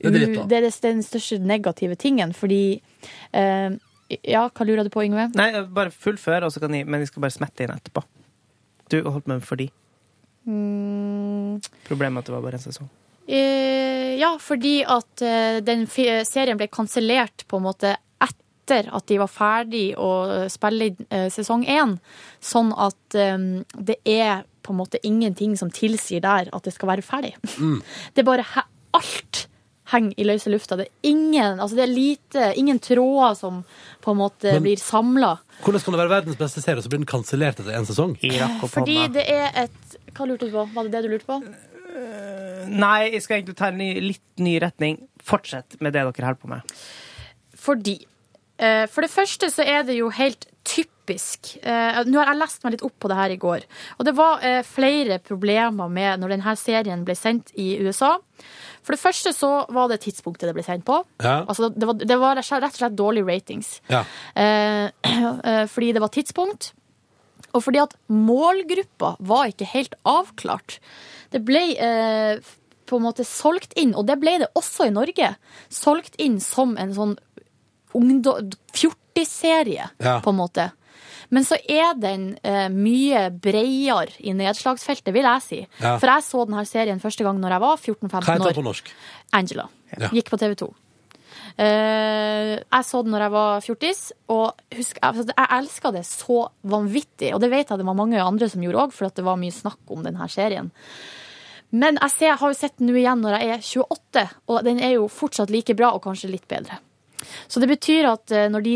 [0.01, 2.81] Det er dritt, det er den største negative tingen, fordi
[3.33, 3.77] eh,
[4.23, 5.31] Ja, hva lurer du på, Yngve?
[5.39, 8.05] Nei, bare fullfør, og så kan jeg, men jeg skal bare smette inn etterpå.
[8.93, 9.71] Du holdt med fordi.
[10.45, 12.89] Mm, Problemet er at det var bare en sesong.
[13.25, 17.95] Eh, ja, fordi at eh, den serien ble kansellert på en måte
[18.25, 20.11] etter at de var ferdig å
[20.53, 21.97] spille i eh, sesong én.
[22.45, 23.39] Sånn at eh,
[23.81, 27.35] det er på en måte ingenting som tilsier der at det skal være ferdig.
[28.15, 28.63] Det er bare he
[28.95, 29.47] alt
[29.93, 30.77] henger i løse lufta.
[30.81, 33.65] Det er ingen, altså det er lite, ingen tråder som
[34.01, 35.35] på en måte Men- blir samla.
[35.63, 38.17] Hvordan kan det være verdens beste serie, og så blir den kansellert etter én sesong?
[38.69, 40.65] Fordi det er et Hva lurte du på?
[40.75, 41.41] Var det det du lurte på?
[42.69, 44.99] Nei, jeg skal egentlig ta en ny, litt ny retning.
[45.23, 46.75] Fortsett med det dere holder på med.
[47.55, 47.99] Fordi
[48.59, 52.65] eh, For det første så er det jo helt typisk eh, Nå har jeg lest
[52.65, 53.65] meg litt opp på det her i går.
[53.99, 58.17] Og det var eh, flere problemer med når denne serien ble sendt i USA.
[58.85, 61.01] For det første så var det tidspunktet det ble sendt på.
[61.25, 61.43] Ja.
[61.49, 63.79] Altså, det var, det var rett og slett dårlige ratings.
[63.89, 64.05] Ja.
[64.37, 64.91] Eh,
[65.51, 66.73] eh, fordi det var tidspunkt,
[67.55, 70.81] og fordi at målgruppa var ikke helt avklart.
[71.31, 72.41] Det ble eh,
[72.85, 75.31] på en måte solgt inn, og det ble det også i Norge,
[75.73, 77.15] solgt inn som en sånn
[77.95, 80.21] ungdom- fjortisserie, Ja.
[80.21, 80.73] på en måte.
[81.35, 85.61] Men så er den eh, mye bredere i nedslagsfeltet, vil jeg si.
[85.81, 85.97] Ja.
[85.99, 88.47] For jeg så denne serien første gang når jeg var 14-15 heter år.
[88.47, 88.95] den på norsk?
[89.35, 89.69] Angela.
[89.97, 90.11] Ja.
[90.15, 90.71] Gikk på TV 2.
[91.55, 94.01] Uh, jeg så den når jeg var fjortis,
[94.35, 96.39] og husk, altså, jeg elska det så
[96.71, 97.35] vanvittig.
[97.35, 99.55] Og det vet jeg det var mange andre som gjorde òg, for det var mye
[99.55, 100.73] snakk om denne serien.
[101.75, 104.67] Men jeg, ser, jeg har jo sett den nå igjen når jeg er 28, og
[104.67, 106.79] den er jo fortsatt like bra, og kanskje litt bedre.
[107.49, 108.75] Så det betyr at eh, når de,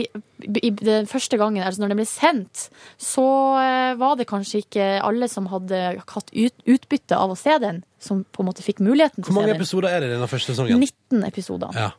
[0.81, 2.69] den første gangen, altså når den ble sendt,
[3.01, 3.27] så
[3.63, 7.83] eh, var det kanskje ikke alle som hadde hatt ut, utbytte av å se den,
[8.03, 10.17] som på en måte fikk muligheten til Hvor å se mange episoder er det i
[10.17, 10.85] denne første sesongen?
[10.85, 11.75] 19 episoder.
[11.77, 11.93] Ja.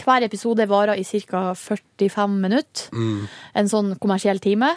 [0.00, 1.52] Hver episode varer i ca.
[1.54, 2.88] 45 minutter.
[2.96, 3.26] Mm.
[3.60, 4.72] En sånn kommersiell time.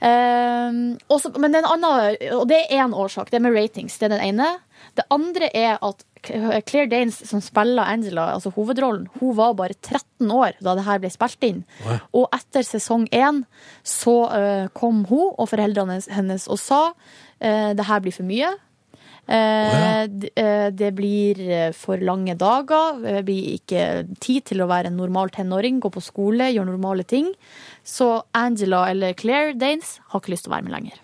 [0.00, 3.30] Ehm, også, men det er en annen, og det er én årsak.
[3.30, 3.98] Det er med ratings.
[3.98, 4.48] Det er den ene.
[4.96, 10.30] Det andre er at Claire Danes, som spiller Angela, altså hovedrollen, hun var bare 13
[10.32, 11.62] år da det her ble spilt inn.
[11.86, 11.98] Oi.
[12.18, 13.44] Og etter sesong én
[13.86, 18.50] så uh, kom hun og foreldrene hennes og sa uh, det her blir for mye.
[19.26, 20.02] Eh,
[20.38, 23.00] eh, det blir eh, for lange dager.
[23.02, 23.82] Det blir ikke
[24.22, 27.32] tid til å være en normal tenåring, gå på skole, gjøre normale ting.
[27.82, 31.00] Så Angela eller Claire Danes har ikke lyst til å være med lenger.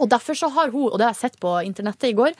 [0.00, 2.36] Og derfor så har hun, og det har jeg sett på internettet i går,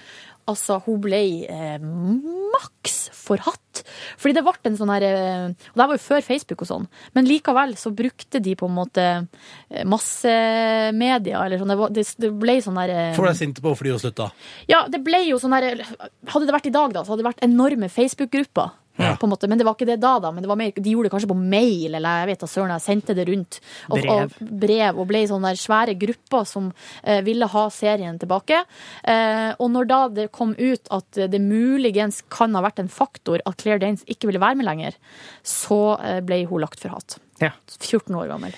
[0.50, 3.82] altså hun ble eh, maks forhatt.
[4.20, 6.86] Fordi det ble en sånn her eh, Og det var jo før Facebook og sånn,
[7.16, 11.74] men likevel så brukte de på en måte eh, massemedia, eller sånn.
[11.94, 14.30] Det, ble sånn her eh, Får deg sinte på fordi hun slutta?
[14.70, 17.30] ja, det ble jo sånn her Hadde det vært i dag, da, så hadde det
[17.30, 18.74] vært enorme Facebook-grupper.
[19.00, 19.14] Ja.
[19.20, 19.48] På en måte.
[19.50, 20.32] Men det var ikke det da, da.
[20.34, 22.74] Men det var mer, de gjorde det kanskje på mail, eller jeg vet da søren,
[22.74, 23.60] jeg sendte det rundt.
[23.88, 24.12] Og, Brev.
[24.24, 25.00] Og, brev.
[25.00, 26.70] Og ble sånne der svære grupper som
[27.02, 28.62] eh, ville ha serien tilbake.
[29.04, 33.42] Eh, og når da det kom ut at det muligens kan ha vært en faktor
[33.46, 35.00] at Claire Danes ikke ville være med lenger,
[35.46, 37.18] så eh, ble hun lagt for hat.
[37.40, 37.54] Ja.
[37.80, 38.54] 14 år gammel.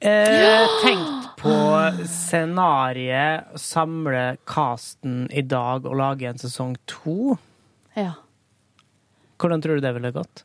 [0.00, 1.54] Eh, tenkt på
[2.06, 7.34] scenarioet, samle casten i dag og lage en sesong to.
[7.98, 8.12] Ja.
[9.38, 10.44] Hvordan tror du det ville gått?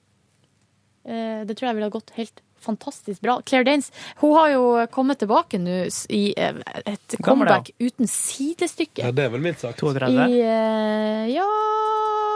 [1.05, 3.41] Eh, Det tror jeg ville gått helt fantastisk bra.
[3.43, 3.91] Claire Danes
[4.21, 4.63] hun har jo
[4.93, 5.81] kommet tilbake nå
[6.15, 9.03] i eh, et comeback uten sidestykke.
[9.03, 9.83] Ja, det er vel mildt sagt.
[9.83, 11.49] I, eh, ja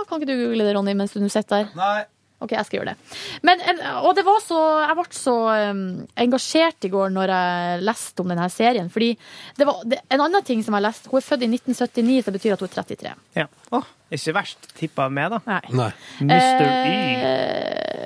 [0.07, 1.73] Kan ikke du google det, Ronny, mens du sitter der?
[1.75, 2.05] Nei.
[2.38, 3.15] OK, jeg skal gjøre det.
[3.49, 3.61] Men,
[4.05, 5.35] og det var så Jeg ble så
[5.72, 5.80] um,
[6.22, 8.91] engasjert i går når jeg leste om denne serien.
[8.93, 9.09] Fordi
[9.57, 12.30] det var det, en annen ting som jeg leste Hun er født i 1979, så
[12.30, 13.15] det betyr at hun er 33.
[13.39, 13.47] Ja.
[13.73, 15.61] Oh, ikke verst tippa med, da.
[15.73, 15.89] Nei.
[16.22, 16.68] Mr.
[16.88, 16.99] Y.
[17.27, 17.97] Eh,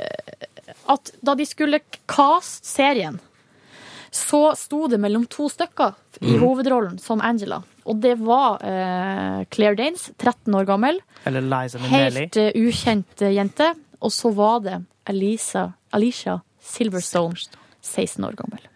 [0.91, 3.20] at da de skulle caste serien,
[4.12, 6.41] så sto det mellom to stykker i mm.
[6.41, 7.62] hovedrollen som Angela.
[7.88, 10.99] Og det var eh, Claire Danes, 13 år gammel.
[11.26, 12.26] Eller Liza Minnelli.
[12.26, 13.72] Helt uh, ukjent eh, jente.
[14.02, 17.38] Og så var det Alisa, Alicia Silverstone,
[17.82, 18.68] 16 år gammel.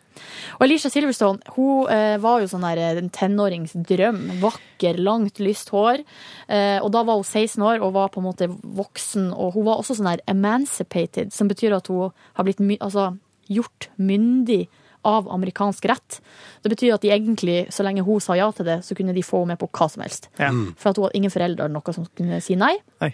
[0.57, 4.22] Og Alicia Silverstone hun eh, var jo sånn der, eh, en tenåringsdrøm.
[4.43, 6.06] Vakker, langt, lyst hår.
[6.47, 9.30] Eh, og da var hun 16 år og var på en måte voksen.
[9.34, 13.11] Og hun var også sånn der emancipated, som betyr at hun har blitt my altså,
[13.52, 14.65] gjort myndig
[15.06, 16.18] av amerikansk rett.
[16.65, 19.22] Det betyr at de egentlig, så lenge hun sa ja til det, så kunne de
[19.26, 20.31] få henne med på hva som helst.
[20.41, 20.49] Ja.
[20.81, 22.73] For at hun hadde ingen foreldre eller noe som kunne si nei.
[23.06, 23.11] Oi.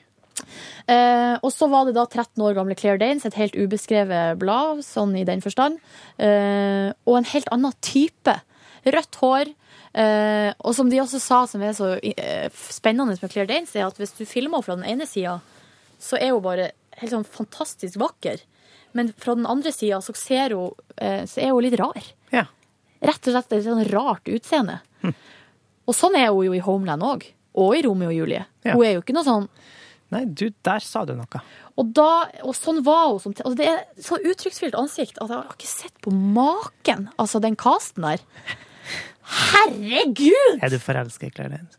[0.90, 4.84] Eh, og så var det da 13 år gamle Claire Danes, et helt ubeskrevet blad,
[4.86, 5.80] sånn i den forstand.
[6.18, 8.38] Eh, og en helt annen type.
[8.88, 9.52] Rødt hår.
[9.92, 13.88] Eh, og som de også sa, som er så eh, spennende med Claire Danes, er
[13.88, 15.40] at hvis du filmer henne fra den ene sida,
[16.02, 16.72] så er hun bare
[17.02, 18.42] helt sånn fantastisk vakker.
[18.98, 22.02] Men fra den andre sida så, ser hun, eh, så er hun litt rar.
[22.34, 22.48] Ja.
[23.02, 24.82] Rett og slett et sånn rart utseende.
[25.90, 27.24] Og sånn er hun jo i Homeland òg.
[27.60, 28.44] Og i Romeo og Julie.
[28.64, 28.76] Ja.
[28.76, 29.48] Hun er jo ikke noe sånn
[30.12, 31.42] Nei, du, der sa du noe.
[31.80, 35.38] og, da, og sånn var hun som altså Det er så uttrykksfullt ansikt at jeg
[35.38, 37.08] har ikke sett på maken.
[37.16, 38.24] Altså, den casten der.
[39.32, 40.60] Herregud!
[40.60, 41.78] Er du forelska i Claire Danes?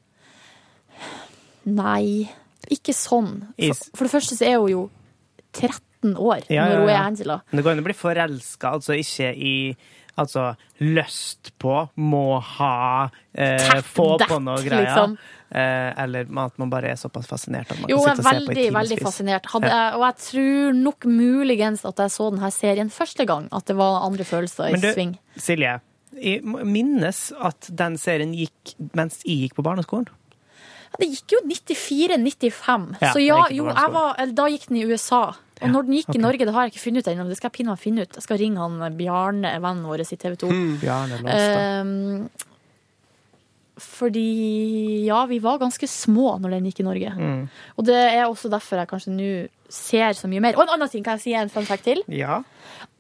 [1.68, 2.28] Nei,
[2.72, 3.34] ikke sånn.
[3.58, 4.82] For, for det første så er hun jo
[5.52, 7.00] 13 år Ja, når ja, hun er.
[7.02, 7.36] Angela.
[7.50, 9.54] Men det går an å bli forelska, altså ikke i
[10.18, 14.84] Altså lyst på, må ha, eh, få på that, noe greier.
[14.84, 15.16] liksom.
[15.52, 18.30] Eh, eller at man bare er såpass fascinert at man Jo, kan sitte og se
[18.30, 19.46] på i veldig, veldig fascinert.
[19.52, 19.90] Hadde, Ja.
[19.90, 23.76] jeg- Og jeg tror nok muligens at jeg så denne serien første gang, at det
[23.76, 25.18] var andre følelser i Men du, sving.
[25.36, 25.80] Silje,
[26.22, 30.08] jeg minnes at den serien gikk mens jeg gikk på barneskolen.
[30.92, 34.84] Ja, Det gikk jo 94-95, Ja, så ja, på jo, var, da gikk den i
[34.84, 35.34] USA.
[35.62, 36.18] Og når den gikk okay.
[36.18, 37.82] i Norge, det har jeg ikke funnet ut ennå, men det skal jeg pinne meg
[37.82, 38.16] finne ut.
[38.18, 40.50] Jeg skal ringe han Bjarne, vennen vår i TV 2.
[40.52, 40.72] Mm.
[40.82, 41.62] Bjarne Låstad.
[41.82, 42.48] Um,
[43.82, 47.12] fordi ja, vi var ganske små når den gikk i Norge.
[47.16, 47.46] Mm.
[47.78, 49.30] Og det er også derfor jeg kanskje nå
[49.72, 50.58] ser så mye mer.
[50.58, 52.02] Og en annen ting, kan jeg si en fun fact til?
[52.12, 52.42] Ja.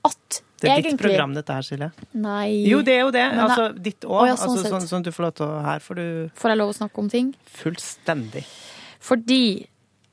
[0.02, 1.90] At Det er ditt program, dette her, Silje.
[2.14, 2.62] Nei.
[2.70, 3.24] Jo, det er jo det.
[3.34, 4.30] Men altså, ditt Å, òg.
[4.30, 6.06] ja, sånn altså, sånn, sånn du får lov til å Her får du
[6.38, 7.34] Får jeg lov å snakke om ting?
[7.62, 8.44] fullstendig.
[9.02, 9.42] Fordi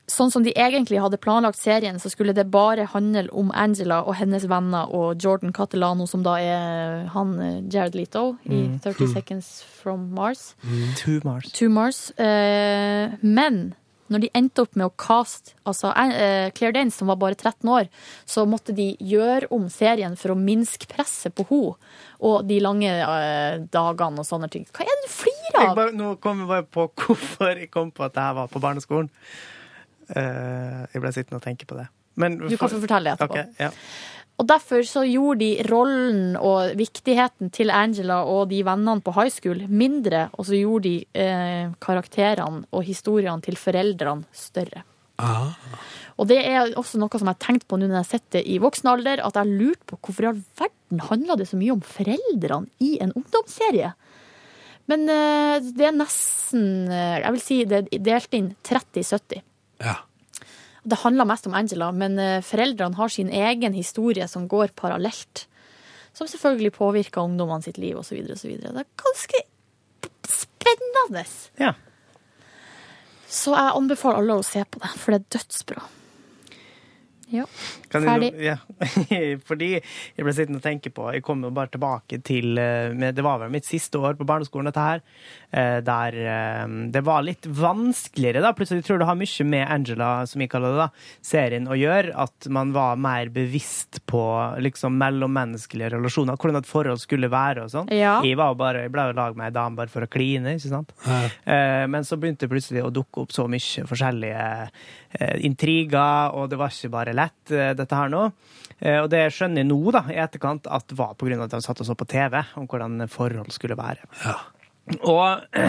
[0.10, 4.15] sånn som de egentlig hadde planlagt serien, så skulle det bare handle om Angela og
[4.19, 8.80] hennes venner og Jordan Catalano, som da er han eh, Jared Leto i Mm.
[8.84, 9.14] 30 Mm.
[9.14, 10.56] Seconds from Mars.
[11.03, 11.52] To Mars.
[11.53, 12.10] To Mars.
[12.19, 13.76] Eh, men
[14.10, 17.69] når de endte opp med å caste altså, eh, Claire Danes, som var bare 13
[17.69, 17.88] år,
[18.26, 21.76] så måtte de gjøre om serien for å minske presset på henne
[22.19, 24.65] og de lange eh, dagene og sånne ting.
[24.73, 25.76] Hva er det du flirer Jeg av?
[25.77, 28.60] bare, nå kom jeg bare på hvorfor jeg kom på at det her var på
[28.65, 29.11] barneskolen.
[30.18, 31.90] Eh, jeg ble sittende og tenke på det.
[32.19, 33.38] Men, Du kan få fortelle det etterpå.
[33.38, 33.72] Okay, ja.
[34.40, 39.31] Og derfor så gjorde de rollen og viktigheten til Angela og de vennene på high
[39.34, 44.86] school mindre, og så gjorde de eh, karakterene og historiene til foreldrene større.
[46.19, 48.56] Og det er også noe som jeg har tenkt på nå når jeg sitter i
[48.64, 51.76] voksen alder, at jeg har lurt på hvorfor i all verden handla det så mye
[51.76, 53.91] om foreldrene i en ungdomsserie?
[54.90, 59.44] Men eh, det er nesten eh, Jeg vil si det er delt inn 30-70.
[60.89, 65.45] Det handler mest om Angela, men eh, foreldrene har sin egen historie som går parallelt.
[66.15, 68.22] Som selvfølgelig påvirker ungdommene sitt liv osv.
[68.34, 68.56] osv.
[68.61, 69.43] Det er ganske
[70.27, 71.26] spennende.
[71.60, 71.73] Ja.
[73.30, 75.84] Så jeg anbefaler alle å se på det, for det er dødsbra.
[77.30, 77.43] Ja,
[77.93, 78.31] Kan ferdig.
[78.34, 78.56] Du, ja.
[79.49, 83.26] Fordi jeg ble sittende og tenke på Jeg kom jo bare tilbake til eh, Det
[83.26, 85.03] var vel mitt siste år på barneskolen, dette her.
[85.51, 88.53] eh, Der eh, det var litt vanskeligere, da.
[88.57, 90.89] Plutselig tror jeg det har mye med Angela, som jeg kaller det, da,
[91.31, 92.15] serien å gjøre.
[92.26, 94.23] At man var mer bevisst på
[94.65, 96.38] liksom mellommenneskelige relasjoner.
[96.39, 97.91] Hvordan et forhold skulle være og sånn.
[97.93, 98.18] Ja.
[98.26, 100.73] Jeg, var bare, jeg ble jo lag med ei dame bare for å kline, ikke
[100.73, 100.95] sant.
[101.06, 101.85] Ja.
[101.89, 104.45] Men så begynte det plutselig å dukke opp så mye forskjellige
[105.41, 108.27] intriger, og det var ikke bare lett, eh, dette her nå.
[108.80, 111.49] Eh, Og det skjønner jeg nå, da, i etterkant, at det var på grunn av
[111.49, 114.06] at de satt og så på TV, om hvordan forhold skulle være.
[115.06, 115.41] Og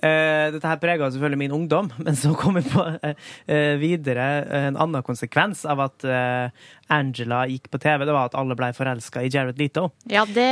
[0.00, 4.28] eh, dette her prega selvfølgelig min ungdom, men så kom jeg på eh, videre
[4.62, 6.48] en annen konsekvens av at eh,
[6.88, 8.06] Angela gikk på TV.
[8.06, 9.90] Det var at alle ble forelska i Jared Leto.
[10.08, 10.46] Ja, det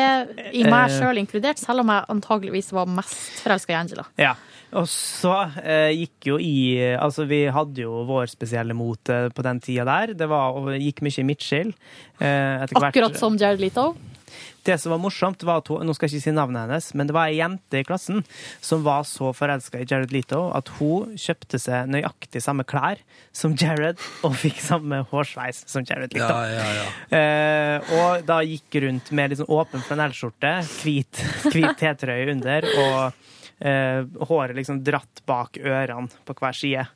[0.53, 0.99] i meg Eh.
[0.99, 4.05] sjøl inkludert, selv om jeg antageligvis var mest forelska i Angela.
[4.21, 4.35] Ja.
[4.75, 6.55] Og så eh, gikk jo i
[6.97, 10.17] Altså, vi hadde jo vår spesielle mote på den tida der.
[10.19, 11.71] Det var, og gikk mye i midtskill.
[12.19, 13.93] Eh, Akkurat som Jared Leto.
[14.65, 17.09] Det som var morsomt, var at hun, nå skal jeg ikke si navnet hennes, men
[17.09, 18.23] det var ei jente i klassen
[18.65, 23.03] som var så forelska i Jared Leto at hun kjøpte seg nøyaktig samme klær
[23.37, 26.33] som Jared, og fikk samme hårsveis som Jared Leto.
[26.33, 26.89] Ja, ja, ja.
[27.19, 31.23] Eh, og da gikk rundt med sånn åpen flanellskjorte, hvit,
[31.53, 36.87] hvit T-trøye under, og håret liksom dratt bak ørene på hver side.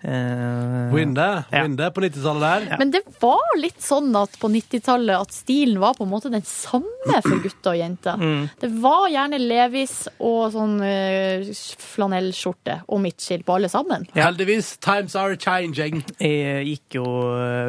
[0.00, 1.44] Eh, Winde.
[1.50, 2.78] Win det på 90-tallet der.
[2.78, 6.44] Men det var litt sånn at på 90-tallet at stilen var på en måte den
[6.46, 8.20] samme for gutter og jenter.
[8.20, 8.42] Mm.
[8.60, 11.50] Det var gjerne Levis og sånn uh,
[11.94, 14.06] flanellskjorte og midtskill på alle sammen.
[14.16, 14.74] Heldigvis.
[14.84, 16.02] Times are changing.
[16.20, 17.06] Jeg gikk jo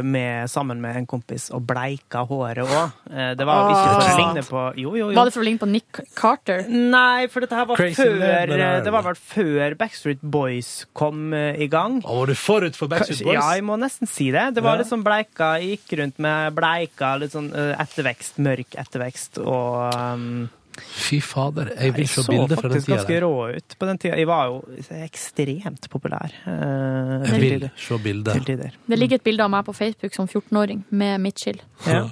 [0.04, 2.98] med, sammen med en kompis og bleika håret òg.
[3.38, 5.16] Det var ikke for å ligne på Jo, jo, jo.
[5.16, 6.66] Var det for å ligne på Nick Carter?
[6.68, 8.54] Nei, for dette her var Crazy før
[8.86, 12.00] Det var vel før Backstreet Boys kom eh, i gang.
[12.06, 13.38] Og var du forut for Backstreet Boys?
[13.40, 14.44] Ja, jeg må nesten si det.
[14.58, 14.82] Det var Ja.
[14.84, 15.54] litt sånn bleika.
[15.62, 21.72] Jeg gikk rundt med bleika, litt sånn eh, ettervekst, mørk ettervekst og um, Fy fader,
[21.74, 24.18] jeg vil se så bilder fra den faktisk ganske rå ut på den tida.
[24.22, 24.60] Jeg var jo
[25.08, 26.36] ekstremt populær.
[26.46, 28.44] Uh, Jeg vil se bilder.
[28.86, 31.58] Det ligger et bilde av meg på Facebook som 14-åring med midtskill.
[31.88, 32.04] Ja.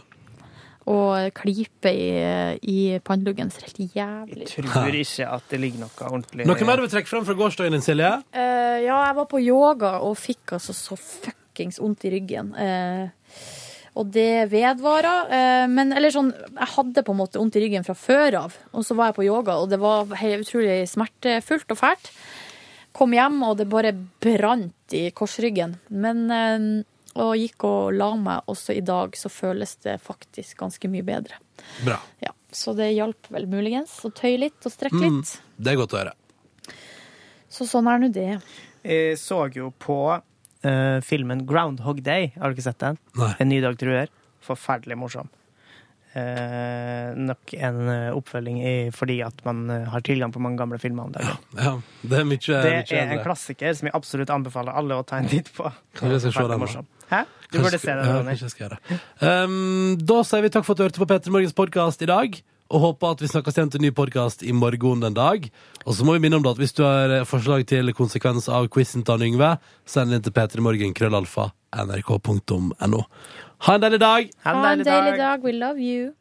[0.85, 2.09] Og klype i,
[2.69, 3.49] i panneluggen.
[3.49, 6.91] Ser helt jævlig Jeg Tror ikke at det ligger noe ordentlig Noe mer du vil
[6.93, 8.11] trekke fram fra gårsdagen din, Silje?
[8.35, 12.53] Uh, ja, jeg var på yoga og fikk altså så fuckings vondt i ryggen.
[12.53, 13.09] Uh,
[13.97, 15.33] og det vedvarer.
[15.33, 18.61] Uh, men eller sånn, jeg hadde på en måte vondt i ryggen fra før av.
[18.77, 22.11] Og så var jeg på yoga, og det var utrolig smertefullt og fælt.
[22.95, 25.79] Kom hjem, og det bare brant i korsryggen.
[25.89, 26.27] Men
[27.15, 28.43] og gikk og la meg.
[28.51, 31.37] Også i dag så føles det faktisk ganske mye bedre.
[31.85, 31.99] Bra.
[32.23, 35.41] Ja, Så det hjalp vel muligens å tøye litt og strekke Mm, litt.
[35.57, 36.13] det er godt å høre.
[37.49, 38.41] Så sånn er nå det.
[38.83, 42.33] Jeg så jo på uh, filmen Groundhog Day.
[42.39, 42.97] Har du ikke sett den?
[43.15, 43.33] Nei.
[43.39, 44.11] En ny dag truer.
[44.45, 45.29] Forferdelig morsom.
[46.15, 50.79] Eh, nok en eh, oppfølging i, fordi at man eh, har tilgang på mange gamle
[50.79, 51.41] filmer om dagen.
[51.59, 51.73] Ja,
[52.07, 55.19] det er mye, Det mye er en klassiker som jeg absolutt anbefaler alle å ta
[55.19, 55.67] en titt på.
[55.99, 56.87] Kanskje jeg skal se den.
[57.11, 57.21] Hæ?
[57.51, 58.37] Du burde se ja, Ronny.
[58.39, 58.99] det.
[59.19, 62.39] Um, da sier vi takk for at du hørte på Petter Morgens podkast i dag.
[62.73, 65.43] Og håper at vi snakkes igjen til en ny podkast i morgen den dag.
[65.83, 68.71] Og så må vi minne om det at hvis du har forslag til konsekvens av
[68.73, 69.51] quizen til Yngve,
[69.85, 73.03] send den til p3morgen, krøllalfa, nrk.no.
[73.65, 74.27] Ha en deilig dag!
[74.43, 75.41] Ha en deilig dag.
[75.41, 76.13] We love you.